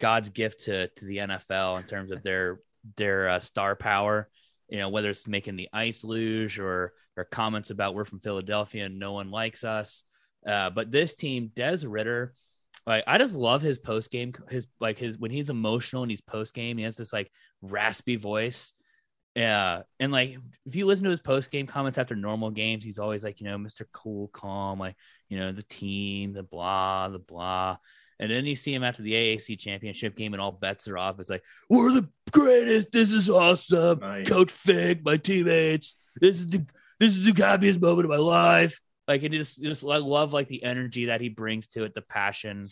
God's 0.00 0.30
gift 0.30 0.64
to 0.64 0.88
to 0.88 1.04
the 1.04 1.18
NFL 1.18 1.76
in 1.76 1.84
terms 1.84 2.10
of 2.10 2.22
their 2.22 2.60
their 2.96 3.28
uh, 3.28 3.38
star 3.38 3.76
power. 3.76 4.30
You 4.70 4.78
know, 4.78 4.88
whether 4.88 5.10
it's 5.10 5.28
making 5.28 5.56
the 5.56 5.68
ice 5.74 6.04
luge 6.04 6.58
or 6.58 6.94
or 7.18 7.24
comments 7.24 7.68
about 7.68 7.94
we're 7.94 8.06
from 8.06 8.20
Philadelphia 8.20 8.86
and 8.86 8.98
no 8.98 9.12
one 9.12 9.30
likes 9.30 9.62
us. 9.62 10.04
Uh, 10.46 10.70
but 10.70 10.90
this 10.90 11.14
team, 11.14 11.52
Des 11.54 11.86
Ridder, 11.86 12.32
like 12.86 13.04
I 13.06 13.18
just 13.18 13.34
love 13.34 13.60
his 13.60 13.78
post 13.78 14.10
game. 14.10 14.32
His 14.48 14.66
like 14.80 14.98
his 14.98 15.18
when 15.18 15.30
he's 15.30 15.50
emotional 15.50 16.00
and 16.00 16.10
he's 16.10 16.22
post 16.22 16.54
game, 16.54 16.78
he 16.78 16.84
has 16.84 16.96
this 16.96 17.12
like 17.12 17.30
raspy 17.60 18.16
voice. 18.16 18.72
Yeah, 19.34 19.82
and 19.98 20.12
like 20.12 20.36
if 20.66 20.76
you 20.76 20.84
listen 20.84 21.04
to 21.04 21.10
his 21.10 21.20
post 21.20 21.50
game 21.50 21.66
comments 21.66 21.96
after 21.96 22.14
normal 22.14 22.50
games, 22.50 22.84
he's 22.84 22.98
always 22.98 23.24
like, 23.24 23.40
you 23.40 23.46
know, 23.46 23.56
Mr. 23.56 23.86
Cool, 23.90 24.28
calm, 24.28 24.78
like 24.78 24.96
you 25.28 25.38
know, 25.38 25.52
the 25.52 25.62
team, 25.62 26.34
the 26.34 26.42
blah, 26.42 27.08
the 27.08 27.18
blah. 27.18 27.78
And 28.20 28.30
then 28.30 28.44
you 28.44 28.54
see 28.54 28.72
him 28.72 28.84
after 28.84 29.02
the 29.02 29.14
AAC 29.14 29.58
championship 29.58 30.16
game, 30.16 30.34
and 30.34 30.40
all 30.40 30.52
bets 30.52 30.86
are 30.86 30.98
off. 30.98 31.18
It's 31.18 31.30
like, 31.30 31.42
we're 31.68 31.92
the 31.92 32.08
greatest. 32.30 32.92
This 32.92 33.10
is 33.10 33.30
awesome. 33.30 34.00
Nice. 34.00 34.28
Coach 34.28 34.52
Fig, 34.52 35.04
my 35.04 35.16
teammates. 35.16 35.96
This 36.20 36.38
is 36.38 36.46
the 36.48 36.66
this 37.00 37.16
is 37.16 37.24
the 37.24 37.42
happiest 37.42 37.80
moment 37.80 38.04
of 38.04 38.10
my 38.10 38.16
life. 38.16 38.80
Like, 39.08 39.22
and 39.22 39.32
just 39.32 39.62
just 39.62 39.82
I 39.82 39.96
love 39.96 40.32
like 40.32 40.48
the 40.48 40.62
energy 40.62 41.06
that 41.06 41.20
he 41.20 41.30
brings 41.30 41.68
to 41.68 41.84
it, 41.84 41.94
the 41.94 42.02
passion, 42.02 42.68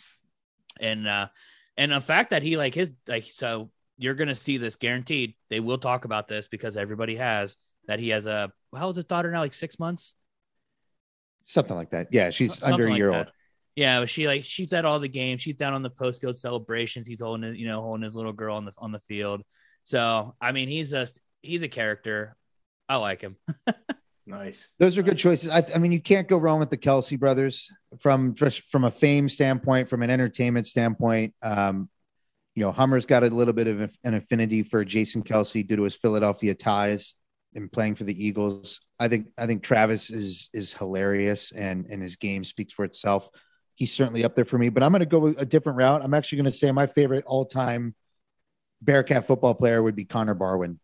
and 0.79 1.07
uh, 1.07 1.27
and 1.75 1.91
the 1.91 2.01
fact 2.01 2.29
that 2.29 2.43
he 2.43 2.55
like 2.55 2.75
his 2.75 2.91
like 3.07 3.25
so 3.25 3.71
you're 3.97 4.15
gonna 4.15 4.35
see 4.35 4.57
this 4.57 4.75
guaranteed. 4.75 5.35
They 5.49 5.59
will 5.59 5.77
talk 5.77 6.05
about 6.05 6.27
this 6.27 6.47
because 6.47 6.77
everybody 6.77 7.15
has 7.17 7.57
that 7.87 7.99
he 7.99 8.09
has 8.09 8.25
a 8.25 8.51
how 8.75 8.87
old 8.87 8.95
is 8.95 8.97
his 8.97 9.05
daughter 9.05 9.31
now? 9.31 9.39
Like 9.39 9.53
six 9.53 9.79
months, 9.79 10.13
something 11.43 11.75
like 11.75 11.91
that. 11.91 12.07
Yeah, 12.11 12.29
she's 12.29 12.55
Something 12.59 12.73
under 12.73 12.87
a 12.87 12.95
year 12.95 13.11
like 13.11 13.17
old. 13.19 13.31
Yeah, 13.75 14.05
she 14.05 14.27
like 14.27 14.43
she's 14.43 14.73
at 14.73 14.85
all 14.85 14.99
the 14.99 15.07
games. 15.07 15.41
She's 15.41 15.55
down 15.55 15.73
on 15.73 15.81
the 15.81 15.89
post 15.89 16.21
field 16.21 16.35
celebrations. 16.35 17.07
He's 17.07 17.21
holding 17.21 17.55
you 17.55 17.67
know 17.67 17.81
holding 17.81 18.03
his 18.03 18.15
little 18.15 18.33
girl 18.33 18.55
on 18.55 18.65
the 18.65 18.73
on 18.77 18.91
the 18.91 18.99
field. 18.99 19.43
So 19.85 20.35
I 20.41 20.51
mean, 20.51 20.67
he's 20.67 20.93
a 20.93 21.07
he's 21.41 21.63
a 21.63 21.67
character. 21.67 22.35
I 22.89 22.97
like 22.97 23.21
him. 23.21 23.37
nice. 24.25 24.71
Those 24.79 24.97
are 24.97 25.03
good 25.03 25.17
choices. 25.17 25.49
I, 25.49 25.63
I, 25.73 25.77
mean, 25.77 25.93
you 25.93 26.01
can't 26.01 26.27
go 26.27 26.37
wrong 26.37 26.59
with 26.59 26.69
the 26.69 26.77
Kelce 26.77 27.17
brothers 27.17 27.71
from 28.01 28.35
from 28.35 28.83
a 28.83 28.91
fame 28.91 29.29
standpoint, 29.29 29.87
from 29.87 30.03
an 30.03 30.09
entertainment 30.09 30.67
standpoint. 30.67 31.33
Um, 31.41 31.89
you 32.55 32.63
know, 32.63 32.71
Hummer's 32.71 33.05
got 33.05 33.23
a 33.23 33.29
little 33.29 33.53
bit 33.53 33.67
of 33.67 33.95
an 34.03 34.13
affinity 34.13 34.63
for 34.63 34.83
Jason 34.83 35.23
Kelce 35.23 35.65
due 35.65 35.77
to 35.77 35.83
his 35.83 35.95
Philadelphia 35.95 36.53
ties 36.53 37.15
and 37.55 37.71
playing 37.71 37.95
for 37.95 38.03
the 38.03 38.25
Eagles. 38.25 38.81
I 38.99 39.07
think 39.07 39.27
I 39.37 39.45
think 39.45 39.63
Travis 39.63 40.09
is 40.09 40.49
is 40.53 40.73
hilarious 40.73 41.51
and 41.51 41.85
and 41.89 42.01
his 42.01 42.15
game 42.15 42.43
speaks 42.43 42.73
for 42.73 42.85
itself 42.85 43.29
he's 43.81 43.91
certainly 43.91 44.23
up 44.23 44.35
there 44.35 44.45
for 44.45 44.59
me. 44.59 44.69
But 44.69 44.83
I'm 44.83 44.91
going 44.91 44.99
to 44.99 45.07
go 45.07 45.25
a 45.25 45.43
different 45.43 45.79
route. 45.79 46.03
I'm 46.03 46.13
actually 46.13 46.37
going 46.37 46.51
to 46.51 46.57
say 46.57 46.71
my 46.71 46.85
favorite 46.85 47.23
all 47.25 47.45
time 47.45 47.95
Bearcat 48.79 49.25
football 49.25 49.55
player 49.55 49.81
would 49.81 49.95
be 49.95 50.05
Connor 50.05 50.35
Barwin. 50.35 50.79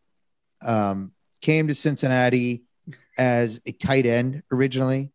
Um, 0.64 1.12
came 1.40 1.68
to 1.68 1.76
Cincinnati 1.76 2.64
as 3.16 3.62
a 3.68 3.72
tight 3.72 4.08
end 4.08 4.42
originally 4.52 5.12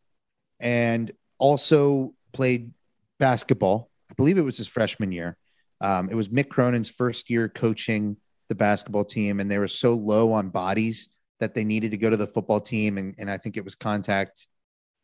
and 0.60 1.10
also 1.38 2.14
played 2.32 2.72
basketball. 3.18 3.90
I 4.08 4.14
believe 4.14 4.38
it 4.38 4.42
was 4.42 4.58
his 4.58 4.68
freshman 4.68 5.10
year. 5.10 5.36
Um, 5.82 6.08
it 6.08 6.14
was 6.14 6.28
Mick 6.28 6.48
Cronin's 6.48 6.88
first 6.88 7.28
year 7.28 7.48
coaching 7.48 8.16
the 8.48 8.54
basketball 8.54 9.04
team, 9.04 9.40
and 9.40 9.50
they 9.50 9.58
were 9.58 9.68
so 9.68 9.94
low 9.94 10.32
on 10.32 10.48
bodies 10.48 11.08
that 11.40 11.54
they 11.54 11.64
needed 11.64 11.90
to 11.90 11.96
go 11.96 12.08
to 12.08 12.16
the 12.16 12.26
football 12.26 12.60
team. 12.60 12.98
And, 12.98 13.14
and 13.18 13.30
I 13.30 13.36
think 13.36 13.56
it 13.56 13.64
was 13.64 13.74
contact 13.74 14.46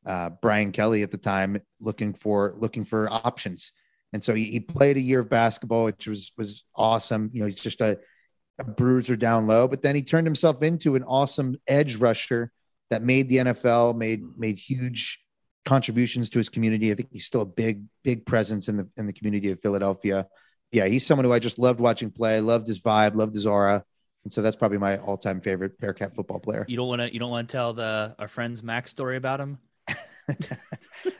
uh, 0.06 0.30
Brian 0.40 0.70
Kelly 0.70 1.02
at 1.02 1.10
the 1.10 1.18
time 1.18 1.60
looking 1.80 2.14
for 2.14 2.54
looking 2.58 2.84
for 2.84 3.10
options. 3.10 3.72
And 4.12 4.22
so 4.22 4.34
he, 4.34 4.44
he, 4.44 4.60
played 4.60 4.96
a 4.96 5.00
year 5.00 5.20
of 5.20 5.28
basketball, 5.28 5.84
which 5.84 6.06
was 6.06 6.32
was 6.38 6.64
awesome. 6.74 7.30
You 7.32 7.40
know, 7.40 7.46
he's 7.46 7.56
just 7.56 7.80
a, 7.80 7.98
a 8.58 8.64
bruiser 8.64 9.16
down 9.16 9.46
low, 9.46 9.68
but 9.68 9.82
then 9.82 9.94
he 9.94 10.02
turned 10.02 10.26
himself 10.26 10.62
into 10.62 10.94
an 10.94 11.02
awesome 11.02 11.56
edge 11.66 11.96
rusher 11.96 12.52
that 12.90 13.02
made 13.02 13.28
the 13.28 13.38
NFL, 13.38 13.96
made 13.96 14.22
made 14.38 14.58
huge 14.58 15.18
contributions 15.64 16.30
to 16.30 16.38
his 16.38 16.48
community. 16.48 16.90
I 16.90 16.94
think 16.94 17.10
he's 17.12 17.26
still 17.26 17.42
a 17.42 17.46
big, 17.46 17.84
big 18.04 18.24
presence 18.24 18.68
in 18.68 18.76
the 18.76 18.88
in 18.96 19.06
the 19.06 19.12
community 19.12 19.50
of 19.50 19.60
Philadelphia. 19.60 20.26
Yeah, 20.72 20.86
he's 20.86 21.06
someone 21.06 21.24
who 21.24 21.32
I 21.32 21.38
just 21.38 21.58
loved 21.58 21.80
watching 21.80 22.10
play, 22.10 22.40
loved 22.40 22.66
his 22.66 22.80
vibe, 22.80 23.14
loved 23.14 23.34
his 23.34 23.46
aura. 23.46 23.84
And 24.24 24.32
so 24.32 24.42
that's 24.42 24.56
probably 24.56 24.78
my 24.78 24.98
all-time 24.98 25.40
favorite 25.40 25.80
Bearcat 25.80 26.14
football 26.14 26.40
player. 26.40 26.66
You 26.68 26.76
don't 26.76 26.88
want 26.88 27.00
to 27.00 27.12
you 27.12 27.18
don't 27.18 27.30
want 27.30 27.48
to 27.48 27.52
tell 27.52 27.72
the 27.72 28.14
our 28.18 28.28
friends 28.28 28.62
Max 28.62 28.90
story 28.90 29.16
about 29.16 29.40
him? 29.40 29.58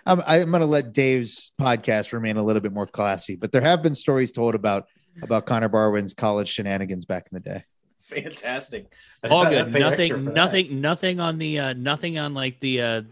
I'm, 0.07 0.21
I'm 0.27 0.51
going 0.51 0.61
to 0.61 0.67
let 0.67 0.93
Dave's 0.93 1.53
podcast 1.59 2.13
remain 2.13 2.37
a 2.37 2.43
little 2.43 2.61
bit 2.61 2.73
more 2.73 2.87
classy, 2.87 3.37
but 3.37 3.53
there 3.53 3.63
have 3.63 3.83
been 3.83 3.95
stories 3.95 4.31
told 4.33 4.55
about 4.55 4.87
about 5.23 5.47
Connor 5.47 5.69
Barwin's 5.69 6.15
college 6.15 6.49
shenanigans 6.49 7.07
back 7.07 7.29
in 7.33 7.37
the 7.37 7.41
day. 7.41 7.65
Fantastic. 8.03 8.93
All 9.29 9.45
good. 9.45 9.73
Nothing. 9.73 10.33
Nothing. 10.33 10.69
That. 10.69 10.75
Nothing 10.75 11.21
on 11.21 11.39
the. 11.39 11.59
Uh, 11.59 11.73
nothing 11.75 12.19
on 12.19 12.35
like 12.35 12.61
the 12.61 12.83
uh, 12.83 13.03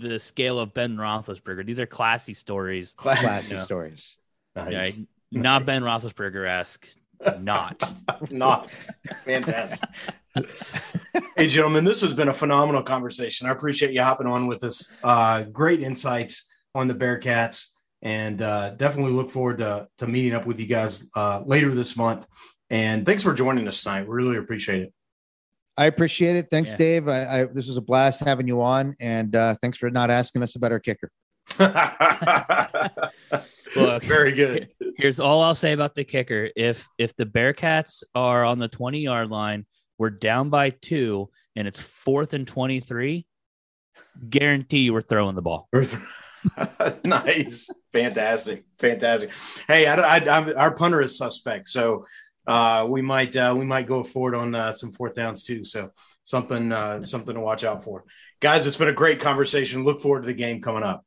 the 0.00 0.18
scale 0.18 0.58
of 0.58 0.74
Ben 0.74 0.96
Roethlisberger. 0.96 1.66
These 1.66 1.80
are 1.80 1.86
classy 1.86 2.34
stories. 2.34 2.94
Classy 2.96 3.52
you 3.52 3.58
know? 3.58 3.64
stories. 3.64 4.16
Nice. 4.54 4.98
Yeah, 4.98 5.04
not 5.34 5.66
Ben 5.66 5.82
Roethlisberger 5.82 6.48
esque. 6.48 6.88
Not. 7.40 7.82
not. 8.30 8.70
Fantastic. 9.24 9.80
hey, 11.36 11.46
gentlemen, 11.46 11.84
this 11.84 12.00
has 12.00 12.12
been 12.12 12.28
a 12.28 12.34
phenomenal 12.34 12.82
conversation. 12.82 13.46
I 13.46 13.50
appreciate 13.52 13.92
you 13.92 14.02
hopping 14.02 14.26
on 14.26 14.46
with 14.46 14.64
us. 14.64 14.92
Uh, 15.02 15.44
great 15.44 15.80
insights 15.80 16.46
on 16.74 16.88
the 16.88 16.94
Bearcats, 16.94 17.68
and 18.02 18.42
uh, 18.42 18.70
definitely 18.70 19.12
look 19.12 19.30
forward 19.30 19.58
to, 19.58 19.86
to 19.98 20.06
meeting 20.06 20.34
up 20.34 20.44
with 20.46 20.58
you 20.58 20.66
guys 20.66 21.08
uh, 21.14 21.42
later 21.46 21.70
this 21.70 21.96
month 21.96 22.26
And 22.68 23.06
thanks 23.06 23.22
for 23.22 23.32
joining 23.32 23.68
us 23.68 23.82
tonight. 23.82 24.08
We 24.08 24.14
Really 24.14 24.36
appreciate 24.36 24.82
it. 24.82 24.92
I 25.76 25.86
appreciate 25.86 26.36
it. 26.36 26.48
Thanks, 26.50 26.70
Yeah. 26.70 26.76
Dave. 26.76 27.08
I, 27.08 27.40
I 27.40 27.44
this 27.44 27.66
was 27.68 27.76
a 27.76 27.80
blast 27.80 28.20
having 28.20 28.46
you 28.46 28.62
on, 28.62 28.94
and 29.00 29.34
uh, 29.34 29.56
thanks 29.60 29.76
for 29.78 29.90
not 29.90 30.10
asking 30.10 30.42
us 30.42 30.54
about 30.56 30.70
our 30.72 30.80
kicker. 30.80 31.10
Look. 33.76 34.02
Very 34.04 34.32
good. 34.32 34.68
Here's 34.96 35.20
all 35.20 35.42
I'll 35.42 35.54
say 35.54 35.72
about 35.72 35.94
the 35.94 36.04
kicker. 36.04 36.50
If 36.56 36.88
if 36.98 37.16
the 37.16 37.26
Bearcats 37.26 38.02
are 38.14 38.44
on 38.44 38.58
the 38.58 38.68
20 38.68 39.00
yard 39.00 39.30
line, 39.30 39.66
we're 39.98 40.10
down 40.10 40.50
by 40.50 40.70
two, 40.70 41.30
and 41.56 41.68
it's 41.68 41.80
fourth 41.80 42.34
and 42.34 42.46
23, 42.46 43.26
guarantee 44.28 44.80
you 44.80 44.92
we're 44.92 45.00
throwing 45.00 45.34
the 45.34 45.42
ball. 45.42 45.68
nice, 47.04 47.70
fantastic, 47.92 48.64
fantastic. 48.78 49.30
Hey, 49.66 49.86
I, 49.86 49.94
I, 49.94 50.16
I'm, 50.16 50.56
our 50.56 50.74
punter 50.74 51.00
is 51.00 51.16
suspect, 51.16 51.68
so 51.68 52.06
uh, 52.46 52.86
we 52.88 53.02
might 53.02 53.34
uh, 53.36 53.54
we 53.56 53.64
might 53.64 53.86
go 53.86 54.02
forward 54.02 54.34
on 54.34 54.54
uh, 54.54 54.72
some 54.72 54.90
fourth 54.90 55.14
downs 55.14 55.44
too. 55.44 55.64
So 55.64 55.90
something 56.22 56.72
uh, 56.72 57.04
something 57.04 57.34
to 57.34 57.40
watch 57.40 57.64
out 57.64 57.82
for, 57.82 58.04
guys. 58.40 58.66
It's 58.66 58.76
been 58.76 58.88
a 58.88 58.92
great 58.92 59.20
conversation. 59.20 59.84
Look 59.84 60.02
forward 60.02 60.22
to 60.22 60.26
the 60.26 60.34
game 60.34 60.60
coming 60.60 60.82
up. 60.82 61.04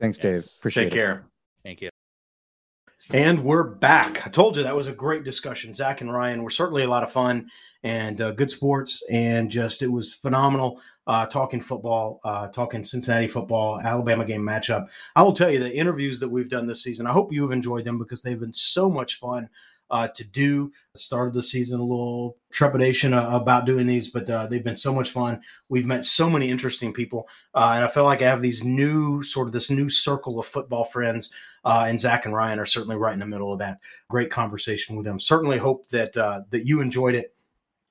Thanks, 0.00 0.18
Dave. 0.18 0.34
Yes. 0.34 0.56
Appreciate 0.56 0.84
Take 0.84 0.92
it. 0.92 0.96
care. 0.96 1.26
Thank 1.64 1.80
you. 1.80 1.90
And 3.10 3.44
we're 3.44 3.64
back. 3.64 4.26
I 4.26 4.30
told 4.30 4.56
you 4.56 4.62
that 4.62 4.76
was 4.76 4.86
a 4.86 4.92
great 4.92 5.24
discussion. 5.24 5.74
Zach 5.74 6.00
and 6.00 6.12
Ryan 6.12 6.42
were 6.42 6.50
certainly 6.50 6.84
a 6.84 6.88
lot 6.88 7.02
of 7.02 7.10
fun 7.10 7.48
and 7.82 8.20
uh, 8.20 8.30
good 8.30 8.50
sports, 8.50 9.02
and 9.10 9.50
just 9.50 9.82
it 9.82 9.88
was 9.88 10.14
phenomenal 10.14 10.80
uh, 11.08 11.26
talking 11.26 11.60
football, 11.60 12.20
uh, 12.24 12.46
talking 12.48 12.84
Cincinnati 12.84 13.26
football, 13.26 13.80
Alabama 13.80 14.24
game 14.24 14.42
matchup. 14.42 14.88
I 15.16 15.22
will 15.22 15.32
tell 15.32 15.50
you 15.50 15.58
the 15.58 15.74
interviews 15.74 16.20
that 16.20 16.28
we've 16.28 16.48
done 16.48 16.68
this 16.68 16.82
season. 16.82 17.08
I 17.08 17.12
hope 17.12 17.32
you've 17.32 17.50
enjoyed 17.50 17.84
them 17.84 17.98
because 17.98 18.22
they've 18.22 18.38
been 18.38 18.52
so 18.52 18.88
much 18.88 19.16
fun 19.16 19.48
uh, 19.90 20.08
to 20.08 20.24
do. 20.24 20.70
Started 20.94 21.34
the 21.34 21.42
season 21.42 21.80
a 21.80 21.84
little 21.84 22.36
trepidation 22.52 23.12
uh, 23.12 23.30
about 23.30 23.66
doing 23.66 23.86
these, 23.86 24.08
but 24.08 24.28
uh, 24.28 24.46
they've 24.46 24.64
been 24.64 24.76
so 24.76 24.92
much 24.92 25.10
fun. 25.10 25.40
We've 25.68 25.86
met 25.86 26.04
so 26.04 26.28
many 26.30 26.50
interesting 26.50 26.92
people, 26.92 27.28
uh, 27.54 27.72
and 27.76 27.84
I 27.84 27.88
feel 27.88 28.04
like 28.04 28.22
I 28.22 28.28
have 28.28 28.42
these 28.42 28.64
new 28.64 29.22
sort 29.22 29.48
of 29.48 29.52
this 29.52 29.70
new 29.70 29.88
circle 29.88 30.40
of 30.40 30.46
football 30.46 30.84
friends. 30.84 31.30
Uh, 31.64 31.84
and 31.86 32.00
Zach 32.00 32.24
and 32.24 32.34
Ryan 32.34 32.58
are 32.58 32.66
certainly 32.66 32.96
right 32.96 33.12
in 33.12 33.20
the 33.20 33.26
middle 33.26 33.52
of 33.52 33.60
that. 33.60 33.78
Great 34.08 34.30
conversation 34.30 34.96
with 34.96 35.06
them. 35.06 35.20
Certainly 35.20 35.58
hope 35.58 35.88
that 35.88 36.16
uh, 36.16 36.42
that 36.50 36.66
you 36.66 36.80
enjoyed 36.80 37.14
it. 37.14 37.34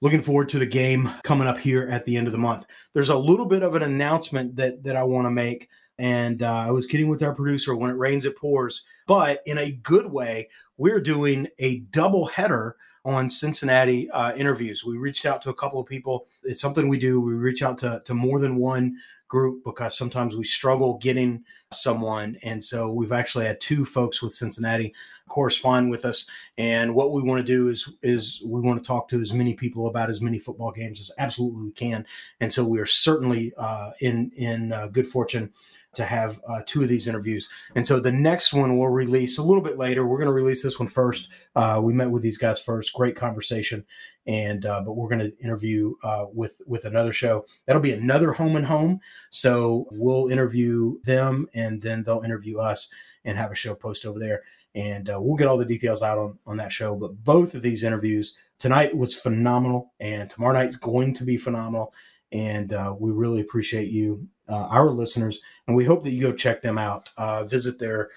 Looking 0.01 0.21
forward 0.21 0.49
to 0.49 0.59
the 0.59 0.65
game 0.65 1.09
coming 1.23 1.47
up 1.47 1.59
here 1.59 1.87
at 1.89 2.05
the 2.05 2.17
end 2.17 2.27
of 2.27 2.33
the 2.33 2.39
month. 2.39 2.65
There's 2.93 3.09
a 3.09 3.17
little 3.17 3.45
bit 3.45 3.61
of 3.63 3.75
an 3.75 3.83
announcement 3.83 4.55
that 4.55 4.83
that 4.83 4.95
I 4.95 5.03
want 5.03 5.25
to 5.25 5.31
make, 5.31 5.69
and 5.97 6.41
uh, 6.41 6.65
I 6.67 6.71
was 6.71 6.85
kidding 6.85 7.07
with 7.07 7.23
our 7.23 7.35
producer. 7.35 7.75
When 7.75 7.91
it 7.91 7.97
rains, 7.97 8.25
it 8.25 8.37
pours. 8.37 8.83
But 9.07 9.41
in 9.45 9.57
a 9.57 9.71
good 9.71 10.11
way, 10.11 10.49
we're 10.77 11.01
doing 11.01 11.47
a 11.59 11.79
double 11.79 12.27
header 12.27 12.75
on 13.03 13.29
Cincinnati 13.29 14.09
uh, 14.11 14.33
interviews. 14.35 14.85
We 14.85 14.97
reached 14.97 15.25
out 15.25 15.41
to 15.43 15.49
a 15.49 15.55
couple 15.55 15.79
of 15.79 15.87
people. 15.87 16.27
It's 16.43 16.61
something 16.61 16.87
we 16.87 16.99
do. 16.99 17.19
We 17.19 17.33
reach 17.33 17.63
out 17.63 17.77
to 17.79 18.01
to 18.05 18.13
more 18.13 18.39
than 18.39 18.57
one 18.57 18.97
group 19.27 19.63
because 19.63 19.97
sometimes 19.97 20.35
we 20.35 20.43
struggle 20.43 20.97
getting 20.97 21.43
someone. 21.71 22.37
And 22.43 22.63
so 22.63 22.91
we've 22.91 23.13
actually 23.13 23.45
had 23.45 23.61
two 23.61 23.85
folks 23.85 24.21
with 24.21 24.33
Cincinnati 24.33 24.93
correspond 25.31 25.89
with 25.89 26.03
us. 26.03 26.29
And 26.57 26.93
what 26.93 27.13
we 27.13 27.23
want 27.23 27.39
to 27.39 27.43
do 27.43 27.69
is 27.69 27.89
is 28.03 28.41
we 28.45 28.59
want 28.59 28.83
to 28.83 28.87
talk 28.87 29.07
to 29.09 29.21
as 29.21 29.31
many 29.31 29.53
people 29.53 29.87
about 29.87 30.09
as 30.09 30.21
many 30.21 30.37
football 30.37 30.71
games 30.71 30.99
as 30.99 31.11
absolutely 31.17 31.63
we 31.63 31.71
can. 31.71 32.05
And 32.41 32.51
so 32.51 32.65
we 32.65 32.79
are 32.79 32.85
certainly 32.85 33.53
uh, 33.57 33.91
in 34.01 34.31
in 34.35 34.73
uh, 34.73 34.87
good 34.87 35.07
fortune 35.07 35.51
to 35.93 36.05
have 36.05 36.39
uh, 36.47 36.61
two 36.65 36.83
of 36.83 36.89
these 36.89 37.07
interviews. 37.07 37.49
And 37.75 37.85
so 37.85 37.99
the 37.99 38.11
next 38.11 38.53
one 38.53 38.77
we'll 38.77 38.89
release 38.89 39.37
a 39.37 39.43
little 39.43 39.63
bit 39.63 39.77
later. 39.77 40.05
We're 40.05 40.17
going 40.17 40.27
to 40.27 40.33
release 40.33 40.63
this 40.63 40.79
one 40.79 40.87
first. 40.87 41.29
Uh, 41.55 41.79
we 41.83 41.93
met 41.93 42.11
with 42.11 42.23
these 42.23 42.37
guys 42.37 42.61
first. 42.61 42.93
Great 42.93 43.15
conversation. 43.15 43.85
And 44.27 44.65
uh, 44.65 44.81
but 44.85 44.93
we're 44.93 45.09
going 45.09 45.31
to 45.31 45.37
interview 45.39 45.93
uh, 46.03 46.25
with 46.33 46.61
with 46.65 46.85
another 46.85 47.13
show. 47.13 47.45
That'll 47.65 47.81
be 47.81 47.93
another 47.93 48.33
home 48.33 48.55
and 48.55 48.65
home. 48.65 48.99
So 49.31 49.87
we'll 49.91 50.27
interview 50.27 50.99
them, 51.03 51.47
and 51.53 51.81
then 51.81 52.03
they'll 52.03 52.21
interview 52.21 52.59
us 52.59 52.89
and 53.25 53.37
have 53.37 53.51
a 53.51 53.55
show 53.55 53.75
post 53.75 54.05
over 54.05 54.19
there. 54.19 54.43
And 54.75 55.09
uh, 55.09 55.19
we'll 55.19 55.35
get 55.35 55.47
all 55.47 55.57
the 55.57 55.65
details 55.65 56.01
out 56.01 56.17
on 56.17 56.37
on 56.45 56.57
that 56.57 56.71
show. 56.71 56.95
But 56.95 57.23
both 57.23 57.55
of 57.55 57.61
these 57.61 57.83
interviews 57.83 58.35
tonight 58.59 58.95
was 58.95 59.15
phenomenal, 59.15 59.91
and 59.99 60.29
tomorrow 60.29 60.53
night's 60.53 60.75
going 60.75 61.13
to 61.15 61.23
be 61.23 61.37
phenomenal. 61.37 61.93
And 62.31 62.71
uh, 62.71 62.95
we 62.97 63.11
really 63.11 63.41
appreciate 63.41 63.89
you, 63.89 64.25
uh, 64.47 64.67
our 64.69 64.89
listeners, 64.89 65.41
and 65.67 65.75
we 65.75 65.83
hope 65.83 66.03
that 66.03 66.11
you 66.11 66.21
go 66.21 66.33
check 66.33 66.61
them 66.61 66.77
out. 66.77 67.09
Uh, 67.17 67.43
visit 67.43 67.77
their, 67.77 68.09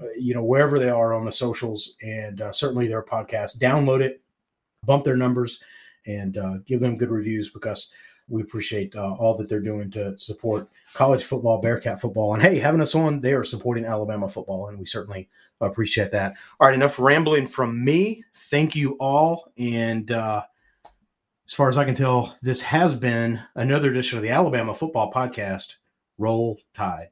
uh, 0.00 0.06
you 0.16 0.32
know, 0.32 0.42
wherever 0.42 0.78
they 0.78 0.88
are 0.88 1.12
on 1.12 1.26
the 1.26 1.32
socials, 1.32 1.96
and 2.02 2.40
uh, 2.40 2.52
certainly 2.52 2.86
their 2.86 3.02
podcast. 3.02 3.58
Download 3.58 4.00
it, 4.00 4.22
bump 4.84 5.04
their 5.04 5.16
numbers, 5.16 5.60
and 6.06 6.38
give 6.64 6.80
them 6.80 6.96
good 6.96 7.10
reviews 7.10 7.50
because 7.50 7.92
we 8.28 8.42
appreciate 8.42 8.94
uh, 8.94 9.14
all 9.14 9.36
that 9.36 9.48
they're 9.48 9.60
doing 9.60 9.90
to 9.92 10.16
support 10.18 10.68
college 10.94 11.24
football, 11.24 11.60
Bearcat 11.60 12.00
football, 12.00 12.34
and 12.34 12.42
hey, 12.42 12.58
having 12.58 12.80
us 12.80 12.94
on, 12.94 13.20
they 13.20 13.32
are 13.32 13.44
supporting 13.44 13.84
Alabama 13.84 14.28
football, 14.28 14.68
and 14.68 14.78
we 14.78 14.86
certainly 14.86 15.28
appreciate 15.60 16.12
that. 16.12 16.34
All 16.60 16.68
right, 16.68 16.74
enough 16.74 16.98
rambling 16.98 17.46
from 17.46 17.84
me. 17.84 18.24
Thank 18.32 18.76
you 18.76 18.92
all, 19.00 19.52
and 19.58 20.10
uh, 20.10 20.44
as 21.46 21.54
far 21.54 21.68
as 21.68 21.76
I 21.76 21.84
can 21.84 21.94
tell, 21.94 22.36
this 22.42 22.62
has 22.62 22.94
been 22.94 23.40
another 23.54 23.90
edition 23.90 24.18
of 24.18 24.22
the 24.22 24.30
Alabama 24.30 24.74
Football 24.74 25.10
Podcast. 25.10 25.76
Roll 26.18 26.58
Tide. 26.74 27.10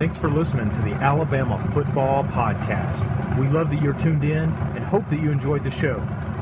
Thanks 0.00 0.16
for 0.16 0.28
listening 0.30 0.70
to 0.70 0.80
the 0.82 0.92
Alabama 0.94 1.58
Football 1.72 2.24
Podcast. 2.24 3.36
We 3.38 3.48
love 3.48 3.70
that 3.70 3.82
you're 3.82 3.94
tuned 3.94 4.24
in 4.24 4.50
and 4.50 4.84
hope 4.84 5.06
that 5.08 5.20
you 5.20 5.30
enjoyed 5.30 5.64
the 5.64 5.70
show. 5.70 5.98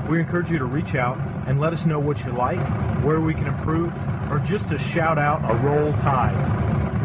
We 0.08 0.20
encourage 0.20 0.50
you 0.50 0.58
to 0.58 0.64
reach 0.64 0.94
out 0.94 1.18
and 1.46 1.60
let 1.60 1.72
us 1.72 1.86
know 1.86 1.98
what 1.98 2.24
you 2.24 2.32
like, 2.32 2.60
where 3.02 3.20
we 3.20 3.34
can 3.34 3.46
improve, 3.46 3.92
or 4.30 4.38
just 4.38 4.68
to 4.68 4.78
shout 4.78 5.18
out 5.18 5.40
a 5.50 5.54
roll 5.66 5.92
tide. 5.94 6.36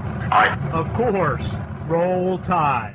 Of 0.74 0.92
course. 0.94 1.56
Roll 1.88 2.40
Tide. 2.40 2.95